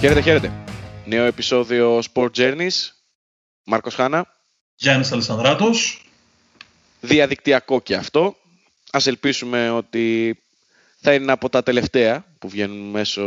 [0.00, 0.52] Χαίρετε, χαίρετε.
[1.04, 2.88] Νέο επεισόδιο Sport Journeys.
[3.64, 4.26] Μάρκος Χάνα.
[4.74, 6.04] Γιάννης Αλεσανδράτος.
[7.00, 8.36] Διαδικτυακό και αυτό.
[8.90, 10.36] Ας ελπίσουμε ότι
[11.00, 13.24] θα είναι από τα τελευταία που βγαίνουν μέσω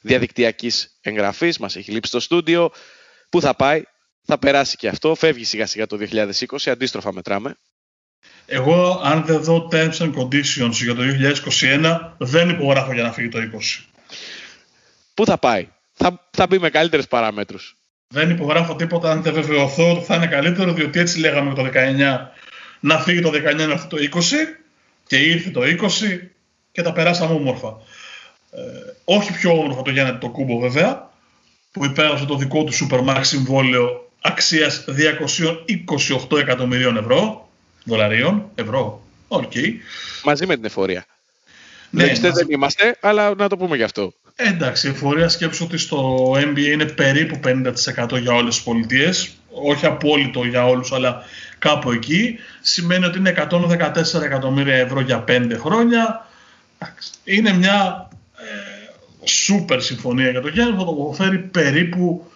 [0.00, 1.58] διαδικτυακής εγγραφής.
[1.58, 2.70] Μας έχει λείψει το στούντιο.
[3.30, 3.82] Πού θα πάει,
[4.24, 5.14] θα περάσει και αυτό.
[5.14, 7.56] Φεύγει σιγά σιγά το 2020, αντίστροφα μετράμε.
[8.46, 13.28] Εγώ, αν δεν δω terms and conditions για το 2021, δεν υπογράφω για να φύγει
[13.28, 13.84] το 20.
[15.14, 17.76] Πού θα πάει, θα, θα μπει με καλύτερες παράμετρους.
[18.08, 22.34] Δεν υπογράφω τίποτα αν δεν βεβαιωθώ ότι θα είναι καλύτερο, διότι έτσι λέγαμε το 19
[22.80, 24.20] να φύγει το 19 να έρθει το 20
[25.06, 25.66] και ήρθε το 20
[26.72, 27.76] και τα περάσαμε όμορφα.
[28.50, 28.60] Ε,
[29.04, 31.10] όχι πιο όμορφα το Γιάννη Αντετοκούνμπο βέβαια,
[31.72, 34.84] που υπέγραψε το δικό του Supermax συμβόλαιο αξίας
[36.30, 37.48] 228 εκατομμυρίων ευρώ,
[37.84, 39.52] δολαρίων, ευρώ, ok.
[39.54, 39.72] Okay.
[40.24, 41.06] Μαζί με την εφορία.
[41.90, 44.12] Ναι, δεν, δεν είμαστε, αλλά να το πούμε γι' αυτό.
[44.36, 49.30] Ε, εντάξει, η εφορία σκέψου ότι στο NBA είναι περίπου 50% για όλες τις πολιτείες.
[49.50, 51.22] Όχι απόλυτο για όλους, αλλά
[51.58, 52.38] κάπου εκεί.
[52.60, 56.28] Σημαίνει ότι είναι 114 εκατομμύρια ευρώ για 5 χρόνια.
[57.24, 60.76] Είναι μια ε, σούπερ συμφωνία για το Γιάννη.
[60.76, 62.30] Θα το αποφέρει περίπου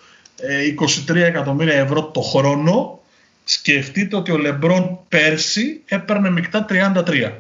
[1.08, 3.00] 23 ε, εκατομμύρια ευρώ το χρόνο.
[3.44, 7.33] Σκεφτείτε ότι ο Λεμπρόν πέρσι έπαιρνε μεικτά 33.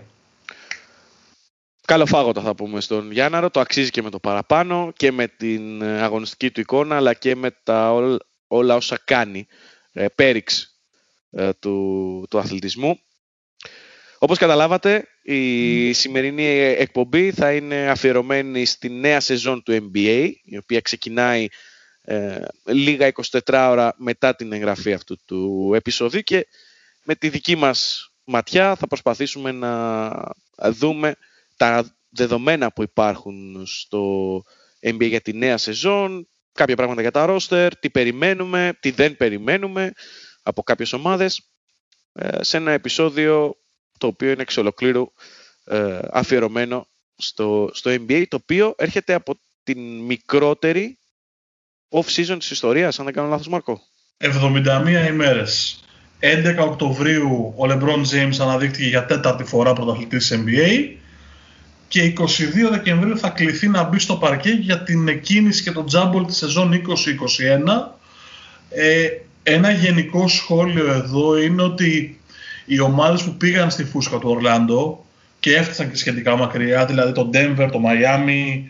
[1.88, 6.02] Καλοφάγωτα θα πούμε στον Γιάνναρο, το αξίζει και με το παραπάνω και με την ε,
[6.02, 7.92] αγωνιστική του εικόνα αλλά και με τα
[8.46, 9.46] όλα όσα κάνει
[9.92, 10.76] ε, πέριξ
[11.30, 13.00] ε, του, του αθλητισμού.
[14.18, 20.80] Όπως καταλάβατε, η σημερινή εκπομπή θα είναι αφιερωμένη στη νέα σεζόν του NBA, η οποία
[20.80, 21.46] ξεκινάει
[22.02, 26.46] ε, λίγα 24 ώρα μετά την εγγραφή αυτού του επεισοδίου και
[27.04, 30.10] με τη δική μας ματιά θα προσπαθήσουμε να
[30.56, 31.16] δούμε
[31.58, 34.34] τα δεδομένα που υπάρχουν στο
[34.80, 39.92] NBA για τη νέα σεζόν, κάποια πράγματα για τα roster, τι περιμένουμε, τι δεν περιμένουμε
[40.42, 41.50] από κάποιες ομάδες
[42.12, 43.56] ε, σε ένα επεισόδιο
[43.98, 45.12] το οποίο είναι εξ ολοκλήρου
[45.64, 50.98] ε, αφιερωμένο στο, στο NBA, το οποίο έρχεται από την μικρότερη
[51.88, 53.80] off-season της ιστορίας, αν δεν κάνω λάθος Μάρκο.
[54.18, 55.82] 71 ημέρες.
[56.20, 60.96] 11 Οκτωβρίου ο LeBron James αναδείχθηκε για τέταρτη φορά πρωταθλητής NBA
[61.88, 62.24] και 22
[62.70, 66.70] Δεκεμβρίου θα κληθεί να μπει στο παρκέ για την εκκίνηση και το τζάμπολ της σεζόν
[66.72, 66.82] 2021.
[68.70, 69.08] Ε,
[69.42, 72.20] ένα γενικό σχόλιο εδώ είναι ότι
[72.64, 75.04] οι ομάδες που πήγαν στη φούσκα του Ορλάντο
[75.40, 78.62] και έφτασαν και σχετικά μακριά, δηλαδή το Denver, το Miami,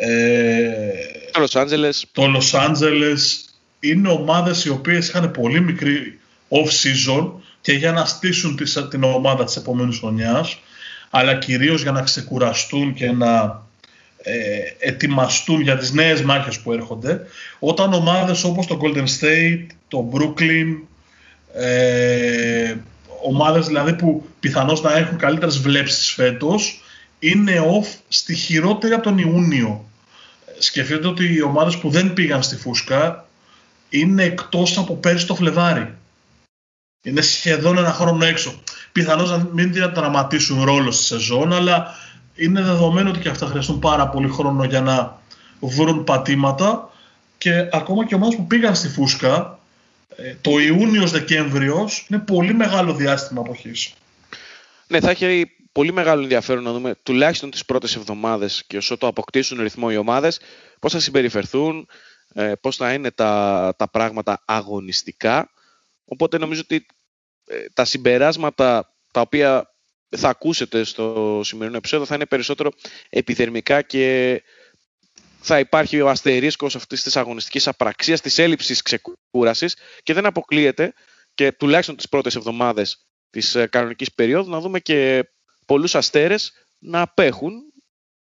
[0.00, 0.90] ε,
[1.32, 2.02] το Los Angeles.
[2.12, 3.20] Το Los Angeles
[3.80, 6.18] είναι ομάδες οι οποίες είχαν πολύ μικρή
[6.48, 7.30] off-season
[7.60, 8.58] και για να στήσουν
[8.90, 10.58] την ομάδα της επόμενης χρονιάς
[11.18, 13.62] αλλά κυρίως για να ξεκουραστούν και να
[14.22, 14.32] ε,
[14.78, 17.20] ετοιμαστούν για τις νέες μάχες που έρχονται,
[17.58, 20.76] όταν ομάδες όπως το Golden State, το Brooklyn,
[21.54, 22.74] ε,
[23.22, 26.82] ομάδες δηλαδή που πιθανώς να έχουν καλύτερες βλέψεις φέτος,
[27.18, 29.84] είναι off στη χειρότερη από τον Ιούνιο.
[30.58, 33.28] Σκεφτείτε ότι οι ομάδες που δεν πήγαν στη φούσκα
[33.88, 35.94] είναι εκτός από πέρσι το Φλεβάρι.
[37.02, 38.62] Είναι σχεδόν ένα χρόνο έξω.
[38.96, 41.94] Πιθανώς να μην διαδραματίσουν ρόλο στη σεζόν, αλλά
[42.34, 45.20] είναι δεδομένο ότι και αυτά χρειαστούν πάρα πολύ χρόνο για να
[45.60, 46.90] βρουν πατήματα
[47.38, 49.58] και ακόμα και ομάδες που πήγαν στη φούσκα,
[50.16, 53.94] ε, το Ιούνιος-Δεκέμβριος είναι πολύ μεγάλο διάστημα αποχής.
[54.86, 59.06] Ναι, θα έχει πολύ μεγάλο ενδιαφέρον να δούμε τουλάχιστον τις πρώτες εβδομάδες και όσο το
[59.06, 60.40] αποκτήσουν ρυθμό οι ομάδες,
[60.80, 61.88] πώς θα συμπεριφερθούν,
[62.34, 65.50] ε, πώς θα είναι τα, τα πράγματα αγωνιστικά.
[66.04, 66.95] Οπότε νομίζω ότι ε,
[67.74, 69.74] τα συμπεράσματα τα οποία
[70.16, 72.70] θα ακούσετε στο σημερινό επεισόδιο θα είναι περισσότερο
[73.08, 74.42] επιδερμικά και
[75.40, 80.92] θα υπάρχει ο αστερίσκος αυτής της αγωνιστικής απραξίας, της έλλειψης ξεκούρασης και δεν αποκλείεται
[81.34, 85.28] και τουλάχιστον τις πρώτες εβδομάδες της ε, κανονικής περίοδου να δούμε και
[85.66, 87.52] πολλούς αστέρες να απέχουν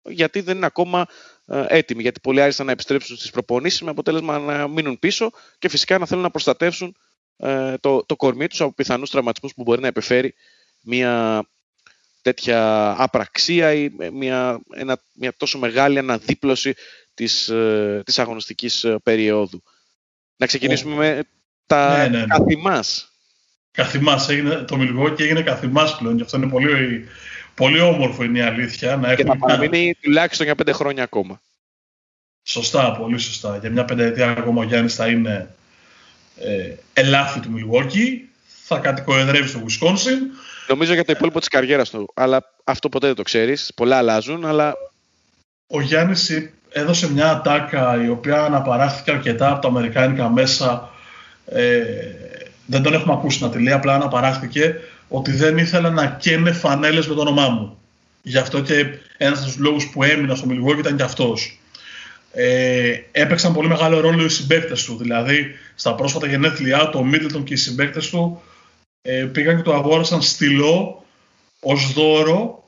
[0.10, 1.06] γιατί δεν είναι ακόμα
[1.46, 5.70] ε, έτοιμοι, γιατί πολλοί άρισταν να επιστρέψουν στις προπονήσεις με αποτέλεσμα να μείνουν πίσω και
[5.70, 6.96] φυσικά να θέλουν να προστατεύσουν
[7.38, 10.34] ε, το, το κορμί τους από πιθανούς τραυματισμούς που μπορεί να επιφέρει
[10.82, 11.44] μια
[12.22, 16.74] τέτοια απραξία ή μια, ένα, μια τόσο μεγάλη αναδίπλωση
[17.14, 19.64] της, ε, της αγωνιστικής ε, περίοδου.
[20.36, 21.24] Να ξεκινήσουμε με
[21.66, 22.26] τα ναι, ναι, ναι.
[22.26, 23.10] καθημάς.
[23.72, 27.06] Καθημάς, έγινε, το Μιλγόκι έγινε καθημάς πλέον και αυτό είναι πολύ,
[27.56, 28.96] πολύ όμορφο είναι η αλήθεια.
[28.96, 31.42] Να και θα παραμείνει τουλάχιστον για πέντε χρόνια ακόμα.
[32.44, 33.58] Σωστά, πολύ σωστά.
[33.58, 35.56] Για μια πενταετία ακόμα ο Γιάννης θα είναι
[36.40, 38.30] ε, ελάφι του Μιλγόκι,
[38.64, 40.20] θα κατοικοεδρεύει στο Wisconsin.
[40.68, 43.72] Νομίζω για το υπόλοιπο της καριέρας του, αλλά αυτό ποτέ δεν το ξέρεις.
[43.76, 44.74] Πολλά αλλάζουν, αλλά...
[45.68, 46.32] Ο Γιάννης
[46.70, 50.90] έδωσε μια ατάκα η οποία αναπαράχθηκε αρκετά από τα αμερικάνικα μέσα.
[51.46, 51.84] Ε,
[52.66, 57.08] δεν τον έχουμε ακούσει να τη λέει, απλά αναπαράχθηκε ότι δεν ήθελα να καίνε φανέλες
[57.08, 57.78] με το όνομά μου.
[58.22, 58.86] Γι' αυτό και
[59.18, 61.60] ένας από τους λόγους που έμεινα στο Μιλγόκι ήταν και αυτός.
[62.38, 64.98] Ε, έπαιξαν πολύ μεγάλο ρόλο οι συμπαίκτες του.
[64.98, 68.42] Δηλαδή, στα πρόσφατα γενέθλιά του, ο Μίτλτον και οι συμπαίκτες του
[69.02, 71.06] ε, πήγαν και το αγόρασαν στυλό
[71.60, 72.64] ως δώρο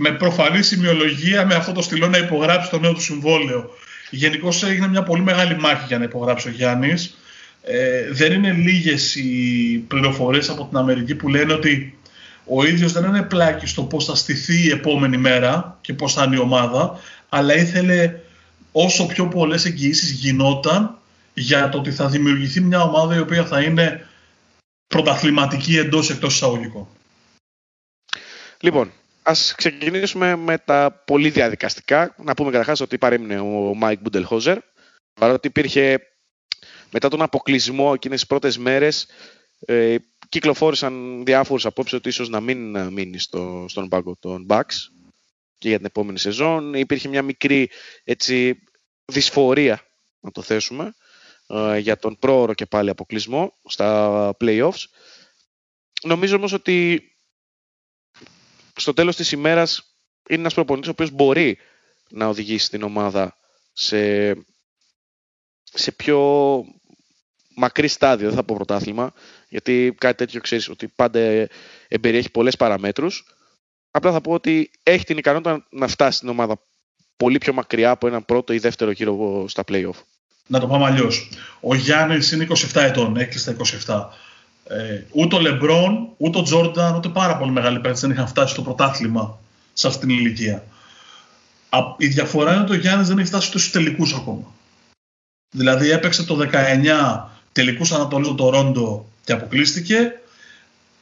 [0.00, 3.70] με προφανή σημειολογία με αυτό το στυλό να υπογράψει το νέο του συμβόλαιο.
[4.10, 7.18] Γενικώς έγινε μια πολύ μεγάλη μάχη για να υπογράψει ο Γιάννης.
[7.62, 11.98] Ε, δεν είναι λίγες οι πληροφορίες από την Αμερική που λένε ότι
[12.44, 16.24] ο ίδιος δεν είναι πλάκης στο πώς θα στηθεί η επόμενη μέρα και πώς θα
[16.24, 18.14] είναι η ομάδα, αλλά ήθελε
[18.72, 20.98] όσο πιο πολλές εγγυήσεις γινόταν
[21.34, 24.06] για το ότι θα δημιουργηθεί μια ομάδα η οποία θα είναι
[24.86, 26.86] πρωταθληματική εντός εκτός εισαγωγικών.
[28.60, 28.92] Λοιπόν,
[29.28, 32.14] Ας ξεκινήσουμε με τα πολύ διαδικαστικά.
[32.18, 34.58] Να πούμε καταρχάς ότι παρέμεινε ο Μάικ Μπουντενχόλζερ.
[35.20, 35.98] Παρότι υπήρχε
[36.90, 39.06] μετά τον αποκλεισμό εκείνες τις πρώτες μέρες,
[39.58, 39.96] ε,
[40.28, 44.74] κυκλοφόρησαν διάφορες απόψεις ότι ίσως να μην μείνει στο, στον πάγκο των Bucks
[45.58, 46.74] και για την επόμενη σεζόν.
[46.74, 47.70] Υπήρχε μια μικρή
[48.04, 48.62] έτσι,
[49.04, 49.86] δυσφορία,
[50.20, 50.94] να το θέσουμε,
[51.46, 54.84] ε, για τον πρόωρο και πάλι αποκλεισμό στα playoffs.
[56.02, 57.02] Νομίζω όμως ότι
[58.76, 59.96] στο τέλος της ημέρας
[60.28, 61.58] είναι ένας προπονητής ο οποίος μπορεί
[62.10, 63.36] να οδηγήσει την ομάδα
[63.72, 64.32] σε,
[65.62, 66.18] σε πιο
[67.56, 69.12] μακρύ στάδιο, δεν θα πω πρωτάθλημα,
[69.48, 71.48] γιατί κάτι τέτοιο ξέρεις ότι πάντα
[71.88, 73.37] εμπεριέχει πολλές παραμέτρους.
[73.90, 76.60] Απλά θα πω ότι έχει την ικανότητα να φτάσει στην ομάδα
[77.16, 80.02] πολύ πιο μακριά από έναν πρώτο ή δεύτερο γύρο στα play-off.
[80.46, 81.30] Να το πάμε αλλιώς.
[81.60, 84.10] Ο Γιάννης είναι 27 ετών, έκλεισε τα
[84.66, 84.74] 27.
[84.74, 88.52] Ε, ούτε ο Λεμπρόν, ούτε ο Τζόρνταν, ούτε πάρα πολύ μεγάλοι παίκτες δεν είχαν φτάσει
[88.52, 89.38] στο πρωτάθλημα
[89.72, 90.64] σε αυτήν την ηλικία.
[91.96, 94.52] Η διαφορά είναι ότι ο Γιάννης δεν έχει φτάσει στους τελικούς ακόμα.
[95.50, 100.17] Δηλαδή έπαιξε το 19 τελικούς Ανατολής το Τορόντο και αποκλείστηκε.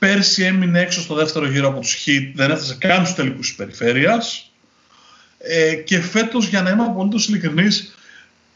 [0.07, 3.57] Πέρσι έμεινε έξω στο δεύτερο γύρο από τους Χιτ, δεν έφτασε καν στους τελικούς της
[3.57, 4.51] περιφέρειας.
[5.39, 7.95] Ε, και φέτος, για να είμαι απολύτως ειλικρινής,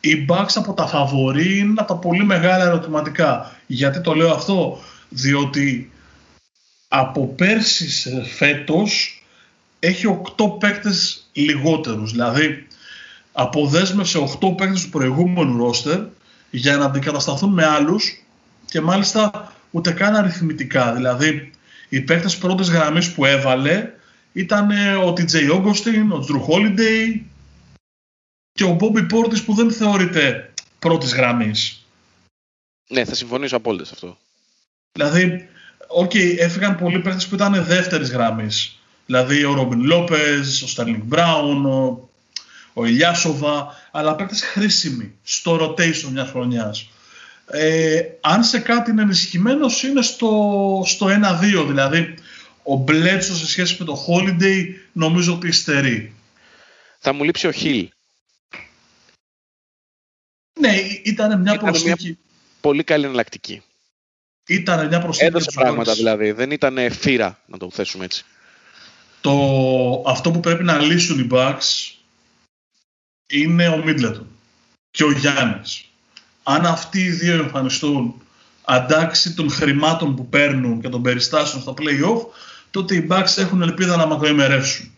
[0.01, 3.57] η Bucks από τα φαβορή είναι από τα πολύ μεγάλα ερωτηματικά.
[3.67, 5.91] Γιατί το λέω αυτό, διότι
[6.89, 9.23] από πέρσι σε φέτος
[9.79, 12.11] έχει 8 παίκτες λιγότερους.
[12.11, 12.67] Δηλαδή
[13.33, 16.01] αποδέσμευσε 8 παίκτες του προηγούμενου ρόστερ
[16.51, 18.25] για να αντικατασταθούν με άλλους
[18.67, 20.93] και μάλιστα ούτε καν αριθμητικά.
[20.95, 21.51] Δηλαδή
[21.89, 23.93] οι παίκτες πρώτης γραμμής που έβαλε
[24.33, 27.21] ήταν ο DJ Augustin, ο Jrue Holiday
[28.53, 31.85] και ο Bobby Portis που δεν θεωρείται πρώτης γραμμής.
[32.89, 34.19] Ναι, θα συμφωνήσω απόλυτα σε αυτό.
[34.93, 35.49] Δηλαδή,
[35.89, 38.79] ok, okay, έφυγαν πολλοί παίχτες που ήταν δεύτερης γραμμής.
[39.07, 42.09] Δηλαδή ο Ρόμπιν Λόπες, ο Στέρλινγκ Μπράουν, ο,
[42.73, 46.89] ο Ηλιάσοβα, αλλά παίχτε χρήσιμοι στο rotation μιας χρονιάς.
[47.53, 52.15] Ε, αν σε κάτι είναι ενισχυμένος είναι στο, στο 1-2, δηλαδή
[52.63, 56.15] ο Μπλέτσο σε σχέση με το Holiday νομίζω ότι υστερεί.
[56.99, 57.89] Θα μου λείψει ο Χιλ.
[60.61, 62.19] Ναι, ήταν μια προσθήκη.
[62.61, 63.63] πολύ καλή εναλλακτική.
[64.47, 65.27] Ήταν μια προσθήκη.
[65.27, 66.31] Έδωσε πράγματα δηλαδή.
[66.33, 68.25] Δεν ήταν φύρα, να το θέσουμε έτσι.
[69.21, 71.95] Το, αυτό που πρέπει να λύσουν οι Bucks
[73.27, 74.27] είναι ο Μίτλετον
[74.91, 75.90] και ο Γιάννης.
[76.43, 78.15] Αν αυτοί οι δύο εμφανιστούν
[78.65, 82.27] αντάξει των χρημάτων που παίρνουν και των περιστάσεων στα play-off,
[82.71, 84.91] τότε οι Bucks έχουν ελπίδα να μακροημερεύσουν.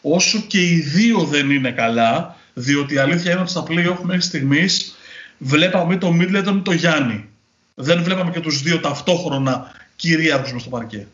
[0.00, 4.22] Όσο και οι δύο δεν είναι καλά, διότι η αλήθεια είναι ότι στα play-off μέχρι
[4.22, 4.94] στιγμής
[5.38, 7.30] βλέπαμε το Μίτλετον ή το Γιάννη
[7.80, 11.06] δεν βλέπαμε και τους δύο ταυτόχρονα κυρίαρχους μες στο παρκέ.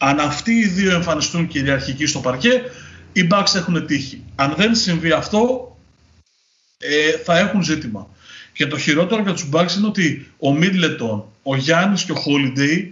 [0.00, 2.62] Αν αυτοί οι δύο εμφανιστούν κυριαρχικοί στο παρκέ,
[3.12, 4.24] οι Bucks έχουν τύχη.
[4.34, 5.75] Αν δεν συμβεί αυτό,
[6.78, 8.08] ε, θα έχουν ζήτημα.
[8.52, 12.88] Και το χειρότερο για τους Bucks είναι ότι ο Μίτλετον, ο Γιάννης και ο Holiday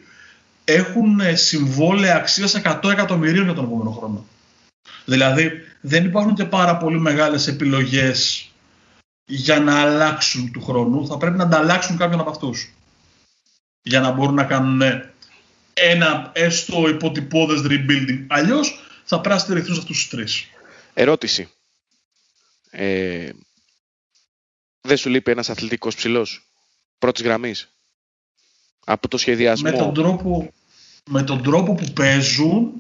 [0.65, 4.27] έχουν ε, συμβόλαια αξίας 100 εκατομμυρίων για τον επόμενο χρόνο.
[5.05, 5.51] Δηλαδή
[5.81, 8.49] δεν υπάρχουν και πάρα πολύ μεγάλες επιλογές
[9.25, 12.73] για να αλλάξουν του χρόνου, θα πρέπει να ανταλλάξουν κάποιον από αυτούς.
[13.83, 14.83] Για να μπορούν να κάνουν
[15.75, 18.25] ένα έστω υποτυπώδες rebuilding.
[18.27, 20.49] Αλλιώς θα πρέπει να στηριχθούν σε αυτούς τους τρεις.
[20.95, 21.49] Ερώτηση.
[22.71, 23.29] Ε,
[24.87, 26.47] δεν σου λείπει ένας αθλητικός ψηλός
[26.99, 27.69] πρώτης γραμμής
[28.85, 30.53] από το σχεδιασμό; Με τον τρόπο,
[31.11, 32.73] με τον τρόπο που παίζουν,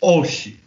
[0.00, 0.58] όχι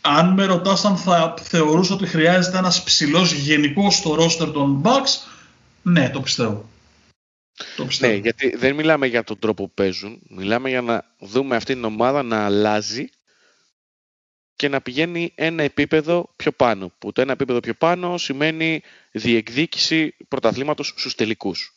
[0.00, 5.28] αν με ρωτάς αν θα θεωρούσα ότι χρειάζεται ένας ψηλός γενικός στο ρόστερ των Bucks,
[5.82, 6.68] ναι, το πιστεύω.
[7.76, 8.12] Το πιστεύω.
[8.12, 11.84] Ναι, γιατί δεν μιλάμε για τον τρόπο που παίζουν, μιλάμε για να δούμε αυτή την
[11.84, 13.08] ομάδα να αλλάζει
[14.62, 16.92] και να πηγαίνει ένα επίπεδο πιο πάνω.
[16.98, 21.74] Που το ένα επίπεδο πιο πάνω σημαίνει διεκδίκηση πρωταθλήματος στους τελικούς.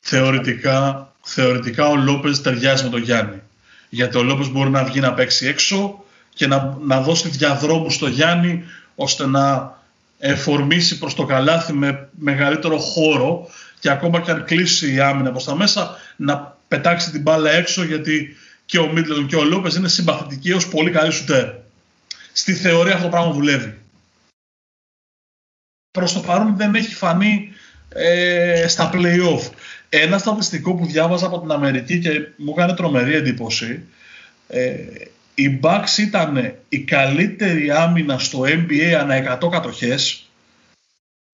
[0.00, 3.42] Θεωρητικά, θεωρητικά ο Λόπες ταιριάζει με τον Γιάννη.
[3.88, 6.04] Γιατί ο Λόπες μπορεί να βγει να παίξει έξω
[6.34, 8.64] και να, να δώσει διαδρόμους στο Γιάννη
[8.94, 9.76] ώστε να
[10.18, 13.48] εφορμήσει προς το καλάθι με μεγαλύτερο χώρο
[13.80, 17.84] και ακόμα και αν κλείσει η άμυνα προς τα μέσα να πετάξει την μπάλα έξω
[17.84, 21.64] γιατί και ο Μίτλετον και ο Λόπες είναι συμπαθητικοί ως πολύ καλοί σουτέρ.
[22.36, 23.78] Στη θεωρία αυτό το πράγμα δουλεύει.
[25.90, 27.52] Προς το παρόν δεν έχει φανεί
[27.88, 29.50] ε, στα play-off.
[29.88, 33.84] Ένα στατιστικό που διάβαζα από την Αμερική και μου έκανε τρομερή εντύπωση
[34.48, 34.74] ε,
[35.34, 40.30] οι Bucks ήταν η καλύτερη άμυνα στο NBA ανά 100 κατοχές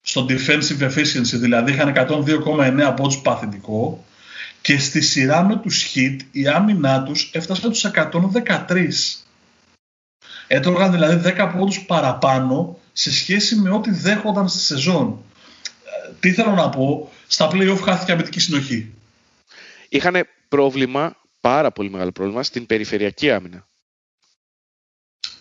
[0.01, 4.05] στο defensive efficiency, δηλαδή είχαν 102,9 πόντους παθητικό
[4.61, 9.22] και στη σειρά με τους Heat η άμυνά τους έφτασε τους 113.
[10.47, 15.23] Έτρωγαν δηλαδή 10 πόντους παραπάνω σε σχέση με ό,τι δέχονταν στη σεζόν.
[16.19, 18.93] Τι θέλω να πω, στα play-off χάθηκε αμυντική συνοχή.
[19.89, 23.67] Είχαν πρόβλημα, πάρα πολύ μεγάλο πρόβλημα, στην περιφερειακή άμυνα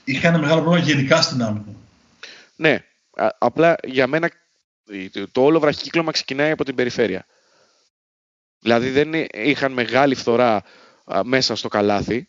[0.05, 1.75] είχαν μεγάλο πρόβλημα γενικά στην άμυνα.
[2.57, 2.85] Ναι,
[3.39, 4.31] απλά για μένα
[5.33, 7.27] το όλο βραχικύκλωμα ξεκινάει από την περιφέρεια.
[8.59, 10.63] Δηλαδή δεν είχαν μεγάλη φθορά
[11.23, 12.29] μέσα στο καλάθι.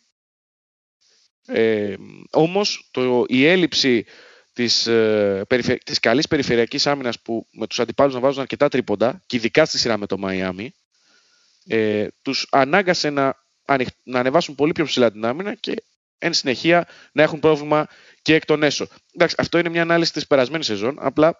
[1.46, 1.94] Ε,
[2.30, 4.04] όμως το, η έλλειψη
[4.52, 5.44] της, ε,
[5.84, 9.78] της καλής περιφερειακής άμυνας που με τους αντιπάλους να βάζουν αρκετά τρίποντα και ειδικά στη
[9.78, 10.74] σειρά με το Μαϊάμι
[11.66, 13.36] ε, τους ανάγκασε να,
[14.02, 15.74] να ανεβάσουν πολύ πιο ψηλά την άμυνα και
[16.18, 17.88] εν συνεχεία να έχουν πρόβλημα
[18.22, 18.86] και εκ των έσω.
[19.14, 21.36] Εντάξει, αυτό είναι μια ανάλυση της περασμένης σεζόν, απλά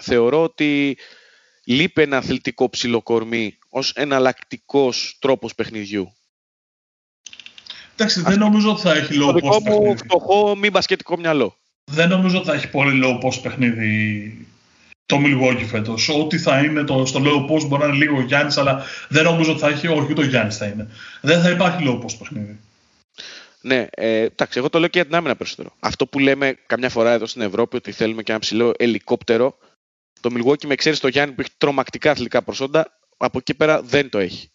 [0.00, 0.98] θεωρώ ότι
[1.64, 6.15] λείπει ένα αθλητικό ψιλοκορμί ως εναλλακτικός τρόπος παιχνιδιού.
[7.98, 9.70] Εντάξει, δεν νομίζω ότι θα έχει low post παιχνίδι.
[9.70, 11.56] Το μου φτωχό μη μπασκετικό μυαλό.
[11.90, 14.46] Δεν νομίζω ότι θα έχει πολύ low post παιχνίδι
[15.06, 16.08] το Milwaukee φέτος.
[16.08, 19.24] Ό,τι θα είναι το, στο low post μπορεί να είναι λίγο ο Γιάννης, αλλά δεν
[19.24, 19.86] νομίζω ότι θα έχει.
[19.86, 20.88] Όχι, ούτε ο Γιάννης θα είναι.
[21.20, 22.58] Δεν θα υπάρχει low post παιχνίδι.
[23.60, 25.74] Ναι, ε, εντάξει, εγώ το λέω και για την άμυνα περισσότερο.
[25.80, 29.58] Αυτό που λέμε καμιά φορά εδώ στην Ευρώπη ότι θέλουμε και ένα ψηλό ελικόπτερο.
[30.20, 34.10] Το Milwaukee με ξέρει το Γιάννη που έχει τρομακτικά αθλητικά προσόντα, από εκεί πέρα δεν
[34.10, 34.50] το έχει.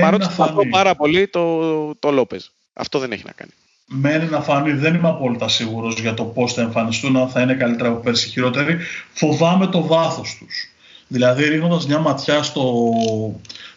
[0.00, 2.44] Παρότι φανεί πάρα πολύ το, το Λόπεζ.
[2.72, 3.50] Αυτό δεν έχει να κάνει.
[3.86, 7.54] Μένει να φανεί, δεν είμαι απόλυτα σίγουρος για το πώς θα εμφανιστούν, αν θα είναι
[7.54, 8.76] καλύτερα από πέρσι χειρότεροι.
[9.12, 10.70] Φοβάμαι το βάθος τους.
[11.08, 12.92] Δηλαδή, ρίχνοντας μια ματιά στο,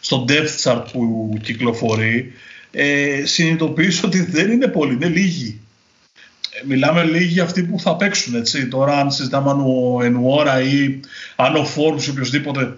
[0.00, 2.32] στο depth chart που κυκλοφορεί,
[2.70, 5.60] ε, συνειδητοποιήσω ότι δεν είναι πολλοί, είναι λίγοι.
[6.50, 8.68] Ε, μιλάμε λίγοι αυτοί που θα παίξουν, έτσι.
[8.68, 11.00] Τώρα αν συζητάμε αν ο Ενουόρα ή
[11.36, 12.76] αν ο Φόρμς ή οποιοδήποτε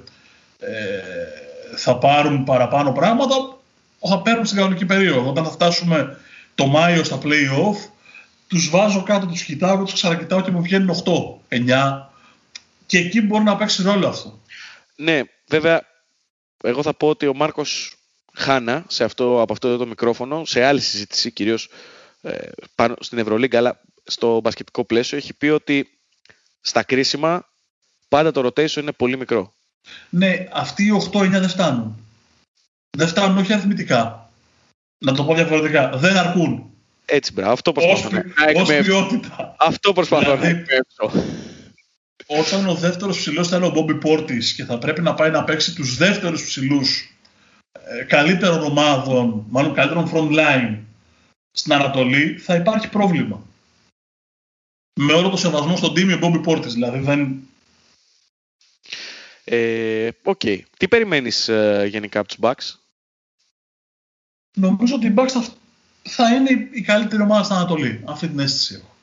[0.60, 1.35] ε,
[1.76, 3.34] θα πάρουν παραπάνω πράγματα,
[4.08, 5.28] θα παίρνουν στην κανονική περίοδο.
[5.28, 6.18] Όταν θα φτάσουμε
[6.54, 7.90] το Μάιο στα play-off,
[8.46, 11.02] τους βάζω κάτω, τους κοιτάω, τους ξανακοιτάω και μου βγαίνουν
[11.48, 12.06] 8, 9
[12.86, 14.40] και εκεί μπορεί να παίξει ρόλο αυτό.
[14.96, 15.82] Ναι, βέβαια,
[16.62, 17.96] εγώ θα πω ότι ο Μάρκος
[18.32, 21.68] Χάνα σε αυτό, από αυτό το μικρόφωνο, σε άλλη συζήτηση, κυρίως
[22.22, 25.98] ε, πάνω στην Ευρωλίγκα, αλλά στο μπασκετικό πλαίσιο, έχει πει ότι
[26.60, 27.48] στα κρίσιμα
[28.08, 29.52] πάντα το rotation είναι πολύ μικρό.
[30.10, 31.96] Ναι, αυτοί οι 8-9 δεν φτάνουν.
[32.96, 34.30] Δεν φτάνουν όχι αριθμητικά.
[34.98, 35.96] Να το πω διαφορετικά.
[35.96, 36.70] Δεν αρκούν.
[37.04, 37.52] Έτσι, μπράβο.
[37.52, 39.56] Αυτό προσπαθώ ως, ποιότητα.
[39.58, 40.64] Αυτό προσπαθώ να δηλαδή,
[42.26, 45.44] Όταν ο δεύτερος ψηλός θα είναι ο Μπόμπι Πόρτης και θα πρέπει να πάει να
[45.44, 47.16] παίξει τους δεύτερους ψηλούς
[47.72, 50.78] ε, καλύτερων ομάδων, μάλλον καλύτερων front line
[51.50, 53.42] στην Ανατολή, θα υπάρχει πρόβλημα.
[55.00, 57.40] Με όλο το σεβασμό στον τίμιο Bobby Portis, δηλαδή δεν...
[59.48, 60.40] Ε, ok.
[60.44, 60.60] Okay.
[60.76, 62.78] Τι περιμένεις ε, γενικά από τους Bucks?
[64.54, 65.46] Νομίζω ότι οι Bucks θα,
[66.02, 68.02] θα είναι η καλύτερη ομάδα στην Ανατολή.
[68.06, 68.94] Αυτή την αίσθηση έχω.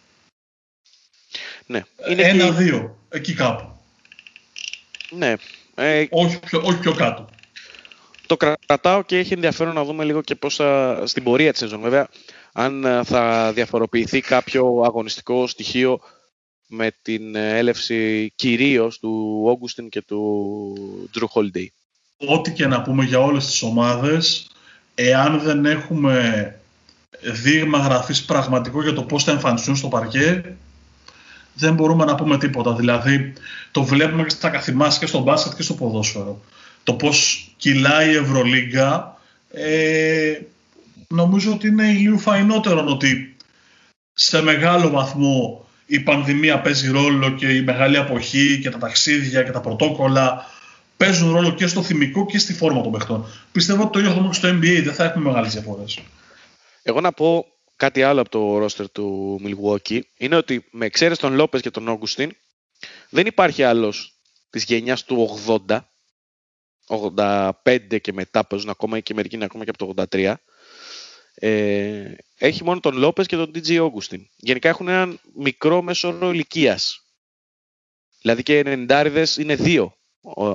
[1.65, 1.83] Ναι.
[1.97, 3.77] Ένα-δύο, εκεί κάπου.
[5.09, 5.33] Ναι.
[5.75, 6.05] Ε...
[6.09, 7.29] Όχι, πιο, όχι πιο κάτω
[8.38, 11.81] το κρατάω και έχει ενδιαφέρον να δούμε λίγο και πώς θα, στην πορεία της σεζόν.
[11.81, 12.07] Βέβαια,
[12.53, 16.00] αν ε, θα διαφοροποιηθεί κάποιο αγωνιστικό στοιχείο
[16.75, 21.68] με την ε, έλευση κυρίως του Όγκουστιν και του Drew Holiday.
[22.18, 24.51] Ό,τι και να πούμε για όλες τις ομάδες,
[24.96, 26.56] εάν δεν έχουμε
[27.22, 30.56] δείγμα γραφής πραγματικό για το πώς θα εμφανιστούν στο παρκέ,
[31.53, 32.74] δεν μπορούμε να πούμε τίποτα.
[32.74, 33.34] Δηλαδή,
[33.72, 36.42] το βλέπουμε και στα καθημάς και στο μπάσκετ και στο ποδόσφαιρο
[36.84, 39.18] το πώς κυλάει η Ευρωλίγκα
[39.51, 40.39] ε,
[41.08, 43.36] νομίζω ότι είναι λίγο φαϊνότερο ότι
[44.13, 49.51] σε μεγάλο βαθμό η πανδημία παίζει ρόλο και η μεγάλη αποχή και τα ταξίδια και
[49.51, 50.45] τα πρωτόκολλα
[50.97, 53.25] παίζουν ρόλο και στο θυμικό και στη φόρμα των παιχτών.
[53.51, 55.99] Πιστεύω ότι το ίδιο θα στο NBA, δεν θα έχουμε μεγάλες διαφορές.
[56.83, 61.33] Εγώ να πω κάτι άλλο από το ρόστερ του Milwaukee είναι ότι με εξαίρεση τον
[61.33, 62.31] Λόπες και τον Όγκουστιν
[63.09, 64.13] δεν υπάρχει άλλος
[64.49, 65.79] της γενιάς του 80
[66.87, 70.33] 85 και μετά παίζουν ακόμα και μερικοί είναι ακόμα και από το 83
[71.35, 74.27] ε, έχει μόνο τον Λόπες και τον DJ Όγκουστιν.
[74.35, 77.05] Γενικά έχουν έναν μικρό μέσο ηλικίας.
[78.21, 79.97] Δηλαδή και οι 90 είναι δύο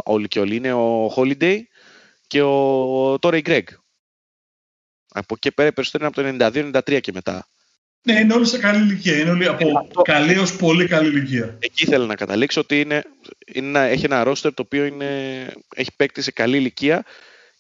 [0.05, 0.57] όλοι και όλοι.
[0.57, 1.61] Είναι ο Holiday
[2.27, 3.67] και ο Τόρεϊ Γκρέγκ.
[5.09, 7.49] Από εκεί πέρα περισσότερο είναι από το 92-93 και μετά.
[8.03, 9.19] Ναι, είναι όλοι σε καλή ηλικία.
[9.19, 10.03] Είναι όλοι από αυτό...
[10.03, 11.57] καλή έως πολύ καλή ηλικία.
[11.61, 13.05] Εκεί ήθελα να καταλήξω ότι είναι,
[13.47, 15.07] είναι, έχει ένα ρόστερ το οποίο είναι,
[15.75, 17.05] έχει παίκτη σε καλή ηλικία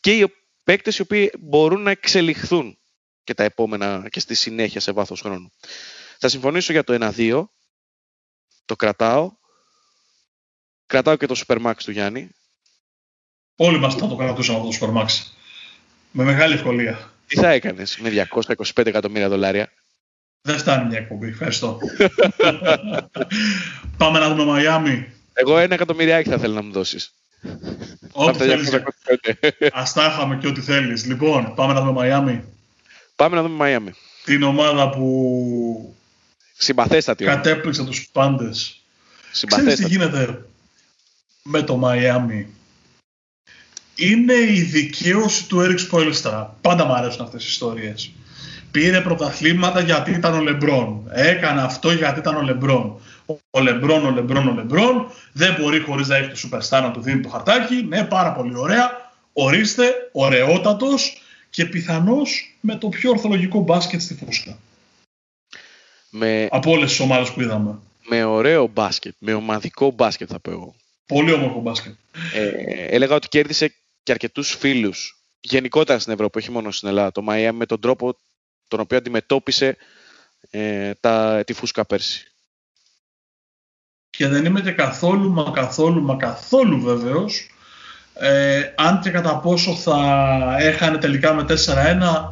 [0.00, 0.32] και οι
[0.64, 2.77] παίκτες οι οποίοι μπορούν να εξελιχθούν
[3.28, 5.52] και τα επόμενα και στη συνέχεια σε βάθος χρόνου.
[6.18, 7.44] Θα συμφωνήσω για το 1-2.
[8.64, 9.32] Το κρατάω.
[10.87, 12.30] Κρατάω και το Supermax του Γιάννη.
[13.56, 15.06] Όλοι μας θα το κρατούσαμε αυτό το Supermax.
[16.11, 17.12] Με μεγάλη ευκολία.
[17.26, 19.73] Τι θα έκανες με 225 εκατομμύρια δολάρια;
[20.40, 21.28] Δεν φτάνει μια εκπομπή.
[21.28, 21.78] Ευχαριστώ.
[23.99, 25.12] Πάμε να δούμε Μαϊάμι.
[25.32, 27.14] Εγώ ένα εκατομμυριάκι θα θέλω να μου δώσεις.
[28.12, 28.70] Ό,τι θέλεις.
[29.73, 31.06] Ας τα είχαμε και ό,τι θέλεις.
[31.06, 32.56] Λοιπόν, πάμε να δούμε Μαϊάμι.
[33.18, 33.92] Πάμε να δούμε Μαϊάμι.
[34.25, 35.96] Την ομάδα που
[36.56, 37.25] Συμπαθέστατη.
[37.25, 38.82] κατέπληξε τους πάντες.
[39.46, 40.44] Ξέρεις τι γίνεται
[41.42, 42.46] με το Μαϊάμι;
[43.94, 46.46] Είναι η δικαίωση του Erik Spoelstra.
[46.60, 48.10] Πάντα μου αρέσουν αυτές οι ιστορίες.
[48.70, 51.10] Πήρε πρωταθλήματα γιατί ήταν ο Λεμπρόν.
[51.12, 53.00] Έκανε αυτό γιατί ήταν ο Λεμπρόν.
[53.50, 55.10] Ο Λεμπρόν, ο Λεμπρόν, ο Λεμπρόν.
[55.32, 57.87] Δεν μπορεί χωρίς να έχει το Superstar να του δίνει το χαρτάκι.
[57.88, 58.90] Ναι, πάρα πολύ ωραία.
[59.32, 64.59] Ορίστε, ωραιότατος και πιθανώς με το πιο ορθολογικό μπάσκετ στη φούσκα.
[66.11, 66.49] Με...
[66.50, 67.78] Από όλες τις ομάδες που είδαμε.
[68.09, 70.75] Με ωραίο μπάσκετ, με ομαδικό μπάσκετ θα πω εγώ.
[71.07, 71.94] Πολύ όμορφο μπάσκετ.
[72.35, 72.49] Ε,
[72.85, 77.51] έλεγα ότι κέρδισε και αρκετούς φίλους γενικότερα στην Ευρώπη, όχι μόνο στην Ελλάδα, το Miami
[77.53, 78.18] με τον τρόπο
[78.68, 79.77] τον οποίο αντιμετώπισε
[80.51, 82.33] ε, τα, τη φούσκα πέρσι.
[84.11, 87.51] Και δεν είμαι και καθόλου, μα καθόλου, μα καθόλου βέβαιος
[88.20, 92.28] ε, αν και κατά πόσο θα έχανε τελικά με 4-1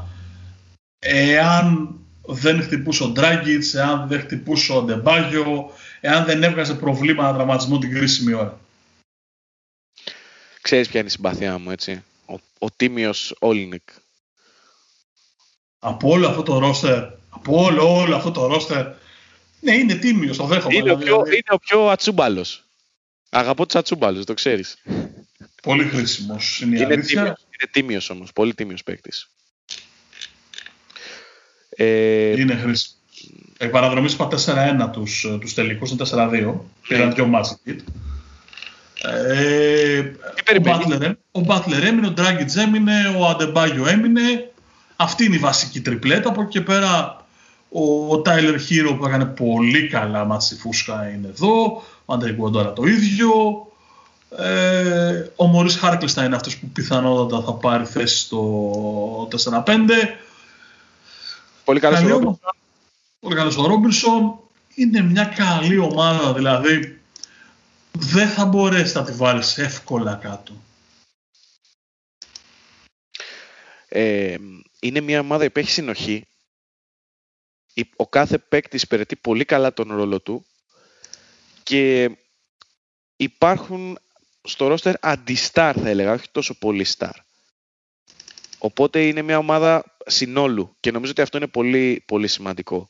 [0.98, 1.94] εάν
[2.26, 5.70] δεν χτυπούσε ο Ντράγκητς, εάν δεν χτυπούσε ο Ντεμπάγιο,
[6.00, 8.60] εάν δεν έβγαζε προβλήματα δραματισμού την κρίσιμη ώρα.
[10.60, 12.04] Ξέρεις ποια είναι η συμπαθιά μου, έτσι.
[12.26, 13.88] Ο, ο τίμιος Όλινικ.
[15.78, 18.86] Από όλο αυτό το ρόστερ, από όλο, όλο αυτό το ρόστερ,
[19.60, 20.76] ναι, είναι τίμιος, το δέχομαι.
[20.76, 21.30] Είναι, ο, πιο, δηλαδή.
[21.30, 22.64] είναι ο πιο ατσούμπαλος.
[23.30, 24.76] Αγαπώ τους ατσούμπαλους, το ξέρεις.
[25.62, 26.60] Πολύ χρήσιμος.
[26.60, 29.30] Είναι, είναι τίμιος, είναι τίμιος όμως, πολύ τίμιος παίκτης.
[31.68, 32.90] Ε, είναι χρήσιμος.
[33.58, 36.54] Εκ παραδρομής είπα 4-1 τους, τους τελικούς, είναι 4-2.
[36.88, 37.60] Πήραν δυο μάτς
[39.02, 44.50] ε, ο, Butler, ο Butler έμεινε, ο Dragic έμεινε, ο Αντεμπάγιο έμεινε.
[44.96, 46.28] Αυτή είναι η βασική τριπλέτα.
[46.28, 47.24] Από εκεί και πέρα
[48.08, 51.82] ο Τάιλερ Χίρο που έκανε πολύ καλά μάτς στη Φούσκα είναι εδώ.
[52.04, 53.30] Ο Αντρέι τώρα το ίδιο.
[54.38, 59.28] Ε, ο Μωρίς Χάρκλεστα είναι αυτός που πιθανότατα θα πάρει θέση στο
[59.64, 59.90] 4-5.
[61.64, 62.40] Πολύ καλός ο Ρόμπινσον.
[63.20, 64.38] Πολύ καλός ο Ρόμπινσον.
[64.74, 67.00] Είναι μια καλή ομάδα, δηλαδή
[67.92, 70.52] δεν θα μπορέσει να τη βάλεις εύκολα κάτω.
[73.88, 74.36] Ε,
[74.80, 76.26] είναι μια ομάδα που έχει συνοχή.
[77.96, 80.46] Ο κάθε παίκτης υπηρετεί πολύ καλά τον ρόλο του
[81.62, 82.10] και
[83.16, 83.98] υπάρχουν
[84.46, 87.14] στο ρόστερ αντιστάρ θα έλεγα, όχι τόσο πολύ στάρ.
[88.58, 92.88] Οπότε είναι μια ομάδα συνόλου και νομίζω ότι αυτό είναι πολύ, πολύ σημαντικό.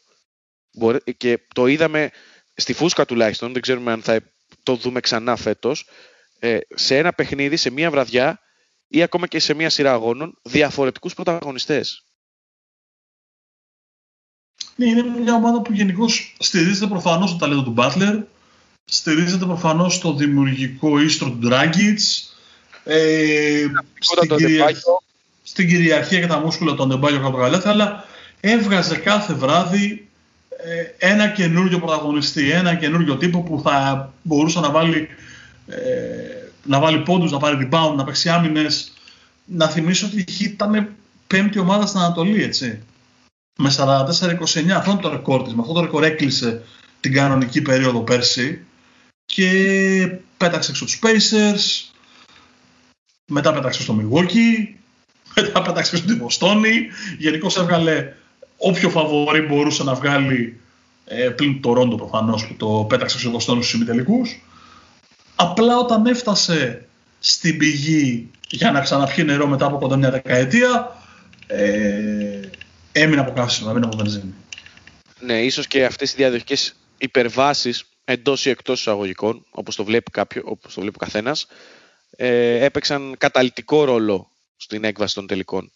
[1.16, 2.10] Και το είδαμε
[2.54, 4.20] στη φούσκα τουλάχιστον, δεν ξέρουμε αν θα
[4.62, 5.88] το δούμε ξανά φέτος,
[6.38, 8.40] ε, σε ένα παιχνίδι, σε μια βραδιά
[8.88, 12.06] ή ακόμα και σε μια σειρά αγώνων, διαφορετικούς πρωταγωνιστές.
[14.76, 18.22] Ναι, είναι μια ομάδα που γενικώς στηρίζεται προφανώς το ταλέντο του Μπάτλερ,
[18.88, 22.36] στηρίζεται προφανώς στο δημιουργικό ίστρο του Ντράγκητς,
[22.84, 23.66] ε,
[23.98, 24.66] στην, κυρια...
[25.42, 28.04] στην, κυριαρχία και τα μούσκουλα του Αντεμπάγιο Καπραγαλέθα, αλλά
[28.40, 30.08] έβγαζε κάθε βράδυ
[30.56, 35.08] ε, ένα καινούριο πρωταγωνιστή, ένα καινούριο τύπο που θα μπορούσε να βάλει,
[35.68, 35.76] ε,
[36.62, 38.92] να βάλει πόντους, να πάρει rebound, να παίξει άμυνες.
[39.44, 40.88] Να θυμίσω ότι ήταν
[41.26, 42.82] πέμπτη ομάδα στην Ανατολή, έτσι.
[43.58, 45.54] Με 44-29, αυτό είναι το ρεκόρ της.
[45.54, 46.62] Με αυτό το ρεκόρ έκλεισε
[47.00, 48.66] την κανονική περίοδο πέρσι
[49.26, 49.50] και
[50.36, 51.90] πέταξε έξω τους Pacers,
[53.26, 54.74] μετά πέταξε στο Milwaukee,
[55.34, 56.86] μετά πέταξε στο Βοστόνη,
[57.18, 58.12] γενικώς έβγαλε
[58.56, 60.60] όποιο φαβορή μπορούσε να βγάλει
[61.04, 64.42] ε, πλην το Ρόντο προφανώς που το πέταξε στο Βοστόνη στους ημιτελικούς.
[65.36, 66.86] Απλά όταν έφτασε
[67.18, 70.96] στην πηγή για να ξαναπιεί νερό μετά από κοντά μια δεκαετία,
[71.46, 72.40] ε,
[72.92, 74.34] έμεινε από καύσιμο, έμεινε από βενζίνη.
[75.20, 80.42] Ναι, ίσως και αυτές οι διαδοχικές υπερβάσεις εντός ή εκτός εισαγωγικών, όπως το βλέπει, κάποιο,
[80.44, 81.46] όπως το βλέπει ο καθένας,
[82.10, 85.72] ε, έπαιξαν καταλητικό ρόλο στην έκβαση των τελικών.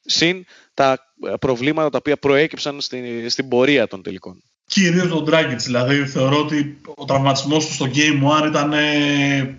[0.00, 4.42] Συν τα προβλήματα τα οποία προέκυψαν στην, στην πορεία των τελικών.
[4.66, 9.58] Κυρίως τον Dragic, δηλαδή θεωρώ ότι ο τραυματισμός του στο Game 1 ήταν ε,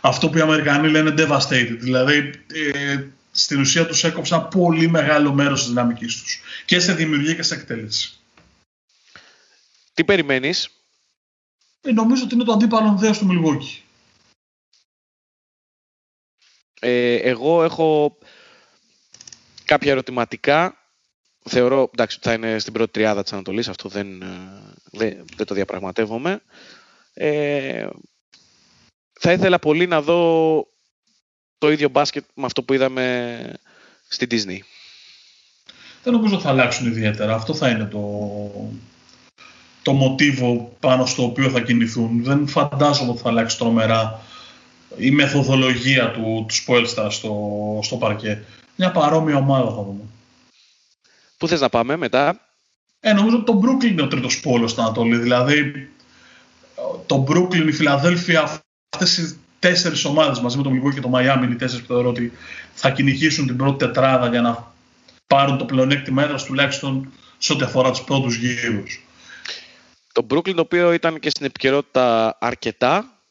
[0.00, 1.76] αυτό που οι Αμερικανοί λένε devastated.
[1.78, 2.16] Δηλαδή
[2.52, 6.40] ε, στην ουσία τους έκοψε ένα πολύ μεγάλο μέρος της δυναμικής τους.
[6.64, 8.12] Και σε δημιουργία και σε εκτέλεση.
[9.94, 10.70] Τι περιμένεις;
[11.84, 13.82] Ε, νομίζω ότι είναι το αντίπαλο δέος του Μιλγόκη.
[16.80, 18.18] Ε, εγώ έχω
[19.64, 20.76] κάποια ερωτηματικά.
[21.44, 23.68] Θεωρώ εντάξει, ότι θα είναι στην πρώτη τριάδα της Ανατολής.
[23.68, 24.26] Αυτό δεν, ε,
[24.90, 26.42] δεν, δεν το διαπραγματεύομαι.
[27.14, 27.88] Ε,
[29.20, 30.66] θα ήθελα πολύ να δω
[31.58, 33.56] το ίδιο μπάσκετ με αυτό που είδαμε
[34.08, 34.58] στη Disney.
[36.02, 37.34] Δεν νομίζω θα αλλάξουν ιδιαίτερα.
[37.34, 38.00] Αυτό θα είναι το,
[39.82, 42.24] το μοτίβο πάνω στο οποίο θα κινηθούν.
[42.24, 44.20] Δεν φαντάζομαι ότι θα αλλάξει τρομερά
[44.96, 47.34] η μεθοδολογία του, του Spoelstar στο,
[47.82, 48.42] στο παρκέ.
[48.76, 50.00] Μια παρόμοια ομάδα θα δούμε.
[51.38, 52.40] Πού θες να πάμε μετά;
[53.00, 55.16] Ε, νομίζω ότι το Brooklyn είναι ο τρίτος πόλος στην Ανατολή.
[55.16, 55.88] Δηλαδή,
[57.06, 61.50] το Brooklyn, η Φιλαδέλφια, αυτές οι τέσσερις ομάδες μαζί με το Milwaukee και το Miami,
[61.50, 62.32] οι τέσσερις που θεωρώ ότι
[62.74, 64.72] θα κυνηγήσουν την πρώτη τετράδα για να
[65.26, 69.04] πάρουν το πλεονέκτημα έδρας τουλάχιστον σε ό,τι αφορά τους πρώτους γύρους.
[70.12, 73.22] Το Brooklyn, το οποίο ήταν και στην επικαιρότητα αρκετά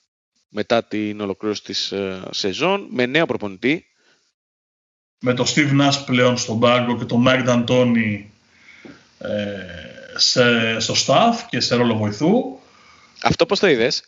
[0.50, 3.86] μετά την ολοκλήρωση της ε, σεζόν, με νέο προπονητή.
[5.20, 8.24] Με το Steve Nash πλέον στον πάγκο και το Mike D'Antoni
[9.17, 9.30] ε,
[10.15, 12.60] σε, στο staff και σε ρόλο βοηθού.
[13.24, 14.04] Αυτό πώς το είδες;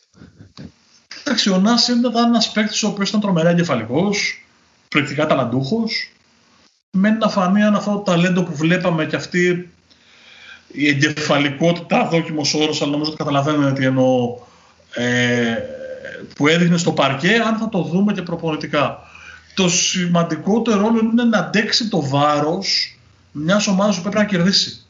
[1.24, 4.46] Εντάξει, ο Νάς ήταν ένας παίκτης ο οποίος ήταν τρομερά εγκεφαλικός,
[4.90, 6.12] πρακτικά ταλαντούχος.
[6.92, 9.73] Μένει να φανεί αν αυτό το ταλέντο που βλέπαμε και αυτή
[10.74, 14.38] η εγκεφαλικότητα, δόκιμος όρος, αλλά νομίζω ότι καταλαβαίνετε τι εννοώ,
[14.94, 15.58] ε,
[16.36, 19.00] που έδειχνε στο παρκέ, αν θα το δούμε και προπονητικά.
[19.54, 22.98] Το σημαντικότερο ρόλο είναι να αντέξει το βάρος
[23.32, 24.86] μιας ομάδας που πρέπει να κερδίσει.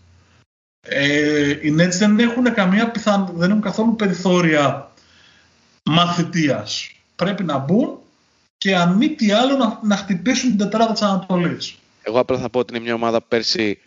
[0.87, 3.31] Ε, οι Nets δεν έχουν καμία πιθαν...
[3.35, 4.91] δεν έχουν καθόλου περιθώρια
[5.83, 6.91] μαθητείας.
[7.15, 7.97] Πρέπει να μπουν
[8.57, 11.75] και αν μη τι άλλο να, να χτυπήσουν την τετράδα της Ανατολής.
[12.03, 13.79] Εγώ απλά θα πω ότι είναι μια ομάδα που πέρσι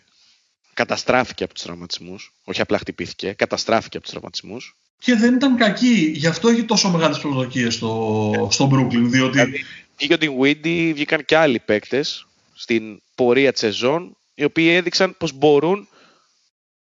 [0.77, 2.33] καταστράφηκε από τους τραυματισμούς.
[2.43, 4.75] Όχι απλά χτυπήθηκε, καταστράφηκε από τους τραυματισμούς.
[4.99, 6.11] Και δεν ήταν κακή.
[6.15, 9.03] Γι' αυτό έχει τόσο μεγάλες προσδοκίες στο, στο Brooklyn.
[9.03, 9.31] Διότι...
[9.31, 9.65] Δηλαδή,
[9.97, 15.31] βγήκε ο Dinwiddie, βγήκαν και άλλοι παίκτες στην πορεία της σεζόν, οι οποίοι έδειξαν πως
[15.31, 15.87] μπορούν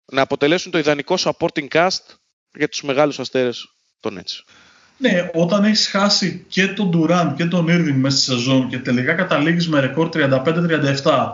[0.05, 2.03] να αποτελέσουν το ιδανικό supporting cast
[2.53, 4.43] για τους μεγάλους αστέρες των έτσι.
[4.97, 9.13] Ναι, όταν έχεις χάσει και τον Durant και τον Irving μέσα στη σεζόν και τελικά
[9.13, 11.29] καταλήγεις με ρεκόρ 35-37,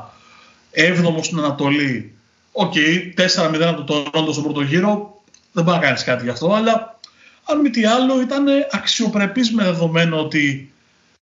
[0.71, 2.14] έβδομος στην Ανατολή.
[2.57, 3.13] Ok, okay,
[3.55, 6.99] 4-0 από το Toronto στον πρώτο γύρο, δεν μπορεί να κάνεις κάτι γι' αυτό, αλλά
[7.45, 10.73] αν μη τι άλλο ήταν αξιοπρεπής με δεδομένο ότι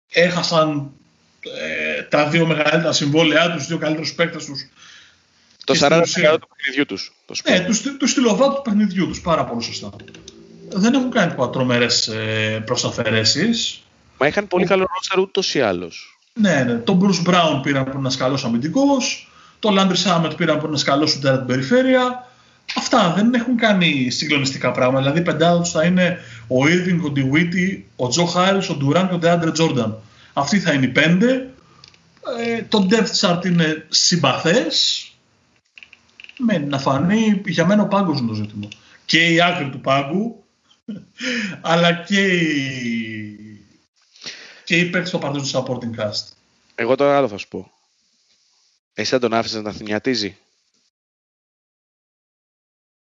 [0.10, 0.92] έχασαν
[1.60, 4.68] ε, τα δύο μεγαλύτερα συμβόλαιά τους, τους δύο καλύτερους παίκτες τους.
[5.64, 6.02] Το 40%
[6.42, 7.14] του παιχνιδιού τους.
[7.50, 9.90] Ναι, του, τους στυλοβάτες του παιχνιδιού τους, πάρα πολύ σωστά
[10.70, 13.84] δεν έχουν κάνει τρομερές ε, προσαφαιρέσεις.
[14.18, 16.20] Μα είχαν πολύ καλό ρόστερ ούτως ή άλλως.
[16.34, 16.74] Ναι, ναι.
[16.74, 19.32] Τον Bruce Brown πήραν που είναι ένας καλός αμυντικός.
[19.60, 22.28] Τον Landry Summit πήραν που είναι ένα καλό σουτέρα την περιφέρεια.
[22.76, 25.02] Αυτά δεν έχουν κάνει συγκλονιστικά πράγματα.
[25.02, 29.16] Δηλαδή, πεντάδα του θα είναι ο Irving, ο DeWitty, ο Joe Harris, ο Durant και
[29.16, 29.94] ο DeAndre Jordan.
[30.34, 31.50] Αυτοί θα είναι οι πέντε.
[32.40, 35.04] Ε, το depth chart είναι συμπαθές.
[36.38, 38.68] Μένει να φανεί για μένα ο πάγκος είναι το ζήτημα.
[39.06, 40.44] Και η άκρη του πάγκου
[41.62, 43.66] αλλά και οι,
[44.64, 46.34] και οι παίκτες που του supporting cast.
[46.76, 47.72] Εγώ τώρα άλλο θα σου πω.
[49.00, 50.38] Εσύ θα τον άφησες να θυμιατίζει.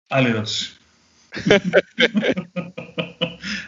[0.08, 0.78] Άλλη ερώτηση.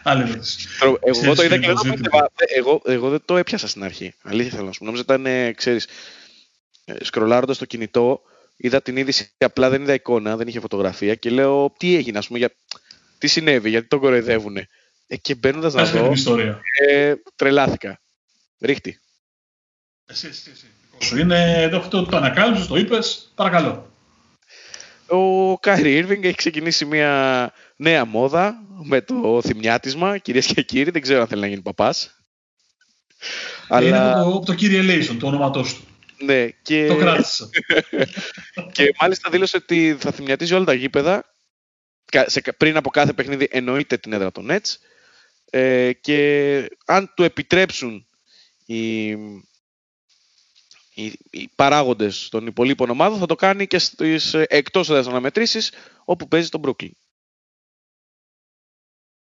[0.02, 0.68] Άλλη ερώτηση.
[1.02, 2.00] Εγώ το είδα και δεν
[2.36, 4.14] εγώ, εγώ δεν το έπιασα στην αρχή.
[4.22, 4.84] Αλήθεια θέλω να σου πω.
[4.84, 5.86] Νόμιζα ήταν, ε, ξέρεις,
[6.84, 8.22] ε, σκρολάροντας το κινητό,
[8.56, 12.26] είδα την είδηση, απλά δεν είδα εικόνα, δεν είχε φωτογραφία και λέω τι έγινε, ας
[12.26, 12.54] πούμε, για
[13.18, 14.68] τι συνέβη, γιατί τον κοροϊδεύουνε;
[15.06, 16.60] Ε, και μπαίνοντας να δω, ιστορία.
[16.88, 18.00] Ε, τρελάθηκα.
[18.58, 19.00] Ρίχτη.
[20.06, 20.66] Εσύ, εσύ, εσύ.
[21.02, 23.90] Σου είναι, το, το, το ανακάλυψες, το είπες, παρακαλώ.
[25.06, 31.02] Ο Κάιρι Ήρβινγκ έχει ξεκινήσει μια νέα μόδα με το θυμιάτισμα, κυρίες και κύριοι, δεν
[31.02, 32.20] ξέρω αν θέλει να γίνει παπάς.
[33.68, 33.86] Αλλά...
[33.88, 35.84] Είναι από το, το κύριε Λέισον, το όνοματό του.
[36.24, 36.86] Ναι, και...
[36.86, 37.48] Το κράτησα.
[38.72, 41.34] και μάλιστα δήλωσε ότι θα θυμιατίζει όλα τα γήπεδα
[42.56, 44.76] πριν από κάθε παιχνίδι εννοείται την έδρα των Nets
[45.50, 48.06] ε, και αν του επιτρέψουν
[48.66, 49.10] οι,
[51.04, 55.72] οι, οι παράγοντες των υπολείπων ομάδων θα το κάνει και στις εκτός έδρας αναμετρήσεις
[56.04, 56.90] όπου παίζει τον Brooklyn.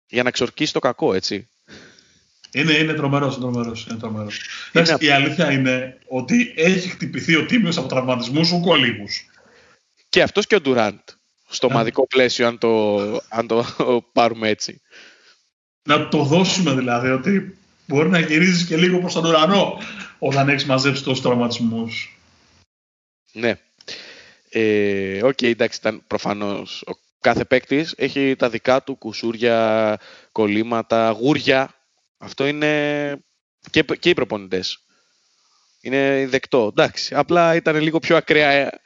[0.06, 1.48] Για να ξορκίσει το κακό, έτσι.
[2.52, 4.40] Είναι, είναι τρομερός, είναι τρομερός, είναι τρομερός.
[4.72, 4.96] Είναι...
[4.98, 9.24] Η αλήθεια είναι ότι έχει χτυπηθεί ο τίμιος από τραυματισμούς ούκο λίγους.
[10.08, 10.98] Και αυτός και ο Ντουράντ.
[11.48, 12.96] Στο ομαδικό πλαίσιο, αν το,
[13.28, 13.64] αν το
[14.12, 14.80] πάρουμε έτσι.
[15.82, 19.78] Να το δώσουμε δηλαδή, ότι μπορεί να γυρίζεις και λίγο προς τον ουρανό
[20.20, 22.18] όταν έχεις μαζέψει τόσους τραυματισμούς.
[23.32, 23.58] Ναι.
[24.48, 29.98] Ε, Ok, okay, εντάξει, ήταν προφανώς ο κάθε παίκτης έχει τα δικά του κουσούρια,
[30.32, 31.74] κολλήματα, γούρια.
[32.18, 33.24] Αυτό είναι
[33.70, 34.84] και, και οι προπονητές.
[35.80, 36.66] Είναι δεκτό.
[36.66, 38.80] Εντάξει, απλά ήταν λίγο πιο ακραία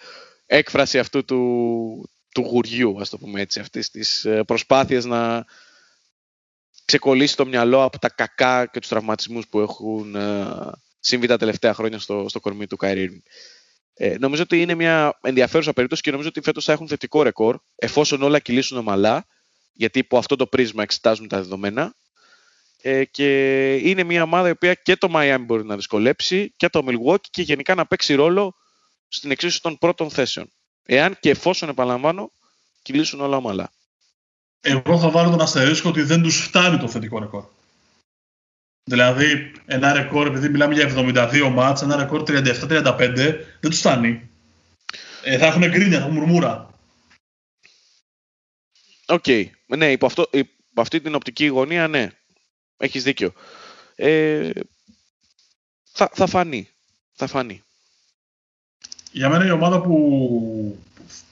[0.47, 5.45] έκφραση αυτού του, του γουριού, ας το πούμε έτσι, αυτής της ε, προσπάθειας να
[6.85, 10.47] ξεκολλήσει το μυαλό από τα κακά και τους τραυματισμούς που έχουν ε,
[11.05, 13.11] συμβεί τα τελευταία χρόνια στο, στο κορμί του Καϊρήρ.
[13.95, 17.59] Ε, νομίζω ότι είναι μια ενδιαφέρουσα περίπτωση και νομίζω ότι φέτος θα έχουν θετικό ρεκόρ
[17.75, 19.27] εφόσον όλα κυλήσουν ομαλά,
[19.73, 21.95] γιατί υπό αυτό το πρίσμα εξετάζουν τα δεδομένα.
[22.83, 23.29] Ε, και
[23.75, 27.43] είναι μια ομάδα η οποία και το Miami μπορεί να δυσκολέψει και το Milwaukee και
[27.43, 28.55] γενικά να παίξει ρόλο
[29.09, 30.53] στην εξίσωση των πρώτων θέσεων.
[30.85, 32.31] Εάν και εφόσον, επαναλαμβάνω,
[32.83, 33.73] κυλήσουν όλα ομαλά.
[34.61, 37.45] Εγώ θα βάλω τον αστερίσκο ότι δεν τους φτάνει το θετικό ρεκόρ.
[38.85, 43.15] Δηλαδή, ένα ρεκόρ, επειδή μιλάμε για 72 μάτς, ένα ρεκόρ 37-35,
[43.61, 44.29] δεν τους φτάνει.
[45.25, 46.71] Ε, θα έχουν γκρίνια, θα έχουν μουρμούρα.
[49.07, 49.25] Ok.
[49.27, 49.47] Okay.
[49.67, 52.11] Ναι, υπό, αυτό, υπό αυτή την οπτική γωνία, ναι.
[52.77, 53.33] Έχεις δίκιο.
[53.95, 54.51] Ε,
[55.93, 56.69] θα, θα φανεί.
[57.13, 57.63] Θα φανεί.
[59.13, 60.79] Για μένα η ομάδα που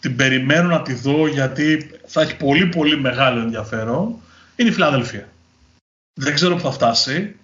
[0.01, 4.23] την περιμένω να τη δω γιατί θα έχει πολύ πολύ μεγάλο ενδιαφέρον
[4.57, 5.33] είναι η Φιλαδελφία.
[6.15, 7.37] Δεν ξέρω που θα φτάσει.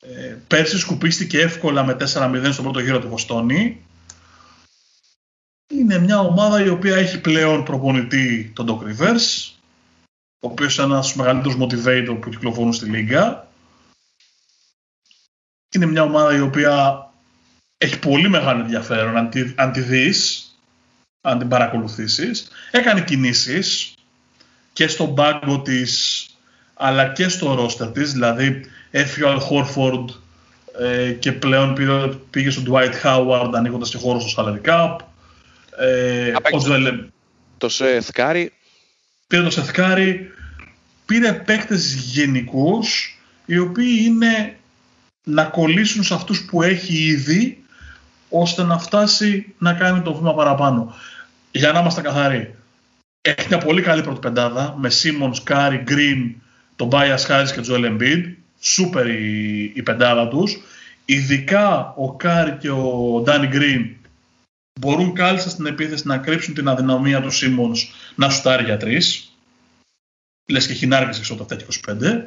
[0.00, 3.84] Ε, πέρσι σκουπίστηκε εύκολα με 4-0 στον πρώτο γύρο τη Βοστόνη.
[5.72, 9.52] Είναι μια ομάδα η οποία έχει πλέον προπονητή τον Doc Rivers,
[10.40, 13.48] ο οποίος είναι ένας μεγαλύτερος motivator που κυκλοφορούν στη Λίγκα.
[15.74, 17.04] Είναι μια ομάδα η οποία
[17.76, 20.50] έχει πολύ μεγάλο ενδιαφέρον αν τη, αν τη δεις,
[21.20, 22.48] αν την παρακολουθήσεις.
[22.70, 23.94] Έκανε κινήσεις
[24.72, 26.24] και στον πάγκο της
[26.82, 30.10] αλλά και στο ρόστερ της, δηλαδή έφυγε ο Χόρφορντ
[30.80, 34.96] ε, και πλέον πήγε, πήγε στον Dwight Howard ανοίγοντας και χώρο στο Salary Cap.
[35.78, 37.04] Ε, ο Τζόελ...
[37.58, 38.52] Το Σεθ Κάρι.
[39.26, 40.30] Πήρε το Σεθ Κάρι.
[41.06, 44.56] Πήρε παίκτες γενικούς, οι οποίοι είναι
[45.24, 47.62] να κολλήσουν σε αυτούς που έχει ήδη,
[48.28, 50.94] ώστε να φτάσει να κάνει το βήμα παραπάνω.
[51.50, 52.54] Για να είμαστε καθαροί.
[53.20, 56.40] Έχει μια πολύ καλή πρώτη πεντάδα με Simmons, Κάρι, Green,
[56.80, 58.32] Tobias Harris και τον Joel Embiid.
[58.60, 60.58] Σούπερ η, η πεντάδα τους.
[61.04, 63.96] Ειδικά ο Κάρι και ο Ντάνι Γκριν
[64.80, 67.78] μπορούν κάλλιστα στην επίθεση να κρύψουν την αδυναμία του Simmons
[68.14, 69.36] να σουτάρει για τρεις.
[70.46, 72.24] Λες και έχει νάρκες έξω από τα 25.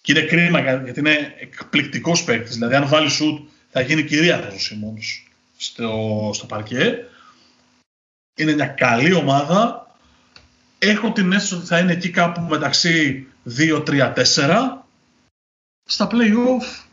[0.00, 2.54] Και είναι κρίμα γιατί είναι εκπληκτικός παίκτης.
[2.54, 4.98] Δηλαδή, αν βάλει σουτ, θα γίνει κυρίαρχος ο Σίμονς
[5.56, 7.04] στο, στο παρκέ.
[8.36, 9.85] Είναι μια καλή ομάδα.
[10.78, 13.26] Έχω την αίσθηση ότι θα είναι εκεί κάπου μεταξύ
[13.58, 14.14] 2-3-4
[15.84, 16.84] στα play-off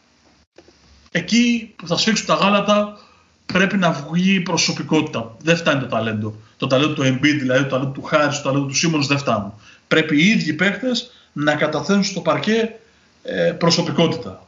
[1.12, 2.98] εκεί που θα σφίξουν τα γάλατα
[3.46, 5.38] πρέπει να βγει η προσωπικότητα.
[5.42, 6.36] Δεν φτάνει το ταλέντο.
[6.58, 9.54] Το ταλέντο του Embiid, δηλαδή το ταλέντο του Χάρης, το ταλέντο του Σίμονς δεν φτάνουν.
[9.88, 12.76] Πρέπει οι ίδιοι παίχτες να καταθέσουν στο παρκέ
[13.24, 14.48] ε, προσωπικότητα.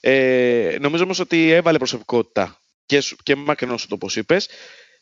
[0.00, 4.48] Ε, νομίζω όμως ότι έβαλε προσωπικότητα και, και μακρινός σου το όπως είπες.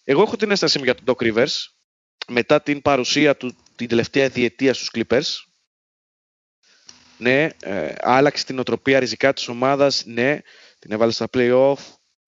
[0.04, 1.75] Εγώ έχω την αίσθηση για τον Doc Rivers
[2.28, 5.46] μετά την παρουσία του την τελευταία διετία στους Clippers
[7.18, 10.40] ναι, ε, άλλαξε την οτροπία ριζικά της ομάδας, ναι,
[10.78, 11.76] την έβαλε στα play-off,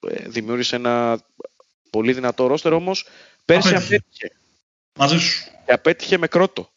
[0.09, 1.21] ε, δημιούργησε ένα
[1.91, 3.07] πολύ δυνατό ρόστερ όμως,
[3.45, 4.33] πέρσι απέτυχε.
[4.99, 5.45] Μαζί σου.
[5.67, 6.71] Και απέτυχε με κρότο.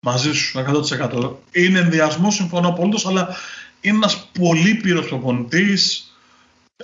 [0.00, 1.36] Μαζί σου, 100%.
[1.52, 3.36] Είναι ενδιασμός, συμφωνώ απολύτως, αλλά
[3.80, 6.09] είναι ένας πολύ πύρος προπονητής.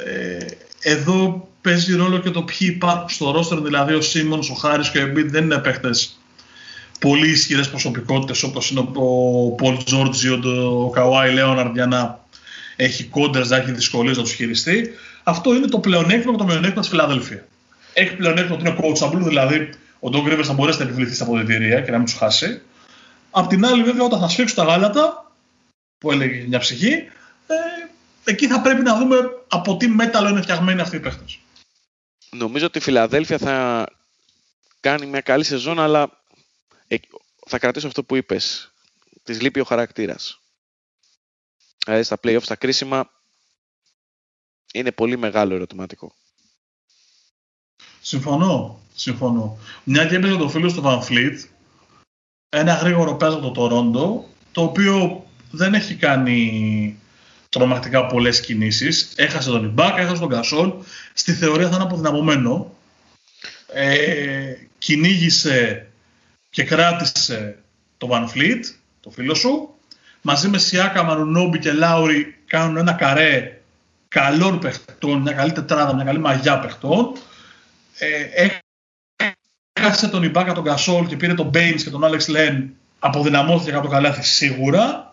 [0.05, 0.47] Ε,
[0.81, 4.99] εδώ παίζει ρόλο και το ποιοι υπάρχουν στο ρόστερ, δηλαδή ο Σίμονς, ο Χάρις και
[4.99, 6.19] ο Εμπίτ δεν είναι παίχτες
[6.99, 12.25] πολύ ισχυρές προσωπικότητες όπως είναι ο Πολ Τζορτζ, ο Καουάι Λέοναρντ για να
[12.77, 14.91] έχει κόντρα, να έχει δυσκολίες να τους χειριστεί.
[15.23, 17.47] Αυτό είναι το πλεονέκτημα και το μειονέκτημα της Φιλαδέλφια.
[17.93, 21.81] Έχει πλεονέκτημα ότι είναι coachable, δηλαδή ο Ντοκ Ρίβερς θα μπορέσει να επιβληθεί στα αποδυτήρια
[21.81, 22.61] και να μην τους χάσει.
[23.31, 25.33] Απ' την άλλη, βέβαια, όταν θα σφίξουν τα γάλατα,
[25.99, 26.93] που έλεγε μια ψυχή,
[27.47, 27.55] ε,
[28.31, 29.17] εκεί θα πρέπει να δούμε
[29.49, 31.25] από τι μέταλλο είναι φτιαγμένοι αυτοί οι παίχτε.
[32.31, 33.87] Νομίζω ότι η Φιλαδέλφια θα
[34.81, 36.23] κάνει μια καλή σεζόν, αλλά
[36.87, 36.97] ε,
[37.47, 38.73] θα κρατήσω αυτό που είπες.
[39.23, 40.41] Της λείπει ο χαρακτήρας.
[41.85, 43.11] Δηλαδή στα play-off, στα κρίσιμα,
[44.73, 46.15] είναι πολύ μεγάλο ερωτηματικό.
[48.01, 48.81] Συμφωνώ.
[48.95, 49.59] Συμφωνώ.
[49.85, 51.45] Μια και έπαιζε το φίλο του Van Fleet,
[52.49, 57.01] ένα γρήγορο παίζω από το Τορόντο, το οποίο δεν έχει κάνει
[57.57, 59.13] τρομακτικά πολλές κινήσεις.
[59.17, 60.73] Έχασε τον Ιμπάκα, έχασε τον Κασόλ.
[61.13, 62.75] Στη θεωρία θα είναι αποδυναμωμένο.
[63.73, 65.87] Ε, κυνήγησε
[66.51, 67.59] και κράτησε
[67.99, 68.61] το Van Fleet,
[69.01, 69.75] το φίλο σου.
[70.23, 73.61] Μαζί με Σιάκα, Μαρουνόμπι και Λάουρι κάνουν ένα καρέ
[74.09, 77.13] καλών παιχτών, μια καλή τετράδα, μια καλή μαγιά παιχτών.
[77.99, 78.47] Ε,
[79.73, 82.75] έχασε τον Ιμπάκα, τον Κασόλ και πήρε τον Μπέινς και τον Άλεξ Λεν.
[82.99, 85.06] Αποδυναμώθηκε κάτω το καλάθι σίγουρα.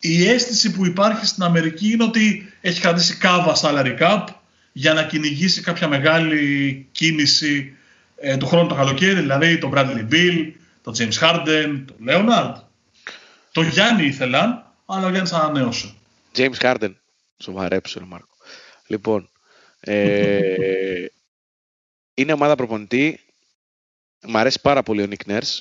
[0.00, 4.24] Η αίσθηση που υπάρχει στην Αμερική είναι ότι έχει κρατήσει κάβα salary cap
[4.72, 7.76] για να κυνηγήσει κάποια μεγάλη κίνηση
[8.16, 12.54] ε, του χρόνου το καλοκαίρι, δηλαδή τον Bradley Bill, τον James Harden, τον Leonard.
[13.52, 15.94] Το Γιάννη ήθελαν, αλλά ο Γιάννης ανανέωσε.
[16.36, 16.92] James Harden.
[17.38, 18.34] Σοβαρέψε, Μάρκο.
[18.86, 19.30] Λοιπόν,
[19.80, 21.04] ε,
[22.14, 23.20] είναι ομάδα προπονητή.
[24.26, 25.58] Μ' αρέσει πάρα πολύ ο Nick Nurse.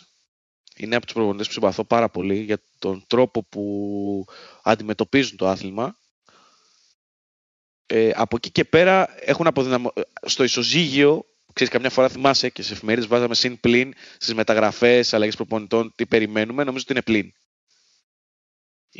[0.80, 4.26] Είναι από τους προπονητές που συμπαθώ πάρα πολύ για τον τρόπο που
[4.64, 5.98] αντιμετωπίζουν το άθλημα.
[7.86, 9.94] Ε, από εκεί και πέρα έχουν αποδυναμω...
[10.22, 15.36] στο ισοζύγιο ξέρεις, καμιά φορά θυμάσαι και σε εφημερίδες βάζαμε συν πλήν στις μεταγραφές, αλλαγές
[15.36, 17.34] προπονητών, τι περιμένουμε, νομίζω ότι είναι πλήν.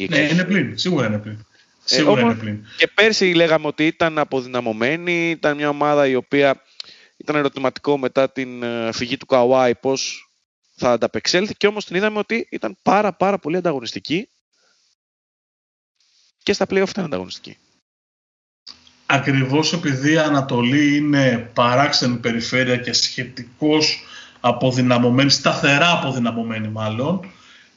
[0.10, 1.34] Ναι, είναι πλήν, σίγουρα είναι πλήν.
[1.34, 1.46] Ε,
[1.84, 2.66] σίγουρα είναι πλήν.
[2.78, 6.62] Και πέρσι λέγαμε ότι ήταν αποδυναμωμένη, ήταν μια ομάδα η οποία
[7.18, 10.29] ήταν ερωτηματικό μετά την ε, φυγή του Καουάι πώς
[10.80, 11.56] θα ανταπεξέλθει.
[11.56, 14.30] Και όμως την είδαμε ότι ήταν πάρα πάρα πολύ ανταγωνιστική
[16.44, 17.58] και στα play-off ήταν ανταγωνιστική.
[19.06, 24.04] Ακριβώς επειδή η Ανατολή είναι παράξενη περιφέρεια και σχετικώς
[24.40, 27.26] αποδυναμωμένη, σταθερά αποδυναμωμένη μάλλον,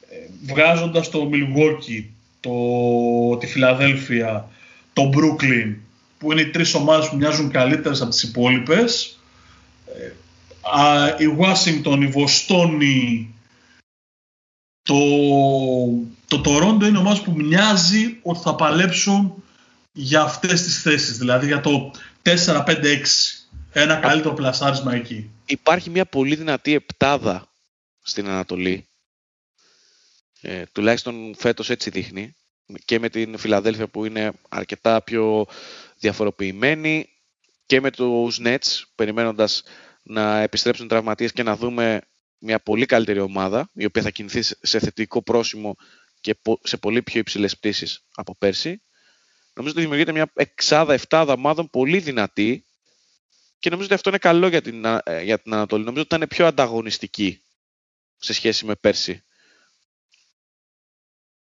[0.09, 0.15] ε,
[0.53, 2.05] βγάζοντας το Milwaukee,
[2.39, 4.49] το, τη Φιλαδέλφια,
[4.93, 5.75] το Brooklyn,
[6.17, 9.19] που είναι οι τρεις ομάδες που μοιάζουν καλύτερες από τις υπόλοιπες,
[11.17, 13.33] ε, η Washington, η Βοστόνη,
[14.83, 14.95] το,
[16.27, 19.43] το Toronto είναι ομάδες που μοιάζει ότι θα παλέψουν
[19.91, 21.91] για αυτές τις θέσεις, δηλαδή για το
[22.23, 23.05] 4-5-6.
[23.71, 25.29] Ένα καλύτερο πλασάρισμα εκεί.
[25.45, 27.47] Υπάρχει μια πολύ δυνατή επτάδα
[28.01, 28.87] στην Ανατολή.
[30.41, 32.35] Ε, τουλάχιστον φέτος έτσι δείχνει.
[32.85, 35.45] Και με την Φιλαδέλφια που είναι αρκετά πιο
[35.99, 37.09] διαφοροποιημένη
[37.65, 39.63] και με τους Nets περιμένοντας
[40.03, 42.01] να επιστρέψουν τραυματίες και να δούμε
[42.37, 45.75] μια πολύ καλύτερη ομάδα η οποία θα κινηθεί σε θετικό πρόσημο
[46.21, 48.81] και σε πολύ πιο υψηλές πτήσεις από πέρσι.
[49.53, 52.65] Νομίζω ότι δημιουργείται μια εξάδα, εφτάδα ομάδων πολύ δυνατή
[53.59, 55.83] και νομίζω ότι αυτό είναι καλό για την, ε, για την Ανατολή.
[55.83, 57.43] Νομίζω ότι ήταν πιο ανταγωνιστική
[58.17, 59.23] σε σχέση με πέρσι.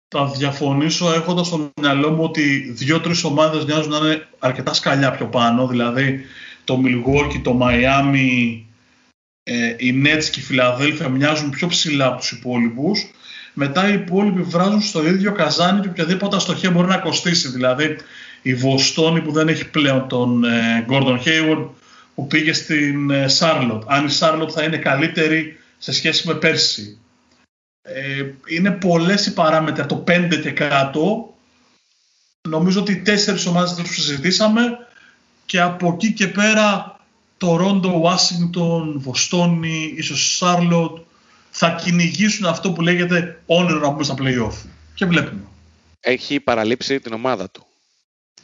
[0.09, 5.28] Θα διαφωνήσω έχοντας στο μυαλό μου ότι δύο-τρεις ομάδες μοιάζουν να είναι αρκετά σκαλιά πιο
[5.28, 5.66] πάνω.
[5.66, 6.24] Δηλαδή
[6.64, 8.62] το Milwaukee, το Miami,
[9.42, 13.07] ε, οι Nets και η Φιλαδέλφια μοιάζουν πιο ψηλά από τους υπόλοιπους
[13.55, 17.48] μετά οι υπόλοιποι βράζουν στο ίδιο καζάνι και οποιαδήποτε αστοχία μπορεί να κοστίσει.
[17.48, 17.96] Δηλαδή
[18.42, 21.68] η Βοστόνη που δεν έχει πλέον τον ε, Gordon Hayward
[22.14, 23.83] που πήγε στην ε, Charlotte.
[23.87, 26.98] Αν η Charlotte θα είναι καλύτερη σε σχέση με πέρσι.
[27.83, 31.35] Ε, είναι πολλές οι παράμετροι από το 5 και κάτω.
[32.48, 34.62] Νομίζω ότι οι τέσσερις ομάδες δεν τους συζητήσαμε
[35.46, 36.98] και από εκεί και πέρα
[37.37, 40.98] το Ρόντο, Ουάσιγκτον, Βοστόνη, ίσως Σάρλοτ,
[41.50, 44.54] θα κυνηγήσουν αυτό που λέγεται όνειρο να μπουν στα play-off.
[44.94, 45.42] Και βλέπουμε.
[46.00, 47.66] Έχει παραλείψει την ομάδα του.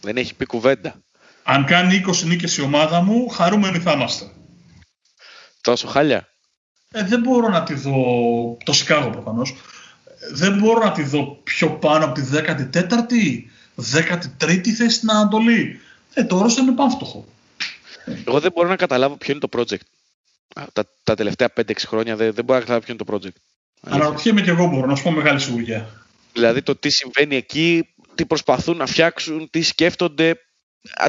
[0.00, 0.94] Δεν έχει πει κουβέντα.
[1.42, 4.30] Αν κάνει 20 νίκες η ομάδα μου, χαρούμενοι θα είμαστε.
[5.60, 6.28] Τόσο χάλια.
[6.90, 7.94] Ε, δεν μπορώ να τη δω,
[8.64, 9.54] το Σικάγο προφανώς.
[10.32, 13.42] Δεν μπορώ να τη δω πιο πάνω από τη 14η,
[13.76, 15.80] 13η θέση στην Ανατολή.
[16.14, 17.24] Ε, το όρος είναι πανφτωχό.
[18.26, 19.86] Εγώ δεν μπορώ να καταλάβω ποιο είναι το project
[20.72, 23.40] τα, τα τελευταία 5-6 χρόνια δεν, δεν μπορώ να καταλάβω ποιο είναι το project.
[23.80, 25.88] Αναρωτιέμαι και εγώ μπορώ να σου πω μεγάλη σιγουριά.
[26.32, 30.34] Δηλαδή το τι συμβαίνει εκεί, τι προσπαθούν να φτιάξουν, τι σκέφτονται,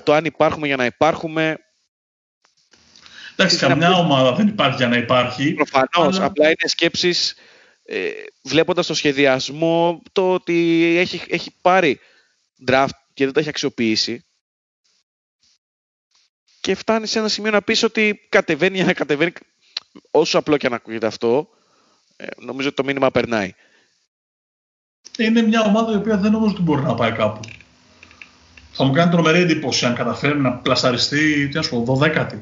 [0.03, 1.57] το αν υπάρχουμε για να υπάρχουμε.
[3.35, 5.53] Εντάξει, καμιά ομάδα δεν υπάρχει για να υπάρχει.
[5.53, 6.19] Προφανώς.
[6.19, 7.35] Απλά είναι σκέψεις
[7.85, 8.09] ε,
[8.41, 11.99] βλέποντας το σχεδιασμό, το ότι έχει, έχει πάρει
[12.67, 14.25] draft και δεν το έχει αξιοποιήσει
[16.61, 19.31] και φτάνει σε ένα σημείο να πεις ότι κατεβαίνει για να κατεβαίνει.
[20.11, 21.49] Όσο απλό και αν ακούγεται αυτό,
[22.15, 23.53] ε, νομίζω ότι το μήνυμα περνάει.
[25.17, 27.39] Είναι μια ομάδα η οποία δεν νομίζω ότι μπορεί να πάει κάπου.
[28.71, 32.39] Θα μου κάνει τρομερή εντύπωση αν καταφέρει να πλασαριστεί, τι να σου πω, 12η.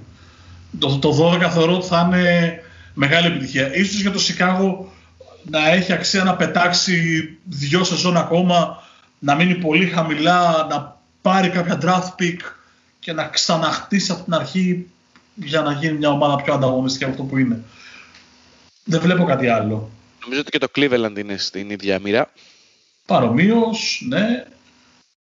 [0.79, 2.59] Το, το 12 θεωρώ ότι θα είναι
[2.93, 3.75] μεγάλη επιτυχία.
[3.75, 4.91] Ίσως για το Σικάγο
[5.43, 8.83] να έχει αξία να πετάξει δυο σεζόν ακόμα,
[9.19, 12.37] να μείνει πολύ χαμηλά, να πάρει κάποια draft pick
[13.09, 14.89] και να ξαναχτίσει από την αρχή
[15.35, 17.63] για να γίνει μια ομάδα πιο ανταγωνιστική από αυτό που είναι.
[18.83, 19.89] Δεν βλέπω κάτι άλλο.
[20.21, 22.31] Νομίζω ότι και το Cleveland είναι στην ίδια μοίρα.
[23.05, 24.45] Παρομοίως, ναι.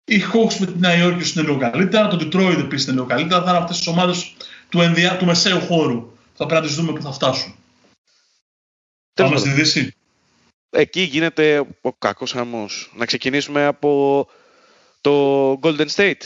[0.05, 2.07] Οι Hawks με τη Νέα Υόρκη είναι λίγο καλύτερα.
[2.07, 3.43] Το Detroit επίσης είναι λίγο καλύτερα.
[3.43, 4.33] Θα είναι αυτές τις ομάδες
[4.69, 5.17] του, ενδια...
[5.17, 6.11] του μεσαίου χώρου.
[6.35, 7.55] Θα πρέπει να τις δούμε που θα φτάσουν.
[9.13, 9.95] Πάμε στη Δύση.
[10.69, 12.91] Εκεί γίνεται ο κακός χαμός.
[12.95, 14.27] Να ξεκινήσουμε από
[15.01, 16.21] το Golden State.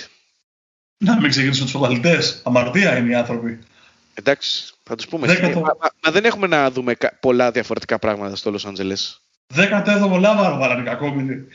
[1.06, 2.20] Να μην ξεκινήσουμε τους πρωταθλητέ.
[2.44, 3.60] Αμαρτία είναι οι άνθρωποι.
[4.14, 5.28] Εντάξει, θα τους πούμε.
[5.28, 5.60] Δέκατο...
[5.60, 9.20] Μα, μα, δεν έχουμε να δούμε πολλά διαφορετικά πράγματα στο Los Angeles.
[9.56, 11.46] 17ο Λάβαρο βάλανε ακόμη.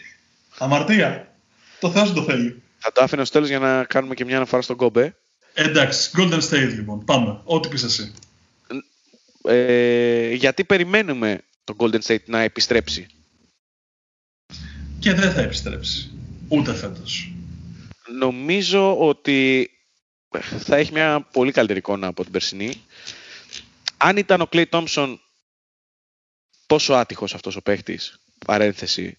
[0.59, 1.35] Αμαρτία.
[1.81, 2.63] Το Θεός το θέλει.
[2.79, 5.17] Θα το άφηνα στο τέλο για να κάνουμε και μια αναφορά στον Κόμπε.
[5.55, 7.05] Εντάξει, Golden State λοιπόν.
[7.05, 7.41] Πάμε.
[7.45, 8.13] Ό,τι πεις εσύ.
[9.45, 13.07] Ε, γιατί περιμένουμε το Golden State να επιστρέψει;
[14.99, 16.11] Και δεν θα επιστρέψει.
[16.49, 17.33] Ούτε φέτος.
[18.13, 19.71] Νομίζω ότι
[20.59, 22.85] θα έχει μια πολύ καλύτερη εικόνα από την περσινή.
[23.97, 25.19] Αν ήταν ο Clay Thompson
[26.67, 29.19] πόσο άτυχος αυτός ο παίχτης, παρένθεση,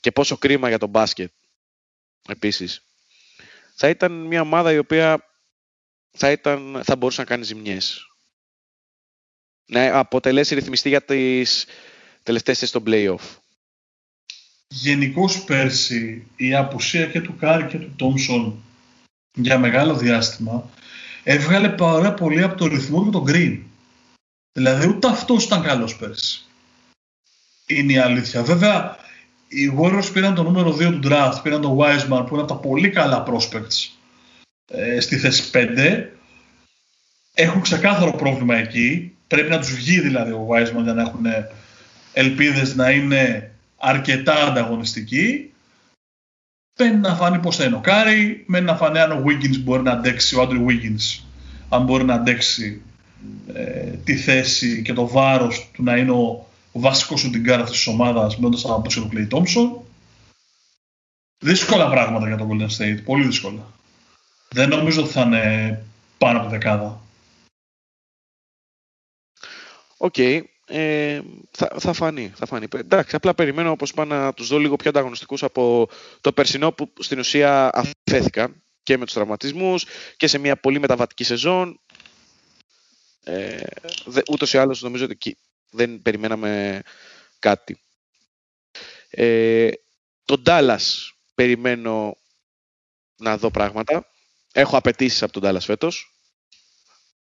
[0.00, 1.32] και πόσο κρίμα για τον μπάσκετ
[2.28, 2.82] επίσης,
[3.74, 5.28] θα ήταν μια ομάδα η οποία
[6.10, 8.06] θα, ήταν, θα μπορούσε να κάνει ζημιές.
[9.66, 11.66] Να αποτελέσει ρυθμιστή για τις
[12.22, 13.38] τελευταίες στο play-off.
[14.76, 18.62] Γενικώς πέρσι η απουσία και του Κάρι και του Τόμσον
[19.36, 20.70] για μεγάλο διάστημα
[21.22, 23.58] έβγαλε πάρα πολύ από το ρυθμό και τον Green.
[24.52, 26.44] Δηλαδή ούτε αυτός ήταν καλός πέρσι.
[27.66, 28.42] Είναι η αλήθεια.
[28.42, 28.96] Βέβαια,
[29.48, 32.56] οι Warriors πήραν το νούμερο 2 του draft, πήραν τον Wiseman που είναι από τα
[32.56, 33.88] πολύ καλά prospects
[34.66, 36.04] ε, στη θέση 5.
[37.34, 39.16] Έχουν ξεκάθαρο πρόβλημα εκεί.
[39.26, 41.26] Πρέπει να τους βγει δηλαδή ο Wiseman για να έχουν
[42.12, 45.52] ελπίδες να είναι αρκετά ανταγωνιστική.
[46.78, 49.82] Μένει να φανεί πώς θα είναι ο Κάρι, μένει να φανεί αν ο Wiggins μπορεί
[49.82, 51.24] να αντέξει, ο Άντριου Wiggins,
[51.68, 52.82] αν μπορεί να αντέξει
[53.52, 57.86] ε, τη θέση και το βάρος του να είναι ο, ο βασικός σουτέρ αυτής της
[57.86, 59.82] ομάδας μένοντας να αποσύρει ο Klay Thompson.
[61.38, 63.72] Δύσκολα πράγματα για τον Golden State, πολύ δύσκολα.
[64.48, 65.84] Δεν νομίζω ότι θα είναι
[66.18, 67.00] πάνω από δεκάδα.
[69.96, 70.16] Οκ
[70.66, 72.32] ε, θα, θα φανεί.
[72.34, 72.66] Θα φανεί.
[72.74, 75.88] Εντάξει, απλά περιμένω όπως είπα να τους δω λίγο πιο ανταγωνιστικούς από
[76.20, 79.86] το περσινό που στην ουσία αφέθηκαν και με τους τραυματισμούς
[80.16, 81.80] και σε μια πολύ μεταβατική σεζόν.
[83.24, 83.66] Ε,
[84.04, 85.38] δε, ούτως ή άλλως νομίζω ότι
[85.70, 86.82] δεν περιμέναμε
[87.38, 87.78] κάτι.
[89.10, 89.70] Ε,
[90.24, 90.80] τον Dallas
[91.34, 92.16] περιμένω
[93.16, 94.06] να δω πράγματα.
[94.52, 96.13] Έχω απαιτήσεις από τον Dallas φέτος.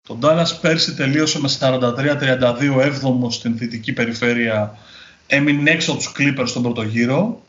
[0.06, 4.78] Το Dallas πέρσι τελείωσε με 43-32 έβδομο στην δυτική περιφέρεια.
[5.26, 7.42] Έμεινε έξω από τους Clippers στον πρώτο γύρο.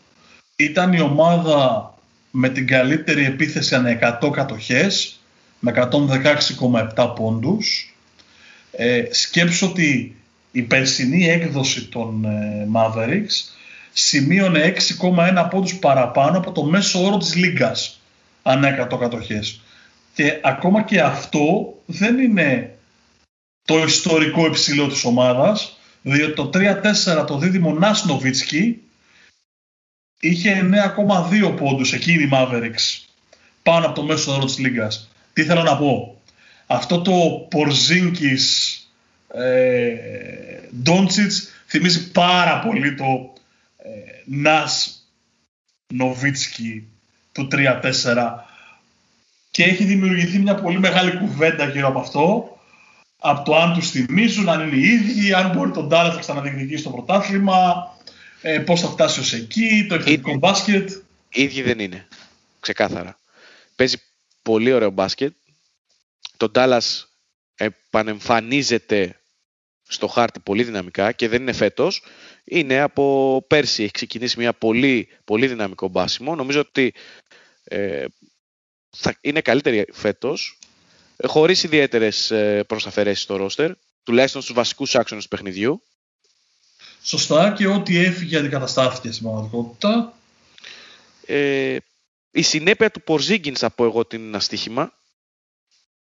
[0.56, 1.94] Ήταν η ομάδα
[2.32, 5.20] με την καλύτερη επίθεση ανά 100 κατοχές
[5.60, 5.74] με
[6.96, 7.96] 116,7 πόντους.
[8.72, 10.16] Ε, σκέψω ότι
[10.52, 13.54] η περσινή έκδοση των ε, Mavericks
[13.94, 18.02] σημείωνε 6,1 πόντους παραπάνω από το μέσο όρο της Λίγκας
[18.44, 19.63] ανά 100 κατοχές.
[20.14, 22.78] Και ακόμα και αυτό δεν είναι
[23.66, 28.82] το ιστορικό υψηλό της ομάδας, διότι το 3-4 το δίδυμο Νάσνοβιτσκι
[30.20, 30.70] είχε
[31.42, 33.06] 9,2 πόντους εκείνη η Mavericks
[33.64, 35.10] πάνω από το μέσο όρο της Λίγκας.
[35.34, 36.22] Τι θέλω να πω;
[36.68, 38.78] Αυτό το Πορζίνκης
[39.28, 39.96] ε,
[40.82, 43.34] Ντόντσιτς θυμίζει πάρα πολύ το
[43.78, 43.90] ε,
[44.26, 45.02] Νας
[45.94, 46.88] Νοβίτσκι
[47.32, 47.82] του 3-4
[49.54, 52.58] και έχει δημιουργηθεί μια πολύ μεγάλη κουβέντα γύρω από αυτό.
[53.18, 56.82] Από το αν τους θυμίζουν, αν είναι οι ίδιοι, αν μπορεί τον Ντάλλα να ξαναδιεκδικήσει
[56.82, 57.88] στο πρωτάθλημα,
[58.42, 60.90] ε, πώς θα φτάσει ως εκεί, το επιθετικό μπάσκετ.
[61.30, 62.08] Οι ίδιοι δεν είναι.
[62.60, 63.20] Ξεκάθαρα.
[63.76, 63.98] Παίζει
[64.42, 65.34] πολύ ωραίο μπάσκετ.
[66.38, 66.82] Το Ντάλλα
[67.56, 69.20] επανεμφανίζεται
[69.88, 72.04] στο χάρτη πολύ δυναμικά και δεν είναι φέτος.
[72.44, 73.84] Είναι από πέρσι.
[73.84, 76.36] Έχει ξεκινήσει μια πολύ, πολύ δυναμικό μπάσιμο.
[76.36, 76.94] Νομίζω ότι
[77.64, 78.06] ε,
[78.98, 80.58] θα είναι καλύτερη φέτος,
[81.18, 83.72] ε, χωρίς ιδιαίτερες ε, προσαφαιρέσεις στο ρόστερ,
[84.04, 85.82] τουλάχιστον στους βασικούς άξονες του παιχνιδιού.
[87.04, 90.18] Σωστά και ό,τι έφυγε αντικαταστάθηκε στην πραγματικότητα.
[91.26, 91.78] Ε,
[92.32, 94.94] η συνέπεια του Πορζίγκινς θα πω εγώ την αστοίχημα.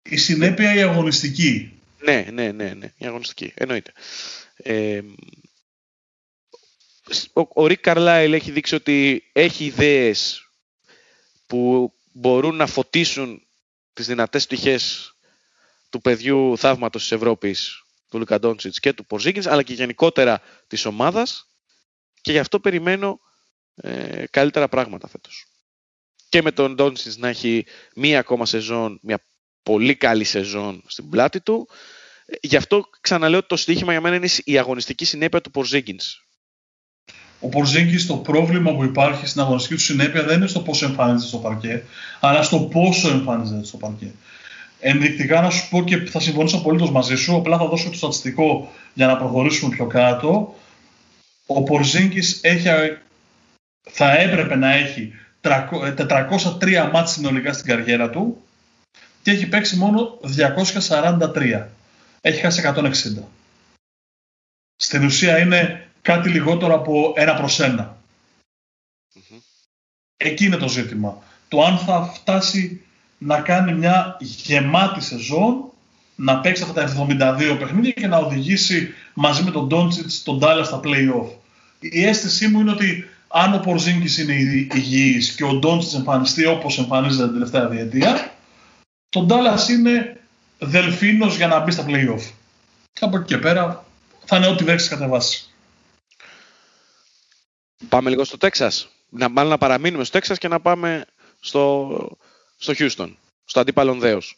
[0.02, 1.80] Η συνέπεια η αγωνιστική.
[2.00, 3.92] Ναι, ναι, ναι, ναι, η αγωνιστική, εννοείται.
[4.56, 5.02] Ε,
[7.34, 10.50] ο, ο Ρικ Καρλάιλ έχει δείξει ότι έχει ιδέες
[11.48, 13.48] που μπορούν να φωτίσουν
[13.94, 15.12] τις δυνατές πτυχές
[15.90, 18.40] του παιδιού θαύματος της Ευρώπης, του Λουκα
[18.80, 21.50] και του Πορζίκινς, αλλά και γενικότερα της ομάδας
[22.22, 23.20] και γι' αυτό περιμένω
[23.76, 25.46] ε, καλύτερα πράγματα φέτος.
[26.30, 27.66] Και με τον Ντόντσιτς να έχει
[27.96, 29.24] μία ακόμα σεζόν, μια
[29.64, 31.70] πολύ καλή σεζόν στην πλάτη του.
[32.42, 36.27] Γι' αυτό ξαναλέω ότι το στοίχημα για μένα είναι η αγωνιστική συνέπεια του Πορζίγκινς.
[37.40, 41.28] Ο Πορζίγκης το πρόβλημα που υπάρχει στην αγωνιστική του συνέπεια δεν είναι στο πόσο εμφανίζεται
[41.28, 41.84] στο παρκέ,
[42.20, 44.12] αλλά στο πόσο εμφανίζεται στο παρκέ.
[44.80, 48.72] Ενδεικτικά να σου πω και θα συμφωνήσω απολύτως μαζί σου, απλά θα δώσω το στατιστικό
[48.94, 50.56] για να προχωρήσουμε πιο κάτω.
[51.46, 52.68] Ο Πορζίνκης έχει,
[53.90, 58.42] θα έπρεπε να έχει 403 μάτς συνολικά στην καριέρα του
[59.22, 60.20] και έχει παίξει μόνο
[60.88, 61.66] 243.
[62.22, 62.92] Έχει χάσει 160.
[64.76, 67.98] Στην ουσία είναι κάτι λιγότερο από ένα προς ένα.
[70.18, 71.18] Εκεί είναι το ζήτημα.
[71.48, 72.82] Το αν θα φτάσει
[73.18, 75.64] να κάνει μια γεμάτη σεζόν,
[76.16, 76.82] να παίξει αυτά τα
[77.52, 81.30] 72 παιχνίδια και να οδηγήσει μαζί με τον Ντόντσιτς τον Ντάλλα στα play-off.
[81.80, 84.34] Η αίσθησή μου είναι ότι αν ο Πορζίνκης είναι
[84.74, 88.32] υγιής και ο Ντόντσιτς εμφανιστεί όπως εμφανίζεται την τελευταία διετία,
[89.10, 90.22] τον Ντάλλα είναι
[90.60, 92.32] δελφίνος για να μπει στα play-off.
[92.94, 93.86] Και από εκεί και πέρα
[94.26, 95.47] θα είναι ό,τι δέξεις κατεβάσεις.
[97.90, 98.90] Πάμε λίγο στο Τέξας.
[99.10, 101.06] Να, μάλλον να παραμείνουμε στο Τέξας και να πάμε
[101.40, 102.18] στο,
[102.58, 103.14] στο Houston,
[103.46, 104.38] στο αντίπαλον δέος.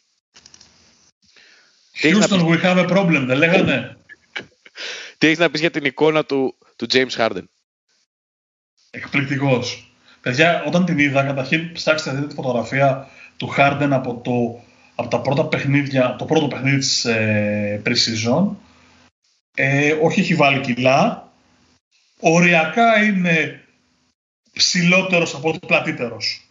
[2.02, 3.96] Houston, we have a problem, δεν λέγανε;
[5.18, 7.44] Τι έχεις να πεις για την εικόνα του, του James Harden;
[8.90, 9.92] Εκπληκτικός.
[10.20, 14.64] Παιδιά, όταν την είδα, καταρχήν ψάξτε δείτε τη φωτογραφία του Harden από το,
[14.94, 18.48] από τα πρώτα παιχνίδια, το πρώτο παιχνίδι της ε, pre-season.
[19.54, 21.29] Ε, όχι έχει βάλει κιλά.
[22.20, 23.64] Οριακά είναι
[24.52, 26.50] ψηλότερος από ότι πλατύτερος.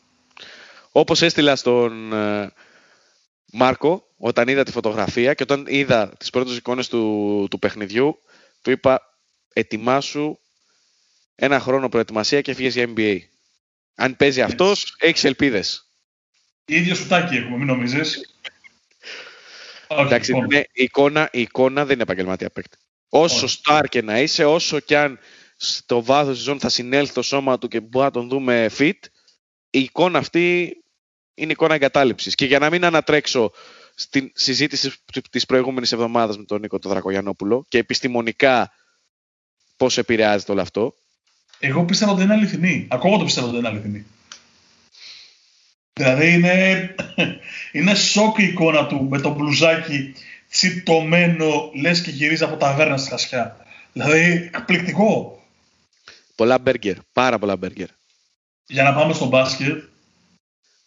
[0.91, 2.51] Όπως έστειλα στον ε,
[3.51, 8.19] Μάρκο, όταν είδα τη φωτογραφία και όταν είδα τις πρώτες εικόνες του, του παιχνιδιού,
[8.61, 9.01] του είπα
[9.53, 10.39] ετοιμάσου
[11.35, 13.17] ένα χρόνο προετοιμασία και φύγες για NBA.
[13.95, 15.91] Αν παίζει αυτός, έχεις ελπίδες.
[16.65, 18.35] Ίδιο σουτάκι έχουμε, μην νομίζεις.
[19.87, 20.51] Εντάξει, λοιπόν.
[20.51, 22.77] η, εικόνα, η εικόνα δεν είναι επαγγελματία παίκτη.
[23.09, 25.19] Όσο στάρ και να είσαι, όσο και αν
[25.61, 28.99] στο βάθος της ζώνης θα συνέλθει το σώμα του και μπορεί να τον δούμε fit,
[29.69, 30.77] η εικόνα αυτή
[31.33, 32.35] είναι εικόνα εγκατάλειψης.
[32.35, 33.51] Και για να μην ανατρέξω
[33.95, 34.93] στην συζήτηση
[35.29, 38.71] της προηγούμενης εβδομάδας με τον Νίκο τον Δρακογιανόπουλο και επιστημονικά
[39.77, 40.93] πώς επηρεάζεται όλο αυτό.
[41.59, 42.87] Εγώ πίστευα ότι είναι αληθινή.
[42.89, 44.05] Ακόμα το πιστεύω ότι είναι αληθινή.
[45.93, 46.95] Δηλαδή είναι,
[47.71, 50.13] είναι σοκ η εικόνα του με το μπλουζάκι
[50.49, 53.65] τσιτωμένο, λες και γυρίζει από τα βέρνα στη χασιά.
[53.93, 55.38] Δηλαδή εκπληκτικό.
[56.39, 57.87] Πολλά μπέργκερ, πάρα πολλά μπέργκερ.
[58.67, 59.83] Για να πάμε στο μπάσκετ,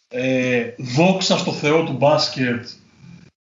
[0.07, 2.67] ε, δόξα στο Θεό του μπάσκετ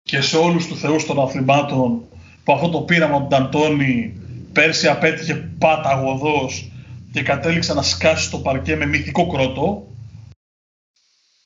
[0.03, 2.05] και σε όλους τους θεούς των αθλημάτων
[2.45, 4.21] που αυτό το πείραμα του Νταντώνη
[4.53, 6.71] πέρσι απέτυχε παταγωδός
[7.13, 9.87] και κατέληξε να σκάσει στο παρκέ με μυθικό κρότο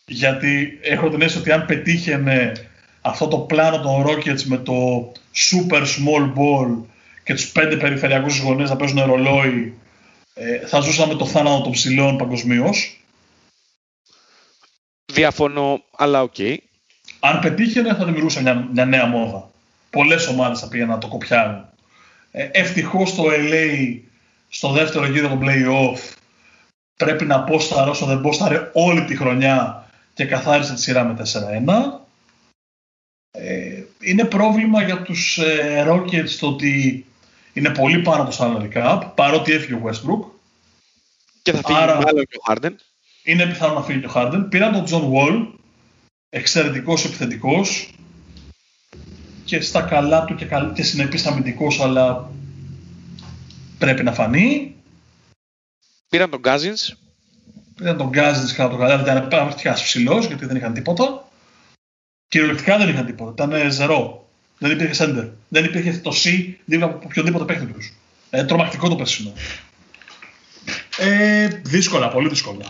[0.07, 2.53] γιατί έχω την αίσθηση ότι αν πετύχαινε
[3.01, 6.85] αυτό το πλάνο των Rockets με το super small ball
[7.25, 9.75] και τους πέντε περιφερειακούς γονείς να παίζουν ρολόι
[10.41, 13.05] ε, θα ζούσαμε το θάνατο των ψηλών παγκοσμίως.
[15.13, 16.35] Διαφωνώ, αλλά OK.
[16.39, 16.57] Okay.
[17.21, 19.51] Αν πετύχαινε θα δημιουργούσε μια, μια νέα μόδα.
[19.91, 21.65] Πολλές ομάδες θα πήγαιναν να το κοπιάρουν.
[22.31, 23.99] Ε, ευτυχώς το LA
[24.49, 25.99] στο δεύτερο γύρο των play-off
[26.97, 31.17] πρέπει να πόσταρε όσο δεν πόσταρε όλη τη χρονιά και καθάρισε τη σειρά με
[31.67, 32.01] 4-1.
[33.31, 37.05] Ε, είναι πρόβλημα για τους ε, Rockets το ότι
[37.61, 40.31] είναι πολύ πάνω το salary cap, παρότι έφυγε ο Westbrook.
[41.43, 42.73] Και θα φύγει Άρα, μάλλον και ο Harden.
[43.25, 44.47] Είναι πιθανό να φύγει και ο Harden.
[44.49, 45.47] Πήραν τον John Wall,
[46.29, 47.95] εξαιρετικός επιθετικός
[49.45, 50.73] και στα καλά του και, καλ...
[50.73, 52.31] και συνεπής αμυντικός, αλλά
[53.79, 54.75] πρέπει να φανεί.
[56.09, 56.93] Πήραν τον Cousins.
[57.77, 61.29] Πήραν τον Cousins κατά το καλά, ήταν πραγματικά ψηλός γιατί δεν είχαν τίποτα.
[62.29, 64.20] Κυριολεκτικά δεν είχαν τίποτα, ήταν ζερό.
[64.61, 65.25] Δεν υπήρχε σέντερ.
[65.49, 67.93] Δεν υπήρχε το C δίπλα από οποιοδήποτε παίχτη τους.
[68.31, 69.33] Ε, τρομακτικό το περσινό.
[70.99, 72.65] Ε, δύσκολα, πολύ δύσκολα.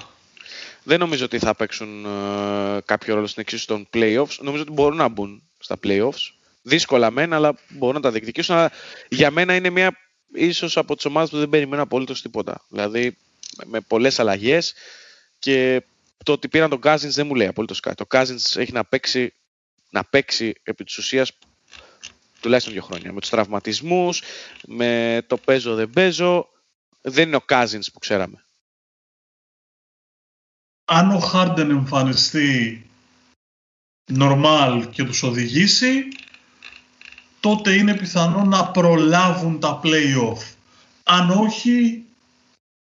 [0.82, 4.38] Δεν νομίζω ότι θα παίξουν ε, κάποιο ρόλο στην εξίσωση των playoffs.
[4.40, 6.32] Νομίζω ότι μπορούν να μπουν στα playoffs.
[6.62, 8.54] Δύσκολα μένα, αλλά μπορούν να τα διεκδικήσουν.
[8.54, 8.70] Αλλά
[9.08, 9.96] για μένα είναι μια
[10.32, 12.64] ίσως από τις ομάδες που δεν περιμένουν απολύτως τίποτα.
[12.68, 13.16] Δηλαδή
[13.64, 14.74] με πολλές αλλαγές
[15.38, 15.82] και
[16.24, 18.02] το ότι πήραν τον Cousins δεν μου λέει απολύτως κάτι.
[18.02, 19.32] Ο Cousins έχει να παίξει,
[19.90, 21.32] να παίξει επί της ουσίας
[22.40, 23.12] τουλάχιστον δύο χρόνια.
[23.12, 24.22] Με τους τραυματισμούς,
[24.66, 26.48] με το παίζω δεν παίζω,
[27.00, 28.44] δεν είναι ο Cousins που ξέραμε.
[30.84, 32.84] Αν ο Χάρντεν εμφανιστεί
[34.18, 36.08] normal και τους οδηγήσει,
[37.40, 40.54] τότε είναι πιθανό να προλάβουν τα play-off.
[41.02, 42.04] Αν όχι,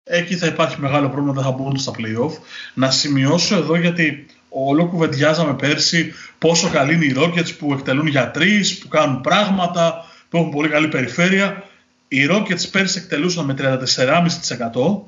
[0.04, 2.34] εκεί θα υπάρχει μεγάλο πρόβλημα, δεν θα μπουν στα play-off.
[2.74, 8.32] Να σημειώσω εδώ γιατί Όλο κουβεντιάζαμε πέρσι πόσο καλοί είναι οι Rockets που εκτελούν για
[8.32, 11.70] τρεις, που κάνουν πράγματα, που έχουν πολύ καλή περιφέρεια.
[12.08, 15.02] Οι Rockets πέρσι εκτελούσαν με 34,5%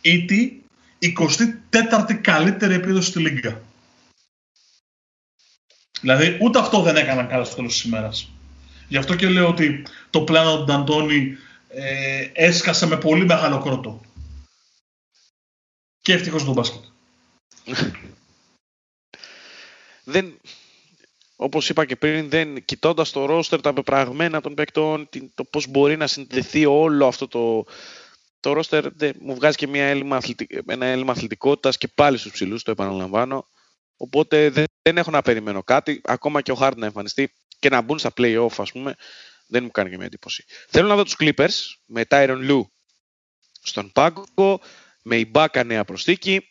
[0.00, 0.52] ή τι
[1.70, 3.60] 24η καλύτερη επίδοση στη Λίγκα.
[6.00, 8.30] Δηλαδή ούτε αυτό δεν έκαναν καλά στο τέλος της ημέρας.
[8.88, 11.36] Γι' αυτό και λέω ότι το πλάνο του Νταντώνη
[11.68, 14.00] ε, έσκασε με πολύ μεγάλο κρότο.
[16.00, 16.84] Και ευτυχώς τον μπάσκετ.
[20.04, 20.40] δεν,
[21.36, 25.96] όπως είπα και πριν, δεν, κοιτώντας το ρόστερ, τα πεπραγμένα των παικτών, το πώς μπορεί
[25.96, 27.64] να συνδεθεί όλο αυτό το,
[28.40, 28.84] το ρόστερ,
[29.18, 30.20] μου βγάζει και μια έλλειμμα,
[30.66, 33.48] ένα έλλειμμα αθλητικότητας και πάλι στους ψηλούς, το επαναλαμβάνω.
[33.96, 37.80] Οπότε δεν, δεν έχω να περιμένω κάτι, ακόμα και ο Χάρντ να εμφανιστεί και να
[37.80, 38.94] μπουν στα play-off, ας πούμε,
[39.48, 40.44] δεν μου κάνει και μια εντύπωση.
[40.68, 42.62] Θέλω να δω τους Clippers με Tyron Lue
[43.62, 44.60] στον πάγκο,
[45.02, 46.48] με η Μπάκα νέα προσθήκη,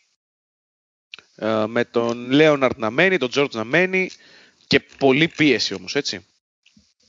[1.36, 4.10] ε, με τον Λέοναρτ να μένει, τον Τζόρτζ να μένει
[4.68, 6.26] και πολλή πίεση όμως, έτσι.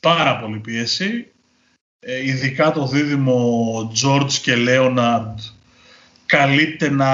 [0.00, 1.32] Πάρα πολύ πίεση.
[2.00, 5.38] Ε, ειδικά το δίδυμο Τζόρτζ και Λέοναρτ
[6.26, 7.12] καλείται να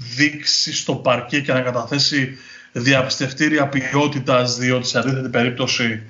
[0.00, 2.38] δείξει στο παρκέ και να καταθέσει
[2.72, 6.02] διαπιστευτήρια ποιότητας, διότι σε αντίθετη περίπτωση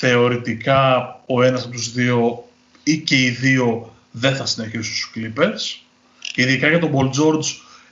[0.00, 2.48] θεωρητικά ο ένας από τους δύο
[2.82, 5.82] ή και οι δύο δεν θα συνεχίσουν στους Clippers.
[6.34, 7.44] Ειδικά για τον Paul George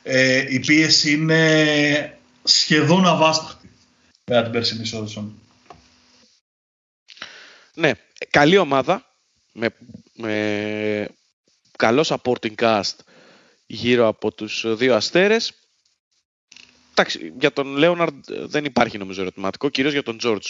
[0.02, 3.70] ε, η πίεση είναι σχεδόν αβάσταχτη
[4.24, 5.40] για την περσινή Σόδησον.
[7.74, 7.92] Ναι,
[8.30, 9.04] καλή ομάδα
[9.52, 9.74] με,
[10.14, 11.08] με
[11.76, 12.94] καλός supporting cast
[13.66, 15.52] γύρω από τους δύο αστέρες.
[16.90, 20.46] Εντάξει, για τον Λέοναρντ δεν υπάρχει νομίζω ερωτηματικό, κυρίως για τον Τζόρτζ.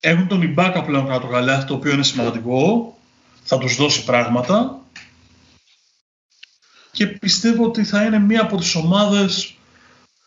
[0.00, 2.96] Έχουν τον Ιμπάκα πλέον κάτω καλά, το οποίο είναι σημαντικό.
[3.44, 4.80] Θα τους δώσει πράγματα.
[6.92, 9.56] Και πιστεύω ότι θα είναι μία από τις ομάδες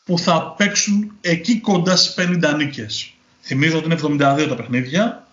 [0.06, 3.14] που θα παίξουν εκεί κοντά στις 50 νίκες.
[3.42, 5.28] Θυμίζω ότι είναι 72 τα παιχνίδια.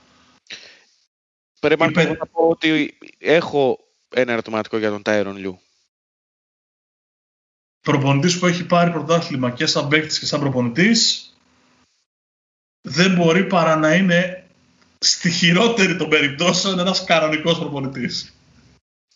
[1.61, 2.05] Πρέπει Υπε...
[2.05, 3.78] να πω ότι έχω
[4.09, 5.61] ένα ερωτηματικό για τον Τάιρον Λιού.
[7.80, 11.28] Προπονητής που έχει πάρει πρωτάθλημα και σαν παίκτης και σαν προπονητής
[12.89, 14.47] δεν μπορεί παρά να είναι
[14.99, 18.32] στη χειρότερη των περιπτώσεων ένας κανονικός προπονητής.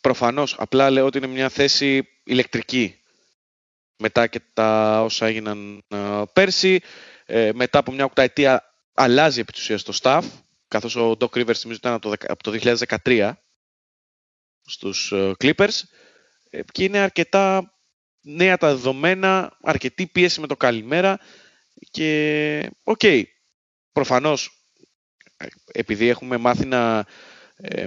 [0.01, 0.57] Προφανώς.
[0.59, 2.97] Απλά λέω ότι είναι μια θέση ηλεκτρική.
[3.97, 5.85] Μετά και τα όσα έγιναν
[6.33, 6.81] πέρσι,
[7.27, 8.63] ε, μετά από μια οκταετία
[8.95, 10.23] αλλάζει επί της ουσίας το staff,
[10.69, 13.33] καθώς ο Doc Rivers θυμίζω ήταν από το, από το 2013
[14.65, 15.81] στους ε, Clippers
[16.51, 17.73] ε, και είναι αρκετά
[18.21, 21.19] νέα τα δεδομένα, αρκετή πίεση με το καλημέρα
[21.91, 23.23] και OK, okay,
[23.93, 24.67] προφανώς
[25.73, 27.07] επειδή έχουμε μάθει να
[27.57, 27.87] ε,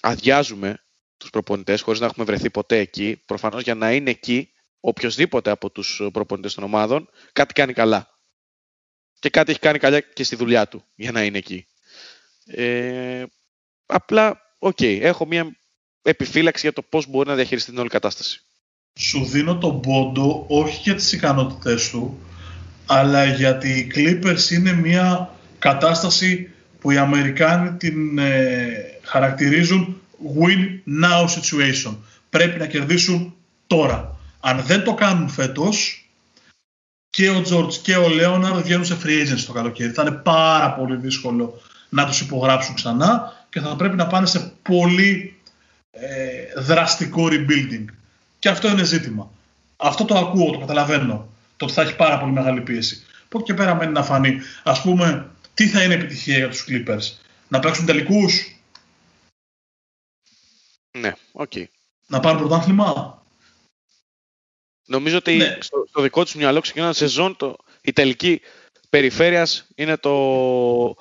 [0.00, 0.84] αδειάζουμε
[1.16, 5.70] τους προπονητές χωρίς να έχουμε βρεθεί ποτέ εκεί, προφανώς για να είναι εκεί οποιοδήποτε από
[5.70, 8.18] τους προπονητές των ομάδων κάτι κάνει καλά.
[9.18, 11.66] Και κάτι έχει κάνει καλά και στη δουλειά του για να είναι εκεί.
[12.44, 13.24] Ε,
[13.86, 15.56] απλά, οκ, έχω μια
[16.02, 18.42] επιφύλαξη για το πώς μπορεί να διαχειριστεί την όλη κατάσταση.
[18.98, 22.18] Σου δίνω τον πόντο όχι για τις ικανότητες του,
[22.88, 28.68] αλλά γιατί οι Clippers είναι μια κατάσταση που οι Αμερικάνοι την ε,
[29.02, 30.00] χαρακτηρίζουν
[30.40, 31.96] win now situation.
[32.30, 33.34] Πρέπει να κερδίσουν
[33.66, 34.16] τώρα.
[34.40, 36.08] Αν δεν το κάνουν φέτος,
[37.10, 39.92] και ο George και ο Λέοναρ βγαίνουν σε free agents το καλοκαίρι.
[39.92, 44.52] Θα είναι πάρα πολύ δύσκολο να τους υπογράψουν ξανά και θα πρέπει να πάνε σε
[44.62, 45.36] πολύ
[45.90, 47.84] ε, δραστικό rebuilding.
[48.38, 49.30] Και αυτό είναι ζήτημα.
[49.76, 51.28] Αυτό το ακούω, το καταλαβαίνω.
[51.58, 53.06] Το ότι θα έχει πάρα πολύ μεγάλη πίεση.
[53.24, 54.40] Από κει και πέρα μένει να φανεί.
[54.62, 57.18] Ας πούμε, τι θα είναι επιτυχία για τους Clippers.
[57.48, 58.60] Να παίξουν τελικούς.
[60.98, 61.50] Ναι, OK.
[61.54, 61.64] Okay.
[62.06, 63.22] Να πάρουν πρωτάθλημα.
[64.86, 65.58] Νομίζω ότι ναι.
[65.60, 68.40] στο, στο, δικό τους μυαλό ξεκινά σεζόν το, η τελική
[68.90, 70.96] περιφέρειας είναι το...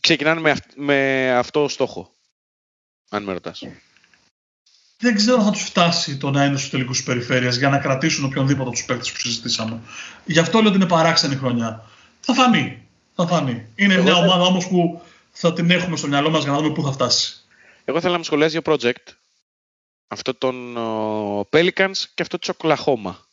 [0.00, 2.10] Ξεκινάνε με, με αυτό στόχο.
[3.10, 3.62] Αν με ρωτάς
[5.02, 8.24] δεν ξέρω αν θα τους φτάσει το να είναι στους τελικούς περιφέρειας για να κρατήσουν
[8.24, 9.80] οποιονδήποτε από τους παίκτες που συζητήσαμε.
[10.24, 11.84] Γι' αυτό λέω ότι είναι παράξενη χρονιά.
[12.20, 12.88] Θα φανεί.
[13.14, 13.66] Θα φανεί.
[13.74, 14.18] Είναι Εγώ μια θα...
[14.18, 17.40] ομάδα όμως που θα την έχουμε στο μυαλό μας για να δούμε πού θα φτάσει.
[17.84, 19.12] Εγώ θέλω να μου σχολιάσει δύο project.
[20.08, 23.26] Αυτό των uh, Pelicans και αυτό της Οκλαχώμα.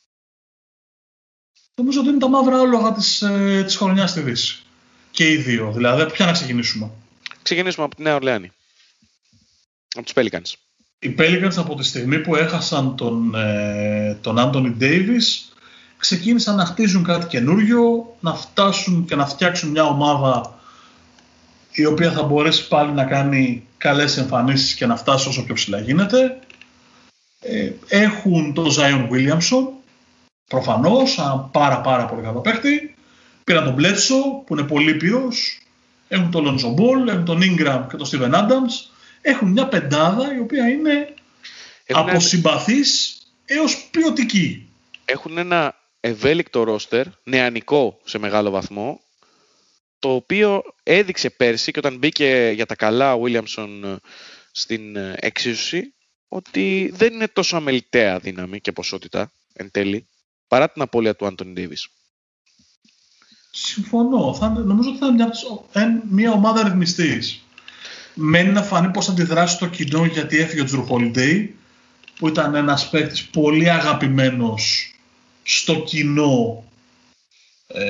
[1.76, 4.64] Νομίζω ότι είναι τα μαύρα άλογα της ε, της χρονιάς στη Δύση.
[5.12, 5.72] Και οι δύο.
[5.72, 6.92] Δηλαδή, ποια να ξεκινήσουμε;
[7.42, 8.52] Ξεκινήσουμε από τη Νέα Ορλεάνη.
[9.96, 10.69] Από τους Pelicans
[11.00, 15.54] οι Pelicans από τη στιγμή που έχασαν τον, ε, τον Anthony Davis
[15.98, 20.60] ξεκίνησαν να χτίζουν κάτι καινούριο, να φτάσουν και να φτιάξουν μια ομάδα
[21.72, 25.80] η οποία θα μπορέσει πάλι να κάνει καλές εμφανίσεις και να φτάσει όσο πιο ψηλά
[25.80, 26.40] γίνεται.
[27.42, 29.68] Ε, έχουν τον Zion Williamson,
[30.48, 32.96] προφανώς, ένα πάρα πάρα πολύ καλό παίχτη.
[33.44, 35.62] Πήραν τον Bledsoe, που είναι πολύ πύρος.
[36.08, 38.99] Έχουν τον Lonzo Ball, έχουν τον Ingram και τον Steven Adams.
[39.22, 41.14] Έχουν μια πεντάδα η οποία είναι
[41.86, 44.70] έχουν από συμπαθής έως ποιοτική.
[45.06, 49.02] Έχουν ένα ευέλικτο ρόστερ, νεανικό σε μεγάλο βαθμό,
[50.00, 53.96] το οποίο έδειξε πέρσι και όταν μπήκε για τα καλά ο Williamson ε,
[54.52, 55.94] στην ε, εξίσωση,
[56.28, 60.08] ότι δεν είναι τόσο αμεληταία δύναμη και ποσότητα εν τέλει,
[60.48, 61.88] παρά την απώλεια του Άντωνι Ντέιβις.
[63.52, 64.34] Συμφωνώ.
[64.34, 65.30] Θα, νομίζω ότι θα είναι
[65.74, 67.44] μια, μια ομάδα ρυθμιστής.
[68.22, 71.56] Μένει να φανεί πώς θα αντιδράσει το κοινό γιατί έφυγε ο Τζρου Χολιντέι,
[72.20, 74.94] που ήταν ένας παίκτης πολύ αγαπημένος
[75.44, 76.64] στο κοινό
[77.68, 77.84] ε,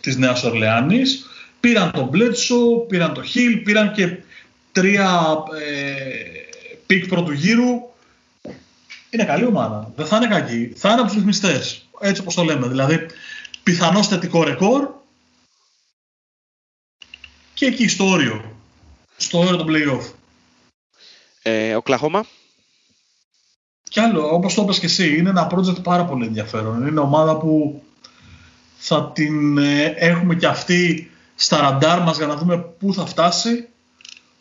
[0.00, 1.26] της Νέας Ορλεάνης.
[1.60, 4.16] Πήραν τον Μπλέτσο, πήραν τον Χιλ, πήραν και
[4.72, 6.14] τρία ε,
[6.86, 7.88] pick πρώτου γύρου.
[9.10, 9.92] Είναι καλή ομάδα.
[9.96, 10.72] Δεν θα είναι κακή.
[10.76, 11.88] Θα είναι από τους ρυθμιστές.
[12.00, 12.68] Έτσι όπως το λέμε.
[12.68, 13.06] Δηλαδή,
[13.62, 14.88] πιθανώς θετικό ρεκόρ
[17.54, 18.59] και εκεί στο όριο.
[19.20, 20.12] Στο όριο των play-off.
[21.42, 22.24] Ε, Οκλαχόμα.
[23.88, 26.86] Κι άλλο, όπως το είπες και εσύ, είναι ένα project πάρα πολύ ενδιαφέρον.
[26.86, 27.82] Είναι ομάδα που
[28.78, 33.68] θα την ε, έχουμε και αυτή στα ραντάρ μας για να δούμε πού θα φτάσει,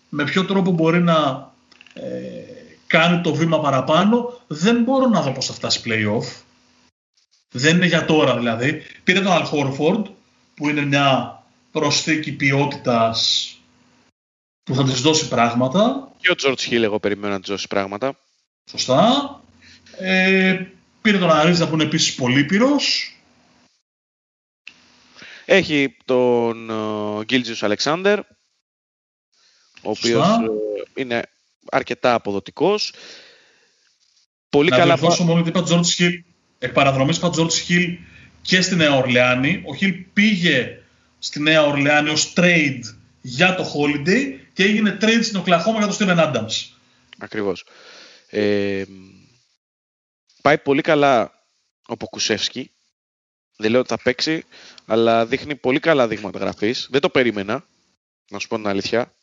[0.10, 1.52] με ποιο τρόπο μπορεί να
[1.94, 2.04] ε,
[2.88, 4.42] κάνει το βήμα παραπάνω.
[4.48, 6.42] Δεν μπορώ να δω πώς θα φτάσει play-off.
[7.52, 8.82] Δεν είναι για τώρα δηλαδή.
[9.04, 10.04] Πήρε τον Al
[10.56, 13.49] που είναι μια προσθήκη ποιότητας
[14.70, 16.12] που θα της δώσει πράγματα.
[16.18, 18.20] Και ο George Hill εγώ περιμένω να της δώσει πράγματα.
[18.70, 19.42] Σωστά.
[19.98, 20.66] Ε,
[21.02, 23.16] πήρε τον Αρίζα που είναι επίσης πολύ πυρός.
[25.46, 28.26] Έχει τον uh, Αλεξάνδερ, ο
[29.82, 31.22] οποίος uh, είναι
[31.72, 32.94] αρκετά αποδοτικός.
[34.50, 34.98] Πολύ να καλά...
[35.02, 36.14] Να μόνο ότι είπα George Hill,
[36.60, 37.98] εκ παραδρομής είπα George Hill
[38.42, 39.64] και στη Νέα Ορλεάνη.
[39.66, 40.78] Ο Hill πήγε
[41.20, 42.82] στη Νέα Ορλεάνη ως trade
[43.22, 46.52] για το Holiday και έγινε trade στην Οκλαχώμα για τον Steven Adams.
[47.18, 47.66] Ακριβώς.
[48.30, 48.84] Ε,
[50.42, 51.44] πάει πολύ καλά
[51.86, 52.72] ο Ποκουσεύσκι.
[53.58, 54.44] Δεν λέω ότι θα παίξει,
[54.86, 56.88] αλλά δείχνει πολύ καλά δείγματα γραφής.
[56.92, 57.66] Δεν το περίμενα,
[58.30, 59.14] να σου πω την αλήθεια.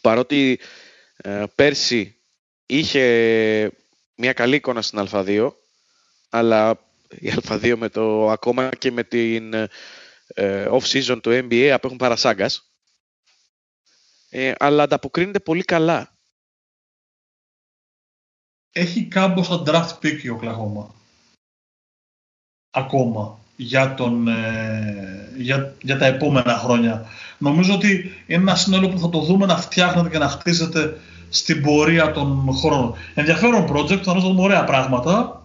[0.00, 0.60] Παρότι
[1.16, 2.16] ε, πέρσι
[2.66, 3.72] είχε
[4.14, 5.52] μια καλή εικόνα στην Α2,
[6.28, 6.78] αλλά
[7.08, 9.54] η Α2 με το, ακόμα και με την
[10.34, 12.69] ε, off-season του NBA απέχουν παρασάγκας.
[14.32, 16.20] Ε, αλλά ανταποκρίνεται πολύ καλά
[18.72, 20.94] έχει κάμποσα draft pick η Οκλαχώμα.
[22.70, 23.38] Ακόμα.
[23.56, 27.06] Για, τον, ε, για, για τα επόμενα χρόνια.
[27.38, 27.90] Νομίζω ότι
[28.26, 32.54] είναι ένα σύνολο που θα το δούμε να φτιάχνεται και να χτίζεται στην πορεία των
[32.54, 32.94] χρόνων.
[33.14, 35.44] Ενδιαφέρον project, θα δούμε ωραία πράγματα.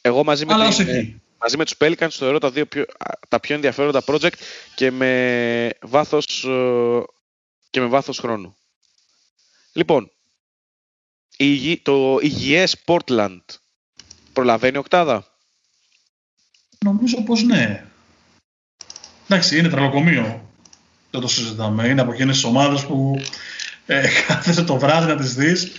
[0.00, 2.84] Εγώ μαζί με, την, ε, μαζί με τους Pelicans θεωρώ τα, δύο πιο,
[3.28, 4.32] τα πιο ενδιαφέροντα project
[4.74, 7.02] και με βάθος, ε,
[7.70, 8.56] και με βάθος χρόνου.
[9.72, 10.10] Λοιπόν,
[11.82, 13.40] το υγιές Portland
[14.32, 15.36] προλαβαίνει οκτάδα;
[16.84, 17.84] Νομίζω πως ναι.
[19.28, 20.50] Εντάξει, είναι τρελοκομείο.
[21.10, 21.88] Δεν το συζητάμε.
[21.88, 23.20] Είναι από εκείνες τις ομάδες που
[23.86, 25.72] ε, κάθεσαι το βράδυ να τις δεις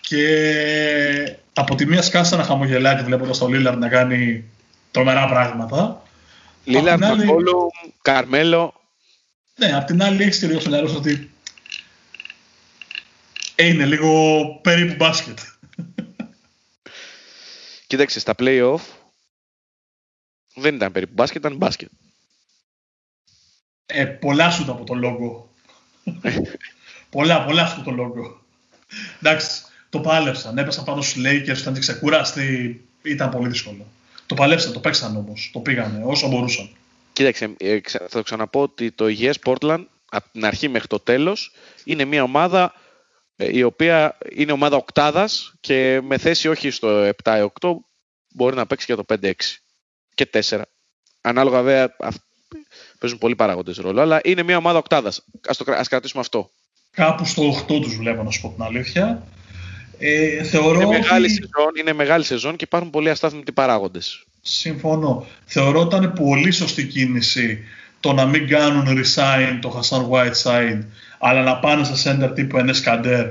[0.00, 4.44] και από τη μία σκάσα ένα χαμογελάκι βλέποντας τον Λίλαρντ να κάνει
[4.90, 6.02] τρομερά πράγματα.
[6.64, 7.26] Λίλαρντ, άλλη...
[8.02, 8.74] Καρμέλο.
[9.54, 11.30] Ναι, απ' την άλλη έχεις τελειώσει στο ότι
[13.54, 15.38] ε, είναι λίγο περίπου μπάσκετ.
[17.86, 18.80] Κοίταξε, στα play-off
[20.54, 21.90] δεν ήταν περίπου μπάσκετ, ήταν μπάσκετ.
[23.86, 25.52] Ε, πολλά σου από το λόγο.
[27.10, 28.42] πολλά, πολλά σου το λόγο.
[29.22, 30.58] Εντάξει, το πάλευσαν.
[30.58, 32.80] Έπεσαν πάνω στους Lakers, ήταν ξεκούραστοι.
[33.02, 33.86] Ήταν πολύ δύσκολο.
[34.30, 35.50] Το παλέψαν, το παίξαν όμως.
[35.52, 36.70] Το πήγανε όσο μπορούσαν.
[37.12, 41.52] Κοίταξε, ε, θα το ξαναπώ ότι το υγιές Portland από την αρχή μέχρι το τέλος
[41.84, 42.72] είναι μια ομάδα
[43.36, 47.46] ε, η οποία είναι ομάδα οκτάδας και με θέση όχι στο 7-8
[48.34, 49.32] μπορεί να παίξει και το 5-6
[50.14, 50.60] και 4.
[51.20, 51.96] Ανάλογα βέβαια
[52.98, 55.24] παίζουν πολλοί παράγοντες ρόλο, αλλά είναι μια ομάδα οκτάδας.
[55.46, 56.50] Ας, το, ας κρατήσουμε αυτό.
[56.90, 59.26] Κάπου στο 8 τους βλέπω να σου πω την αλήθεια.
[60.02, 64.24] Ε, θεωρώ είναι, μεγάλη σεζόν, είναι μεγάλη σεζόν και υπάρχουν πολλοί αστάθμιτοι παράγοντες.
[64.40, 65.26] Συμφωνώ.
[65.44, 67.64] Θεωρώ ότι ήταν πολύ σωστή κίνηση
[68.00, 70.82] το να μην κάνουν resign το Hassan Whiteside
[71.18, 73.30] αλλά να πάνε σε center τύπου Enes Kader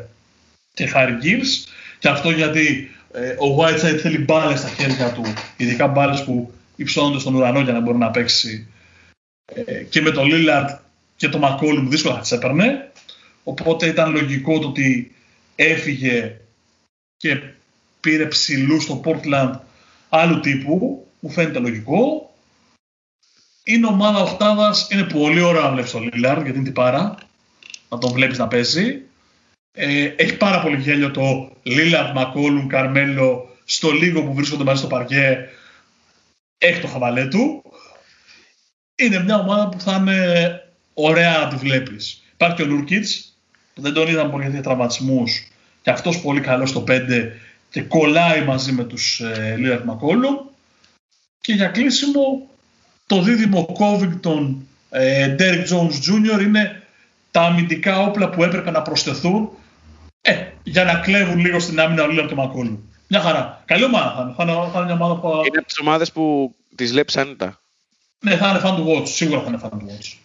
[0.74, 5.24] και Harry Gibbs και αυτό γιατί ε, ο Whiteside θέλει μπάλες στα χέρια του,
[5.58, 8.68] ειδικά μπάλες που υψώνονται στον ουρανό για να μπορεί να παίξει
[9.46, 10.78] ε, και με το Lillard
[11.16, 12.92] και το McCollum δύσκολα θα τις έπαιρνε
[13.44, 15.16] οπότε ήταν λογικό το ότι
[15.56, 16.38] έφυγε
[17.20, 17.42] και
[18.00, 19.52] πήρε ψηλού στο Portland
[20.10, 22.34] άλλου τύπου, μου φαίνεται λογικό.
[23.64, 27.16] Είναι ομάδα οχτάδας, είναι πολύ ωραίο να βλέπεις τον Λίλαρντ γιατί είναι τυπάρα,
[27.90, 29.02] να τον βλέπεις να παίζει.
[29.72, 34.88] Ε, έχει πάρα πολύ γέλιο το Λίλαρντ, Μακόλουν, Καρμέλο στο λίγο που βρίσκονται μαζί στο
[34.88, 35.50] παρκέ.
[36.58, 37.64] Έχει το χαβαλέ του.
[38.96, 40.62] Είναι μια ομάδα που θα είναι
[40.94, 42.24] ωραία να τη βλέπεις.
[42.34, 43.38] Υπάρχει και ο Νούρκιτς,
[43.74, 45.49] δεν τον είδαμε πολύ για τραυματισμούς
[45.82, 47.32] και αυτός πολύ καλός στο 5
[47.70, 50.52] και κολλάει μαζί με τους ε, Λίρατ Μακόλου.
[51.42, 52.48] Και για κλείσιμο
[53.06, 54.56] το δίδυμο Covington
[54.90, 56.42] ε, Derek Jones Jr.
[56.42, 56.84] είναι
[57.32, 59.50] τα αμυντικά όπλα που έπρεπε να προσθεθούν
[60.22, 62.90] ε, για να κλέβουν λίγο στην άμυνα ο Λίρατ Μακόλου.
[63.08, 63.64] Μια χαρά.
[63.66, 64.34] Καλή ομάδα θα είναι.
[64.34, 65.28] Θα είναι, θα είναι μια ομάδα που...
[65.28, 67.62] Είναι από τις ομάδες που τις βλέπεις άνετα.
[68.20, 69.08] Ναι, θα είναι fan του watch.
[69.08, 70.18] Σίγουρα θα είναι fan του watch.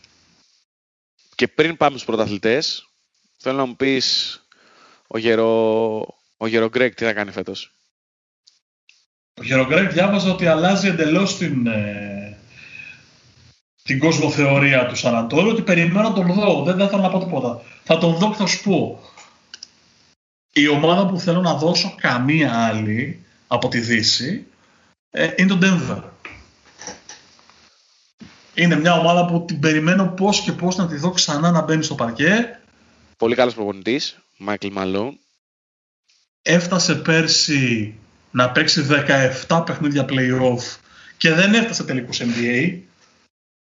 [1.34, 2.88] Και πριν πάμε στους πρωταθλητές,
[3.36, 4.38] θέλω να μου πεις
[5.06, 5.50] ο γερο,
[6.36, 7.72] ο γερο Γκρέκ τι θα κάνει φέτος;
[9.40, 12.38] Ο γερο Γκρέκ διάβαζα ότι αλλάζει εντελώς την, ε,
[13.82, 16.62] την κοσμοθεωρία του Σαν Αντώνιο, ότι περιμένω να τον δω.
[16.62, 17.62] Δεν, δεν θέλω να πω τίποτα.
[17.84, 19.00] Θα τον δω και θα σου πω.
[20.52, 24.46] Η ομάδα που θέλω να δώσω καμία άλλη από τη Δύση
[25.10, 26.02] ε, είναι το Denver.
[28.54, 31.82] Είναι μια ομάδα που την περιμένω πώς και πώς να τη δω ξανά να μπαίνει
[31.82, 32.60] στο παρκέ.
[33.16, 35.18] Πολύ καλός προπονητής, Μάικλ Μαλόν.
[36.42, 37.94] Έφτασε πέρσι
[38.30, 38.86] να παίξει
[39.48, 40.78] 17 παιχνίδια play-off
[41.16, 42.78] και δεν έφτασε τελικούς NBA.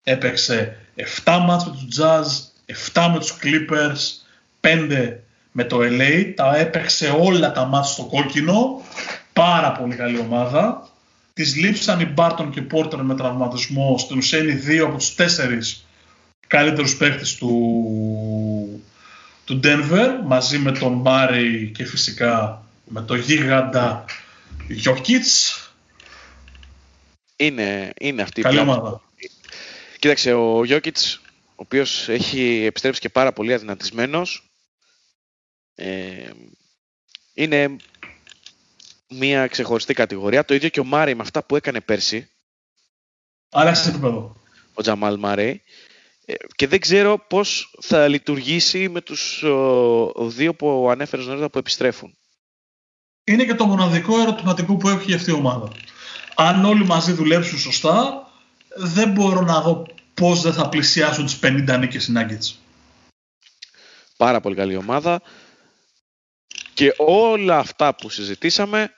[0.03, 0.77] Έπαιξε
[1.23, 2.25] 7 μάτς με τους Jazz,
[2.93, 4.27] 7 με τους Clippers,
[4.61, 5.19] 5
[5.51, 6.33] με το LA.
[6.35, 8.81] Τα έπαιξε όλα τα μάτς στο κόκκινο.
[9.33, 10.89] Πάρα πολύ καλή ομάδα.
[11.33, 13.97] Τις λείψαν οι Μπάρτον και Πόρτερ με τραυματισμό.
[13.97, 15.85] Στην ουσία είναι δύο από τους τέσσερις
[16.47, 17.51] καλύτερους παίκτες του,
[19.45, 24.05] του Denver μαζί με τον Μάρι και φυσικά με το γίγαντα
[24.67, 25.57] Γιώκητς.
[27.35, 29.01] Είναι, είναι αυτή Καλή ομάδα.
[29.99, 34.51] Κοίταξε, ο Γιώκητς, ο οποίος έχει επιστρέψει και πάρα πολύ αδυνατισμένος,
[35.75, 36.29] ε,
[37.33, 37.75] είναι
[39.07, 40.45] μια ξεχωριστή κατηγορία.
[40.45, 42.29] Το ίδιο και ο Μάρι με αυτά που έκανε πέρσι.
[43.49, 44.35] Άλλαξε επίπεδο.
[44.73, 45.61] Ο Τζαμάλ Μάρι.
[46.25, 51.57] Ε, και δεν ξέρω πώς θα λειτουργήσει με τους ο, δύο που ανέφερες νωρίτερα που
[51.57, 52.17] επιστρέφουν.
[53.23, 55.71] Είναι και το μοναδικό ερωτηματικό που έχει αυτή η ομάδα.
[56.35, 58.27] Αν όλοι μαζί δουλέψουν σωστά,
[58.75, 62.55] δεν μπορώ να δω πώς δεν θα πλησιάσουν τις 50 νίκες οι Nuggets.
[64.17, 65.21] Πάρα πολύ καλή ομάδα.
[66.73, 68.93] Και όλα αυτά που συζητήσαμε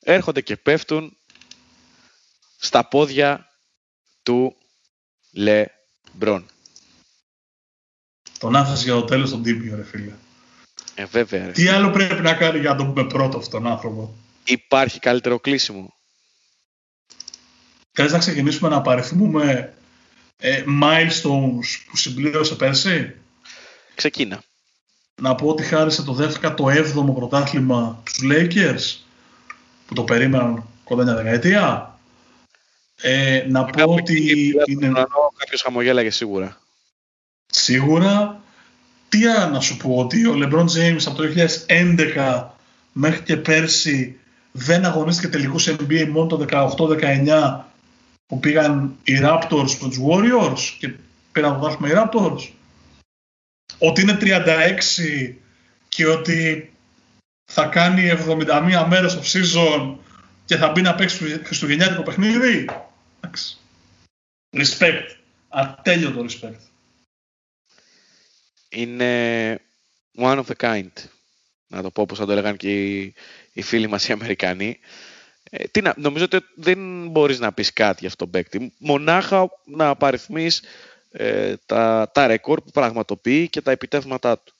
[0.00, 1.16] έρχονται και πέφτουν
[2.58, 3.46] στα πόδια
[4.22, 4.56] του
[6.12, 6.46] Λεμπρόν.
[8.38, 10.12] Τον άφησες για το τέλος τον τίμιο, ρε φίλε.
[10.94, 11.46] Ε, βέβαια.
[11.46, 11.52] Ρε.
[11.52, 14.14] Τι άλλο πρέπει να κάνει για να τον πούμε πρώτο αυτόν τον άνθρωπο.
[14.44, 15.94] Υπάρχει καλύτερο κλείσιμο.
[17.92, 19.74] Θέλεις να ξεκινήσουμε να απαριθμούμε
[20.36, 23.14] ε, milestones που συμπλήρωσε πέρσι;
[23.94, 24.42] Ξεκίνα.
[25.22, 28.98] Να πω ότι χάρισε το 17ο πρωτάθλημα στους Lakers
[29.86, 31.97] που το περίμεναν κοντά μια δεκαετία.
[33.02, 34.92] Ε, να πω ότι είναι...
[35.36, 36.60] Κάποιος χαμογέλαγε σίγουρα.
[37.46, 38.40] Σίγουρα.
[39.08, 39.18] Τι
[39.52, 41.24] να σου πω, ότι ο LeBron James από το
[41.68, 42.44] 2011
[42.92, 44.18] μέχρι και πέρσι
[44.52, 47.60] δεν αγωνίστηκε τελικούς NBA μόνο το 18-19
[48.26, 50.94] που πήγαν οι Raptors με τους Warriors και
[51.32, 52.50] πήραν το οι Raptors.
[53.78, 55.34] Ότι είναι 36
[55.88, 56.72] και ότι
[57.44, 59.94] θα κάνει 71 μέρες of season
[60.44, 62.68] και θα μπει να παίξει χριστουγεννιάτικο παιχνίδι.
[63.20, 63.56] Εντάξει.
[64.50, 65.06] Respect.
[65.48, 66.60] Ατέλειωτο respect.
[68.68, 69.60] Είναι
[70.16, 70.90] one of a kind.
[71.66, 73.14] Να το πω όπως θα το έλεγαν και οι,
[73.52, 74.78] οι φίλοι μας οι Αμερικανοί.
[75.50, 78.72] Ε, τι να, νομίζω ότι δεν μπορείς να πεις κάτι για αυτόν τον παίκτη.
[78.78, 80.62] Μονάχα να απαριθμείς
[81.10, 84.54] ε, τα, τα ρεκόρ που πραγματοποιεί και τα επιτεύγματά του.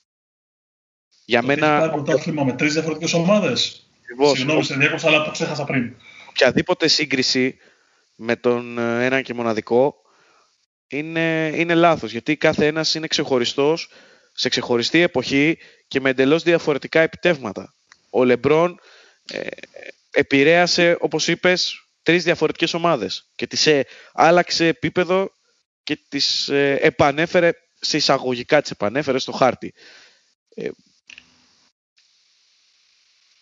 [1.25, 1.67] Για μένα...
[1.67, 3.89] Έχει πάρει πρωτάθλημα με τρεις διαφορετικές ομάδες.
[4.35, 5.95] Συγγνώμη, σε διέκοψα, αλλά το ξέχασα πριν.
[6.29, 7.57] Οποιαδήποτε σύγκριση
[8.21, 9.95] με τον ε, ένα και μοναδικό
[10.87, 13.89] είναι, είναι λάθος, γιατί κάθε ένας είναι ξεχωριστός
[14.33, 15.57] σε ξεχωριστή εποχή
[15.87, 17.73] και με εντελώς διαφορετικά επιτεύγματα.
[18.09, 18.79] Ο Λεμπρόν
[19.31, 19.47] ε,
[20.11, 25.31] επηρέασε, όπως είπες, τρεις διαφορετικές ομάδες και τις ε, άλλαξε επίπεδο
[25.83, 29.73] και τις ε, επανέφερε σε εισαγωγικά τις επανέφερε στο χάρτη.
[30.55, 30.69] Ε,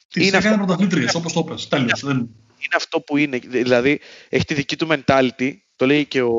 [0.07, 1.67] τις είναι έκανε πρωταθλήτριες, όπως το πες.
[1.67, 2.01] Τέλος.
[2.01, 2.28] Είναι,
[2.58, 3.38] είναι αυτό που είναι.
[3.38, 3.99] Δηλαδή,
[4.30, 6.34] έχει τη δική του mentality, το λέει και ο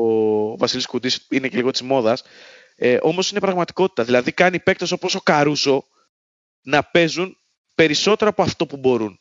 [0.57, 2.23] Βασίλης Κουντής, είναι και λίγο της μόδας,
[2.75, 4.03] ε, όμως είναι πραγματικότητα.
[4.03, 5.85] Δηλαδή, κάνει παίκτες όπως ο Καρούσο,
[6.61, 7.37] να παίζουν
[7.75, 9.19] περισσότερο από αυτό που μπορούν.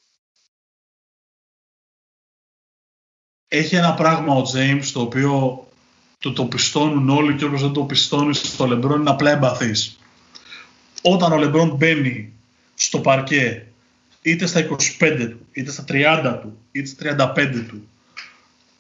[3.49, 5.63] Έχει ένα πράγμα ο James το οποίο
[6.19, 9.99] το, το πιστώνουν όλοι και όπως δεν το πιστώνεις στο Λεμπρόν είναι απλά εμπαθής.
[11.03, 12.33] Όταν ο Λεμπρόν μπαίνει
[12.75, 13.68] στο παρκέ
[14.31, 14.69] είτε στα
[14.99, 17.89] 25 του, είτε στα 30 του, είτε στα 35 του,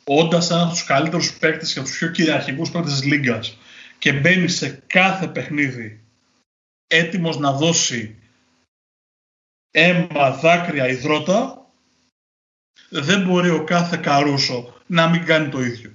[0.04, 3.58] όντας ένας από τους καλύτερους παίκτες και από τους πιο κυριαρχικούς παίκτες της Λίγκας
[3.98, 6.00] και μπαίνει σε κάθε παιχνίδι
[6.86, 8.16] έτοιμος να δώσει
[9.70, 11.66] αίμα, δάκρυα, υδρότα,
[12.88, 15.92] δεν μπορεί ο κάθε Καρούσο να μην κάνει το ίδιο.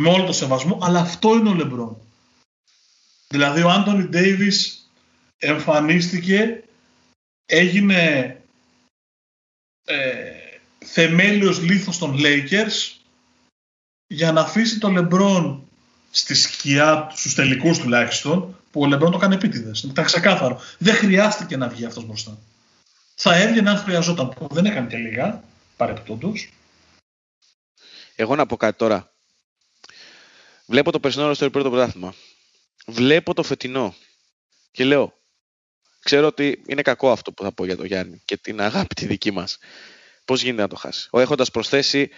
[0.00, 1.96] Με όλο το σεβασμό, αλλά αυτό είναι ο Λεμπρόν.
[3.28, 4.90] Δηλαδή ο Άντωνι Ντέιβις
[5.38, 6.64] εμφανίστηκε,
[7.46, 8.39] έγινε
[9.90, 10.32] ε,
[10.78, 13.00] θεμέλιος λίθος των Lakers
[14.06, 15.68] για να αφήσει τον Λεμπρόν
[16.10, 19.82] στη σκιά του, στους τελικούς τουλάχιστον, που ο Λεμπρόν το έκανε επίτηδες.
[19.82, 20.60] Ήταν ξεκάθαρο.
[20.78, 22.38] Δεν χρειάστηκε να βγει αυτός μπροστά.
[23.14, 25.42] Θα έβγαινε αν χρειαζόταν, που δεν έκανε και λίγα,
[25.76, 26.52] παρεπιπτόντως.
[28.14, 29.12] Εγώ να πω κάτι τώρα.
[30.66, 32.14] Βλέπω το περσινό στο πρώτο πρωτάθλημα.
[32.86, 33.94] Βλέπω το φετινό.
[34.70, 35.19] Και λέω,
[36.04, 39.06] ξέρω ότι είναι κακό αυτό που θα πω για τον Γιάννη και την αγάπη τη
[39.06, 39.58] δική μας.
[40.24, 41.08] Πώς γίνεται να το χάσει.
[41.10, 42.10] Ο έχοντας προσθέσει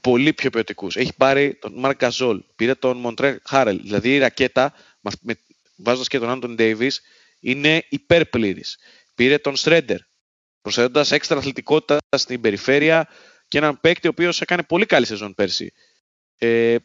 [0.00, 0.96] πολύ πιο ποιοτικούς.
[0.96, 3.80] Έχει πάρει τον Μαρκ Γκαζόλ, πήρε τον Μοντρέ Χάρελ.
[3.82, 4.74] Δηλαδή η ρακέτα,
[5.76, 7.02] βάζοντας και τον Άντων Ντέιβις,
[7.40, 8.78] είναι υπερπλήρης.
[9.14, 9.98] Πήρε τον Στρέντερ,
[10.60, 13.08] προσθέτοντας έξτρα αθλητικότητα στην περιφέρεια
[13.48, 15.72] και έναν παίκτη ο οποίος έκανε πολύ καλή σεζόν πέρσι.
[16.38, 16.76] Ε,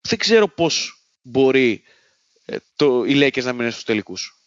[0.00, 1.82] δεν ξέρω πώς μπορεί
[2.44, 4.41] ε, το, οι Lakers να μείνουν στους τελικούς.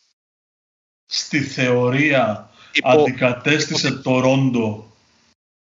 [1.06, 2.90] Στη θεωρία Υπό...
[2.90, 4.94] αντικατέστησε το Ρόντο.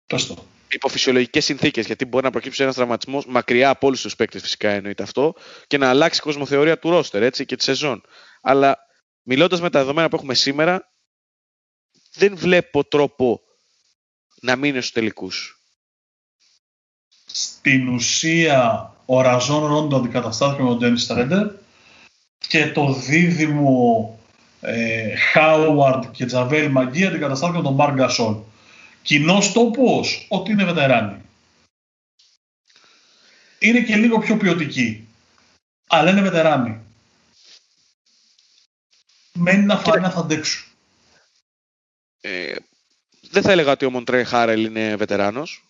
[0.06, 1.86] Πες το υπό φυσιολογικές συνθήκες.
[1.86, 5.34] Γιατί μπορεί να προκύψει ένας τραυματισμός μακριά από όλους τους παίκτες, φυσικά εννοείται αυτό,
[5.66, 8.02] και να αλλάξει η κοσμοθεωρία του ρόστερ έτσι, και της σεζόν.
[8.40, 8.78] Αλλά
[9.22, 10.92] μιλώντας με τα δεδομένα που έχουμε σήμερα,
[12.14, 13.40] δεν βλέπω τρόπο
[14.40, 15.58] να μείνει στους τελικούς.
[17.26, 21.46] Στην ουσία, ο Ραζόν Ρόντο αντικαταστάθηκε με τον Ντένι Στρέντερ
[22.48, 24.18] και το δίδυμο
[25.32, 28.36] Χάουαρντ και Τζαβέλ Μαγκή αντικαταστάθηκε με τον Μάρκ Γκασόλ.
[29.02, 31.22] Κοινός τόπος ότι είναι βετεράνοι.
[33.58, 35.06] Είναι και λίγο πιο ποιοτικοί.
[35.86, 36.80] Αλλά είναι βετεράνοι.
[39.32, 40.64] Μένει να φάνε να θα αντέξουν.
[42.20, 42.54] Ε,
[43.30, 45.64] δεν θα έλεγα ότι ο Μοντρέ Χάρελ είναι βετεράνος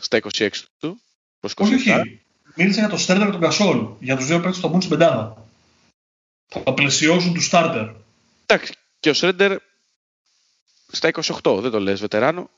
[0.00, 1.00] στα 26 του.
[1.40, 2.20] Όχι, όχι.
[2.54, 3.86] Μίλησα για το Στέρντερ και τον Κασόλ.
[3.98, 5.46] Για τους δύο παίκτες που θα μπουν στην πεντάδα.
[6.64, 8.01] Θα πλαισιώσουν τους Στάρτερ.
[8.46, 8.72] Εντάξει.
[9.00, 9.56] Και ο Στέρντερ
[10.92, 11.10] στα
[11.42, 12.50] 28, δεν το λες βετεράνο.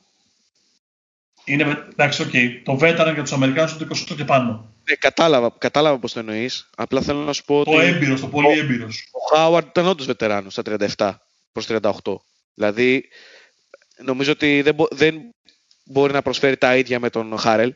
[1.45, 2.61] Είναι, εντάξει, okay.
[2.65, 4.75] το veteran για τους Αμερικάνους είναι το 28 και πάνω.
[4.89, 6.71] Ναι, κατάλαβα, κατάλαβα πώς το εννοείς.
[6.77, 7.65] Απλά θέλω να σου πω.
[7.65, 7.87] Το ότι...
[7.87, 9.09] έμπειρος, το πολύ έμπειρος.
[9.13, 10.63] Ο Χάουαρντ ήταν όντως βετεράνος στα
[10.97, 11.15] 37
[11.53, 11.91] προς 38.
[12.55, 13.09] Δηλαδή,
[14.05, 15.35] νομίζω ότι δεν, δεν
[15.85, 17.75] μπορεί να προσφέρει τα ίδια με τον Χάρελ.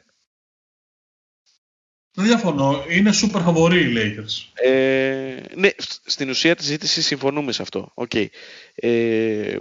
[2.12, 2.84] Δεν διαφωνώ.
[2.88, 4.62] Είναι super φαβορή οι Lakers.
[4.66, 5.68] Ε, ναι,
[6.04, 7.92] στην ουσία της ζήτησης συμφωνούμε σε αυτό.
[7.94, 8.26] Okay.
[8.74, 9.56] Ε,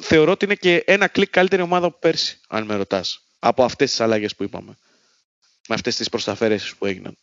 [0.00, 3.22] θεωρώ ότι είναι και ένα κλικ καλύτερη ομάδα από πέρσι, αν με ρωτάς.
[3.38, 4.76] Από αυτές τις αλλαγές που είπαμε.
[5.68, 7.16] Με αυτές τις προσταφέρεσει που έγιναν.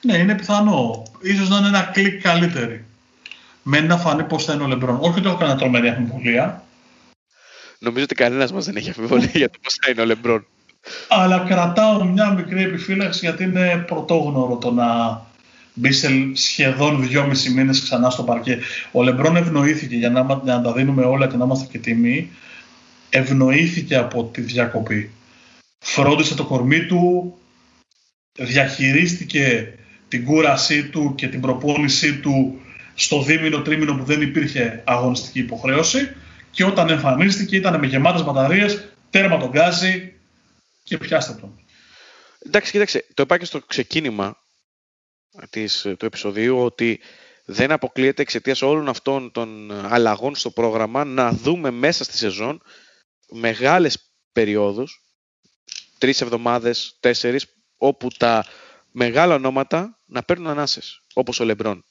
[0.00, 1.02] Ναι, είναι πιθανό.
[1.20, 2.84] Ίσως να είναι ένα κλικ καλύτερη.
[3.62, 4.98] Μένει να φανεί πώς θα είναι ο Λεμπρόν.
[5.00, 6.64] Όχι ότι έχω κανένα τρομερή αμφιβολία.
[7.82, 10.46] Νομίζω ότι κανένας μας δεν έχει αμφιβολία για το πώς θα είναι ο Λεμπρόν.
[11.08, 15.20] Αλλά κρατάω μια μικρή επιφύλαξη γιατί είναι πρωτόγνωρο το να
[15.74, 18.58] μπει σε σχεδόν δυόμισι μήνες ξανά στο παρκέ.
[18.92, 22.30] Ο Λεμπρόν ευνοήθηκε, για να, να τα δίνουμε όλα και να είμαστε και τίμιοι,
[23.10, 25.10] ευνοήθηκε από τη διακοπή.
[25.78, 27.34] Φρόντισε το κορμί του,
[28.38, 29.74] διαχειρίστηκε
[30.08, 32.60] την κούρασή του και την προπόνησή του
[32.94, 36.14] στο δίμηνο τρίμηνο που δεν υπήρχε αγωνιστική υποχρέωση
[36.52, 40.14] και όταν εμφανίστηκε ήταν με γεμάτες μπαταρίες, τέρμα τον γκάζι
[40.82, 41.60] και πιάστε τον.
[42.46, 44.36] Εντάξει, κοίταξε, το είπα και στο ξεκίνημα
[45.50, 47.00] της, του επεισοδίου ότι
[47.44, 52.62] δεν αποκλείεται εξαιτίας όλων αυτών των αλλαγών στο πρόγραμμα να δούμε μέσα στη σεζόν
[53.30, 55.02] μεγάλες περιόδους,
[55.98, 57.46] τρεις εβδομάδες, τέσσερις,
[57.76, 58.46] όπου τα
[58.90, 61.84] μεγάλα ονόματα να παίρνουν ανάσες, όπως ο Λεμπρόν.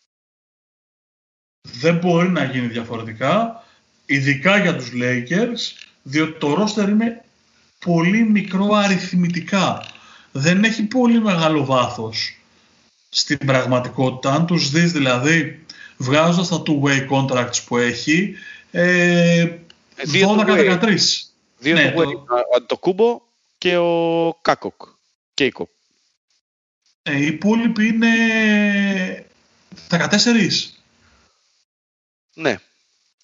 [1.62, 3.64] Δεν μπορεί να γίνει διαφορετικά,
[4.12, 7.24] ειδικά για τους Lakers, διότι το ρόστερ είναι
[7.86, 9.86] πολύ μικρό αριθμητικά.
[10.32, 12.38] Δεν έχει πολύ μεγάλο βάθος
[13.09, 14.34] στην πραγματικότητα.
[14.34, 15.66] Αν τους δεις δηλαδή
[15.97, 18.36] βγάζοντας τα two-way contracts που έχει,
[18.72, 19.47] ε,
[19.95, 20.97] 12-13.
[21.57, 22.01] Δύο ναι, το...
[22.01, 23.21] Ο Αντετοκούνμπο
[23.57, 24.82] και ο Κάκοκ.
[25.34, 25.69] Κέικοκ.
[27.03, 28.09] Ε, οι υπόλοιποι είναι
[29.89, 29.99] 14.
[32.34, 32.59] Ναι.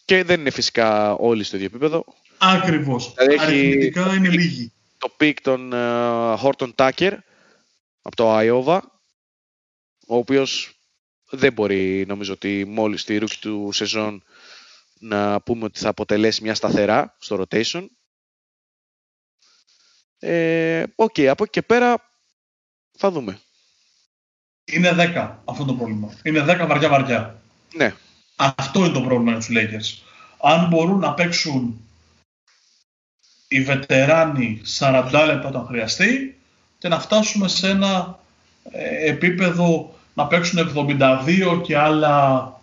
[0.08, 2.06] Και δεν είναι φυσικά όλοι στο ίδιο επίπεδο.
[2.38, 3.14] Ακριβώς.
[3.18, 4.72] Δηλαδή Αριθμητικά είναι λίγοι.
[4.98, 7.18] Το pick των uh, Horton Tucker
[8.02, 8.80] από το Iowa,
[10.08, 10.80] ο οποίος
[11.30, 14.24] δεν μπορεί νομίζω ότι μόλις τη ρούκη του σεζόν
[15.00, 17.86] να πούμε ότι θα αποτελέσει μια σταθερά στο rotation.
[20.20, 22.12] Ε, okay, από εκεί και πέρα
[22.98, 23.40] θα δούμε.
[24.66, 26.14] Είναι 10 αυτό το πρόβλημα.
[26.24, 27.42] Είναι 10 βαριά βαριά.
[27.74, 27.96] Ναι.
[28.40, 30.04] Αυτό είναι το πρόβλημα με τους Lakers.
[30.42, 31.82] Αν μπορούν να παίξουν
[33.48, 36.40] οι βετεράνοι 40 λεπτά όταν χρειαστεί
[36.78, 38.20] και να φτάσουμε σε ένα
[38.72, 42.54] ε, επίπεδο να παίξουν 72 και άλλα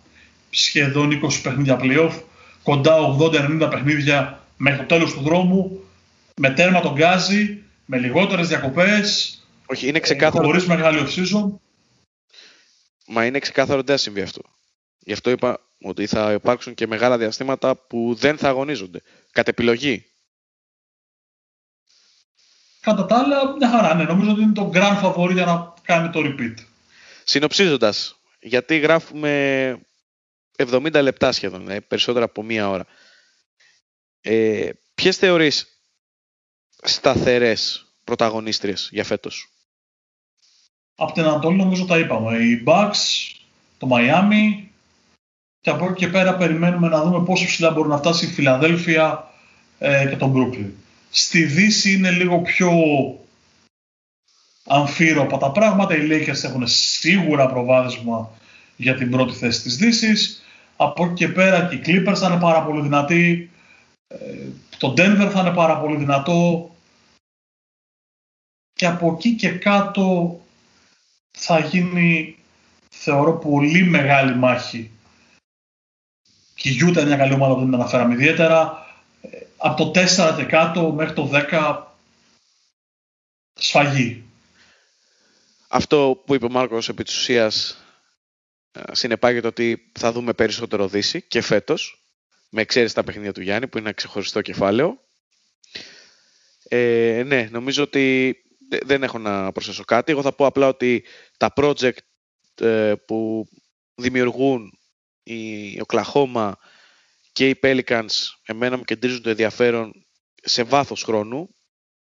[0.49, 2.21] σχεδόν 20 παιχνίδια playoff,
[2.63, 5.83] κοντά 80-90 παιχνίδια μέχρι το τέλος του δρόμου,
[6.35, 10.45] με τέρμα τον γκάζι, με λιγότερες διακοπές, Όχι, είναι ξεκάθαρο...
[10.45, 11.51] χωρίς μεγάλη off-season.
[13.07, 14.41] Μα είναι ξεκάθαρο ότι δεν θα συμβεί αυτό.
[14.99, 19.01] Γι' αυτό είπα ότι θα υπάρξουν και μεγάλα διαστήματα που δεν θα αγωνίζονται.
[19.31, 20.05] Κατ' επιλογή.
[22.79, 23.93] Κατά τα άλλα, μια χαρά.
[23.93, 26.53] Ναι, νομίζω ότι είναι το grand favori για να κάνει το repeat.
[27.23, 29.79] Συνοψίζοντας, γιατί γράφουμε
[30.57, 32.85] 70 λεπτά σχεδόν, ε, περισσότερα από μία ώρα.
[34.21, 35.67] Ε, ποιες θεωρείς
[36.83, 39.49] σταθερές πρωταγωνίστριες για φέτος;
[40.95, 42.37] Από την Ανατολή νομίζω τα είπαμε.
[42.37, 42.95] Οι Bucks,
[43.77, 44.67] το Miami
[45.65, 49.31] και από εκεί και πέρα περιμένουμε να δούμε πόσο ψηλά μπορεί να φτάσει η Φιλαδέλφια
[49.79, 50.69] ε, και το Brooklyn.
[51.09, 52.71] Στη Δύση είναι λίγο πιο
[54.65, 55.95] αμφίροπα τα πράγματα.
[55.95, 58.31] Οι Lakers έχουν σίγουρα προβάδισμα
[58.75, 60.43] για την πρώτη θέση της Δύσης.
[60.75, 63.49] Από εκεί και πέρα και οι Clippers θα είναι πάρα πολύ δυνατοί.
[64.07, 64.17] Ε,
[64.77, 66.69] το Denver θα είναι πάρα πολύ δυνατό.
[68.73, 70.39] Και από εκεί και κάτω
[71.31, 72.37] θα γίνει,
[72.89, 74.89] θεωρώ, πολύ μεγάλη μάχη.
[76.65, 78.85] Και η Utah είναι μια καλή ομάδα που δεν την αναφέραμε ιδιαίτερα.
[79.21, 81.83] Ε, από το 4 και κάτω μέχρι το 10
[83.53, 84.23] σφαγή.
[85.67, 87.83] Αυτό που είπε ο Μάρκος επί της ουσίας
[88.71, 92.03] ε, συνεπάγεται ότι θα δούμε περισσότερο Δύση και φέτος,
[92.49, 94.99] με εξαίρεση τα παιχνίδια του Γιάννη που είναι ένα ξεχωριστό κεφάλαιο.
[96.67, 98.35] Ε, ναι, νομίζω ότι
[98.85, 100.11] δεν έχω να προσθέσω κάτι.
[100.11, 101.03] Εγώ θα πω απλά ότι
[101.37, 101.97] τα project
[102.55, 103.47] ε, που
[103.95, 104.79] δημιουργούν
[105.25, 106.57] η Οκλαχώμα
[107.31, 108.09] και οι Pelicans
[108.45, 110.05] εμένα μου κεντρίζουν το ενδιαφέρον
[110.35, 111.55] σε βάθος χρόνου.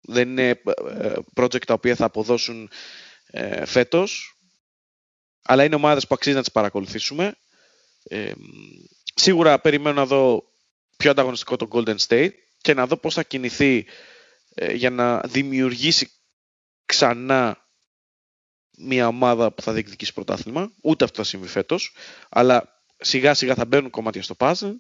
[0.02, 0.50] Δεν είναι
[0.88, 2.70] ε, project τα οποία θα αποδώσουν
[3.26, 4.38] ε, φέτος,
[5.42, 7.36] αλλά είναι ομάδες που αξίζει να τις παρακολουθήσουμε.
[8.04, 8.32] Ε,
[9.16, 10.44] σίγουρα περιμένω να δω
[10.98, 13.86] πιο ανταγωνιστικό το Golden State και να δω πώς θα κινηθεί
[14.54, 16.12] ε, για να δημιουργήσει
[16.86, 17.70] ξανά
[18.78, 20.72] μια ομάδα που θα διεκδικήσει πρωτάθλημα.
[20.82, 21.96] Ούτε αυτό θα συμβεί φέτος,
[22.30, 24.76] αλλά σιγά σιγά θα μπαίνουν κομμάτια στο puzzle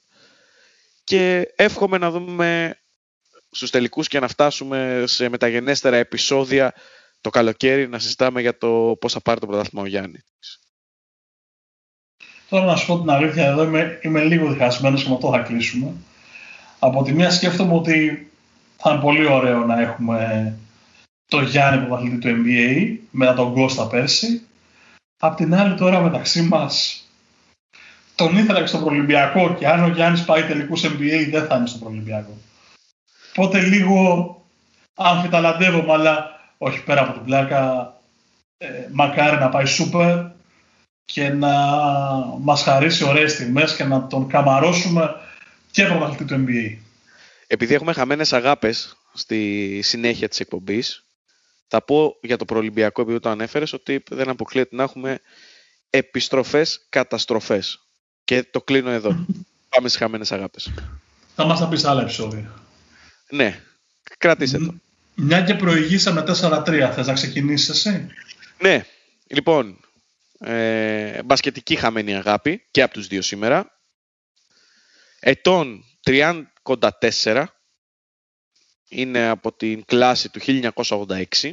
[1.04, 2.80] και εύχομαι να δούμε
[3.52, 6.74] στους τελικούς και να φτάσουμε σε μεταγενέστερα επεισόδια
[7.22, 10.24] το καλοκαίρι να συζητάμε για το πώς θα πάρει το πρωτάθλημα ο Γιάννης.
[12.50, 15.40] Τώρα να σου πω την αλήθεια, εδώ είμαι, είμαι λίγο διχασμένος και με αυτό θα
[15.40, 15.94] κλείσουμε.
[16.80, 18.30] Από τη μία σκέφτομαι ότι
[18.78, 20.54] θα είναι πολύ ωραίο να έχουμε
[21.26, 24.42] το Γιάννη πρωταθλητή του NBA μετά τον Κώστα πέρσι.
[25.18, 27.01] Απ' την άλλη τώρα μεταξύ μας
[28.16, 31.68] τον ήθελα και στο Προλυμπιακό και αν ο Γιάννης πάει τελικούς NBA δεν θα είναι
[31.68, 32.38] στο Προλυμπιακό.
[33.36, 34.36] Οπότε λίγο
[34.94, 37.94] αμφιταλαντεύομαι αλλά όχι πέρα από την πλάκα
[38.58, 40.18] ε, μακάρι να πάει σούπερ
[41.06, 41.56] και να
[42.40, 45.16] μας χαρίσει ωραίες στιγμές και να τον καμαρώσουμε
[45.72, 46.78] και πρωταθλητή του NBA.
[47.48, 51.06] Επειδή έχουμε χαμένες αγάπες στη συνέχεια της εκπομπής,
[51.68, 55.20] θα πω για το προολυμπιακό επειδή το ανέφερες ότι δεν αποκλείεται να έχουμε
[55.90, 57.91] επιστροφές, καταστροφές.
[58.32, 59.26] Και το κλείνω εδώ.
[59.70, 60.72] Πάμε στις χαμένες αγάπες.
[61.36, 62.54] Θα μας τα πεις άλλα επεισόδια.
[63.30, 63.64] Ναι,
[64.18, 64.74] κράτησε το.
[65.16, 68.08] Μια και προηγήσαμε 4-3, θες να ξεκινήσεις εσύ;
[68.60, 68.86] Ναι,
[69.28, 69.80] λοιπόν,
[70.40, 73.80] ε, μπασκετική χαμένη αγάπη και από τους δύο σήμερα.
[75.20, 77.44] Ετών 34,
[78.88, 81.52] είναι από την κλάση του 1986.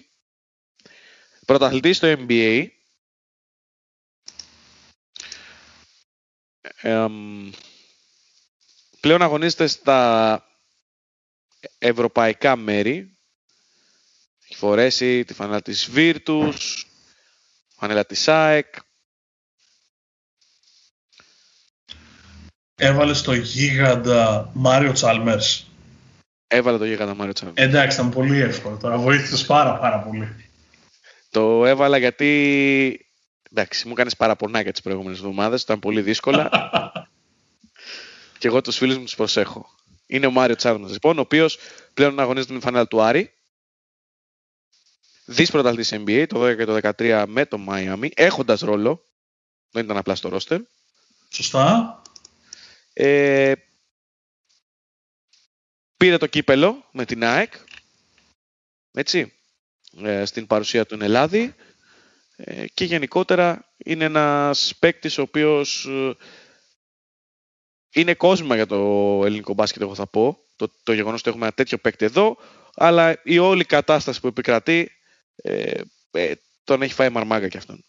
[1.46, 2.66] Πρωταθλητής στο NBA.
[9.00, 10.42] Πλέον αγωνίζεται στα
[11.78, 13.16] ευρωπαϊκά μέρη.
[14.44, 16.54] Έχει φορέσει τη φανέλα της Virtus,
[17.76, 18.74] φανέλα της ΑΕΚ.
[22.74, 25.66] Έβαλε στο γίγαντα Μάριο Τσάλμερς.
[26.46, 27.62] Έβαλε το γίγαντα Μάριο Τσάλμερς.
[27.62, 28.76] Εντάξει, ήταν πολύ εύκολο.
[28.76, 30.50] Τώρα βοήθησες πάρα πάρα πολύ.
[31.30, 33.07] Το έβαλα γιατί...
[33.52, 36.50] Εντάξει, μου κάνεις παραπονάκια τις προηγούμενες εβδομάδες, ήταν πολύ δύσκολα.
[38.38, 39.70] Και εγώ τους φίλους μου τους προσέχω.
[40.06, 41.58] Είναι ο Μάριο Τσάρμας, λοιπόν, ο οποίος
[41.94, 43.32] πλέον αγωνίζεται με την φανέλα του Άρη.
[45.24, 49.04] Δις πρωταθλητής NBA, το 12 και το 13 με το Miami, έχοντας ρόλο.
[49.70, 50.60] Δεν ήταν απλά στο ρόστερ.
[51.28, 52.02] Σωστά.
[52.92, 53.52] Ε,
[55.96, 57.54] πήρε το κύπελο με την ΑΕΚ.
[58.92, 59.32] Έτσι.
[60.02, 61.54] Ε, στην παρουσία του Ελλάδη.
[62.40, 66.16] Ε, και γενικότερα είναι ένας παίκτης ο οποίος ε,
[67.92, 68.76] είναι κόσμο για το
[69.24, 70.38] ελληνικό μπάσκετ, εγώ θα πω.
[70.56, 72.36] Το, το γεγονός ότι έχουμε ένα τέτοιο παίκτη εδώ,
[72.74, 74.90] αλλά η όλη κατάσταση που επικρατεί
[75.36, 76.32] ε, ε,
[76.64, 77.84] τον έχει φάει μαρμάγκα κι αυτόν.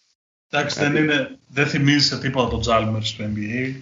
[0.49, 3.75] Εντάξει, δεν, είναι, δεν θυμίζει σε τίποτα τον Τζάλμερς στο NBA.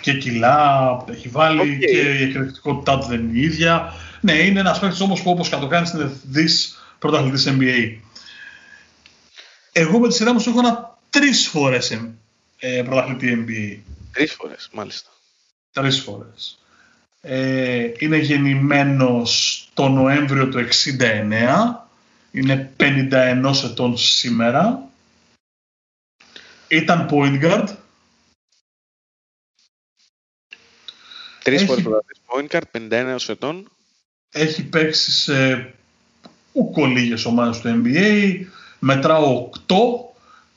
[0.00, 3.92] Και κιλά που έχει βάλει και η εκρηκτικότητά του δεν είναι η ίδια.
[4.20, 6.46] Ναι, είναι ένας παίκτης όμως που όπως κατοκάνει είναι δι
[6.98, 8.05] πρωταθλητής NBA.
[9.78, 12.00] Εγώ με τη σειρά μου σου έχω ένα τρεις φορές
[12.58, 13.92] ε, πρωταθλητή NBA.
[14.12, 15.10] Τρεις φορές, μάλιστα.
[15.72, 16.58] Τρεις φορές.
[17.20, 21.88] Ε, είναι γεννημένος το Νοέμβριο του 69.
[22.30, 24.88] Είναι 51 ετών σήμερα.
[26.68, 27.76] Ήταν point guard.
[31.42, 33.70] Τρεις φορές πρωταθλητής point guard, 51 ετών.
[34.30, 35.74] Έχει παίξει σε
[36.52, 38.46] ούκο λίγες ομάδες του NBA.
[38.78, 39.74] Μετράω 8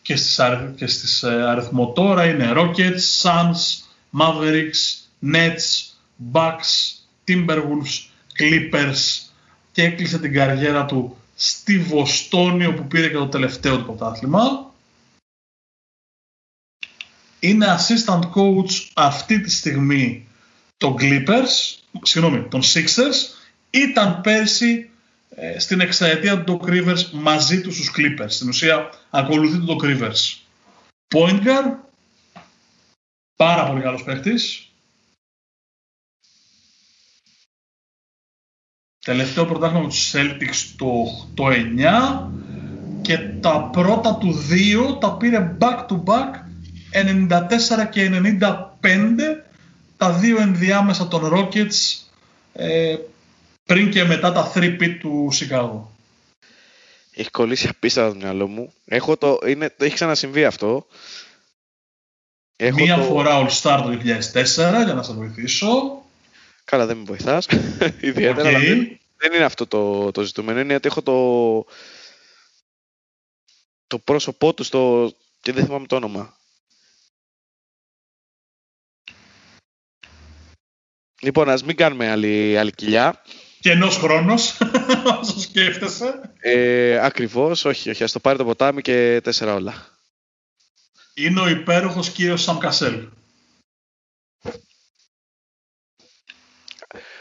[0.02, 0.40] και στις,
[0.76, 3.84] και στις ε, αριθμοτόρα είναι Rockets, Suns,
[4.20, 5.94] Mavericks, Nets,
[6.34, 8.10] Bucks, Timberwolves,
[8.40, 9.30] Clippers
[9.72, 14.74] και έκλεισε την καριέρα του στη Βοστόνη όπου πήρε και το τελευταίο του πρωτάθλημα.
[17.40, 20.28] Είναι assistant coach αυτή τη στιγμή
[20.78, 23.38] των Clippers, συγγνώμη, των Sixers,
[23.70, 24.90] ήταν πέρσι
[25.30, 28.30] ε, στην εξαετία του Doc Rivers μαζί τους στους Clippers.
[28.30, 30.38] Στην ουσία ακολουθεί τον Doc Rivers.
[31.16, 31.76] Point guard,
[33.36, 34.64] πάρα πολύ καλός παίχτης.
[39.06, 42.30] Τελευταίο πρωτάθλημα με τους Celtics το 8-9
[43.02, 46.34] και τα πρώτα του δύο τα πήρε back to back
[47.28, 48.10] 94 και
[48.82, 49.44] 95
[49.98, 52.08] τα δύο ενδιάμεσα των Rockets
[52.54, 52.96] ε,
[53.70, 55.96] πριν και μετά τα 3 του Σικάγο.
[57.12, 58.74] Έχει κολλήσει απίστευτα το μυαλό μου.
[58.86, 60.88] Έχω το, είναι, έχει ξανασυμβεί αυτό.
[62.56, 63.04] Έχω Μία το...
[63.04, 63.92] φορά All Star το
[64.34, 66.02] 2004 για να σε βοηθήσω.
[66.64, 67.48] Καλά δεν με βοηθάς.
[68.10, 68.50] Ιδιαίτερα.
[68.50, 68.62] Okay.
[68.62, 70.60] Δεν, δεν, είναι αυτό το, το ζητούμενο.
[70.60, 71.66] Είναι ότι έχω το,
[73.88, 75.12] το πρόσωπό του στο...
[75.42, 76.38] και δεν θυμάμαι το όνομα.
[81.22, 83.24] Λοιπόν, ας μην κάνουμε άλλη, άλλη κοιλιά.
[83.60, 84.58] Και ενός χρόνος,
[85.20, 86.34] όσο σκέφτεσαι.
[86.40, 88.04] Ε, ακριβώς, όχι, όχι.
[88.04, 89.98] Ας το πάρει το ποτάμι και τέσσερα όλα.
[91.14, 93.08] Είναι ο υπέροχος κύριος Σαμ Κασέλ.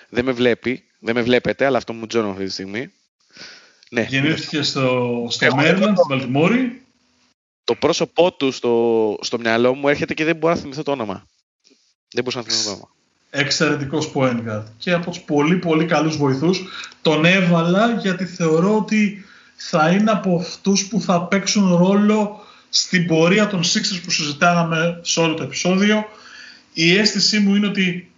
[0.08, 2.92] Δεν με βλέπει, δεν με βλέπετε, αλλά αυτό μου τζώνω αυτή τη στιγμή.
[3.90, 4.02] Ναι.
[4.02, 6.82] Γεννήθηκε στο, στο Μέρλαντ, στην Βαλτιμόρη.
[7.64, 11.26] Το πρόσωπό του στο, στο μυαλό μου έρχεται και δεν μπορώ να θυμηθώ το όνομα.
[12.12, 12.96] Δεν μπορούσα να θυμηθώ το όνομα
[13.30, 16.62] εξαιρετικός point guard και από τους πολύ πολύ καλούς βοηθούς.
[17.02, 19.24] Τον έβαλα γιατί θεωρώ ότι
[19.56, 25.20] θα είναι από αυτούς που θα παίξουν ρόλο στην πορεία των Sixers που συζητάγαμε σε
[25.20, 26.04] όλο το επεισόδιο.
[26.72, 28.10] Η αίσθησή μου είναι ότι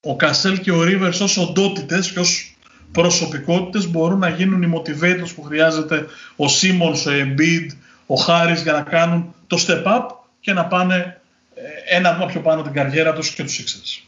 [0.00, 2.56] ο Κασέλ και ο Rivers ως οντότητες και ως
[2.92, 7.66] προσωπικότητες μπορούν να γίνουν οι motivators που χρειάζεται ο Simmons, ο Embiid,
[8.06, 10.06] ο Harris για να κάνουν το step up
[10.40, 11.20] και να πάνε
[11.54, 14.07] ε, ένα βήμα πιο πάνω την καριέρα τους και τους Sixers.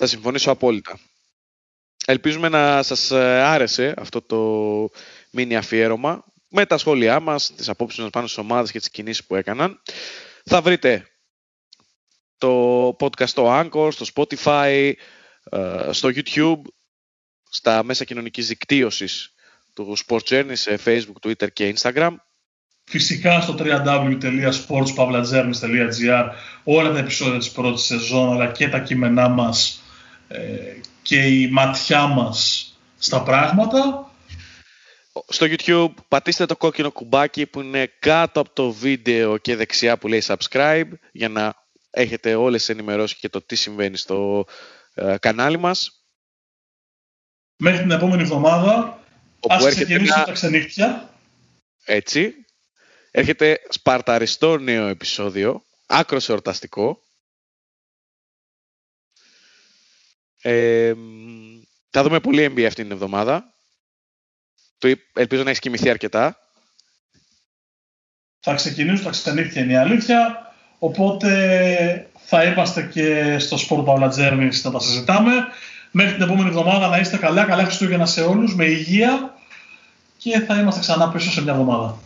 [0.00, 0.98] Θα συμφωνήσω απόλυτα.
[2.06, 4.38] Ελπίζουμε να σας ε, άρεσε αυτό το
[5.30, 9.24] μίνι αφιέρωμα με τα σχόλιά μας, τις απόψεις μας πάνω στις ομάδες και τις κινήσεις
[9.24, 9.82] που έκαναν.
[10.44, 11.06] Θα βρείτε
[12.38, 14.92] το podcast στο Anchor, στο Spotify,
[15.50, 16.60] ε, στο YouTube,
[17.50, 19.34] στα μέσα κοινωνικής δικτύωσης
[19.74, 22.14] του Sports Journey σε Facebook, Twitter και Instagram.
[22.84, 26.30] Φυσικά στο www.sportspavlajourneys.gr
[26.64, 29.87] όλα τα επεισόδια της πρώτης σεζόν αλλά και τα κείμενά μας ε,
[31.02, 34.10] και η ματιά μας στα πράγματα.
[35.28, 40.08] Στο YouTube πατήστε το κόκκινο κουμπάκι που είναι κάτω από το βίντεο και δεξιά που
[40.08, 41.54] λέει subscribe για να
[41.90, 44.46] έχετε όλες τις ενημερώσεις και το τι συμβαίνει στο
[44.94, 46.04] ε, κανάλι μας.
[47.56, 49.00] Μέχρι την επόμενη εβδομάδα
[49.48, 51.10] ας ξεκινήσουμε τα ξενύχτια.
[51.84, 52.34] Έτσι.
[53.10, 57.02] Έρχεται σπαρταριστό νέο επεισόδιο, άκρος εορταστικό.
[60.42, 60.92] Ε,
[61.90, 63.52] θα δούμε πολύ NBA αυτή την εβδομάδα.
[65.12, 66.36] Ελπίζω να έχει κοιμηθεί αρκετά.
[68.40, 70.52] Θα ξεκινήσω τα ξενύχτια είναι η αλήθεια.
[70.78, 75.32] Οπότε θα είμαστε και στο Sport Paula Journeys να τα συζητάμε.
[75.90, 79.34] Μέχρι την επόμενη εβδομάδα να είστε καλά, καλά Χριστούγεννα σε όλους, με υγεία
[80.18, 81.98] και θα είμαστε ξανά πίσω σε μια εβδομάδα.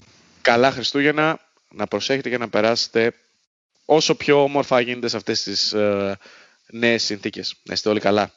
[0.43, 1.39] Καλά Χριστούγεννα,
[1.69, 3.13] να προσέχετε και να περάσετε
[3.85, 6.19] όσο πιο όμορφα γίνεται σε αυτές τις ε,
[6.73, 7.55] νέες συνθήκες.
[7.63, 8.33] Να είστε όλοι καλά.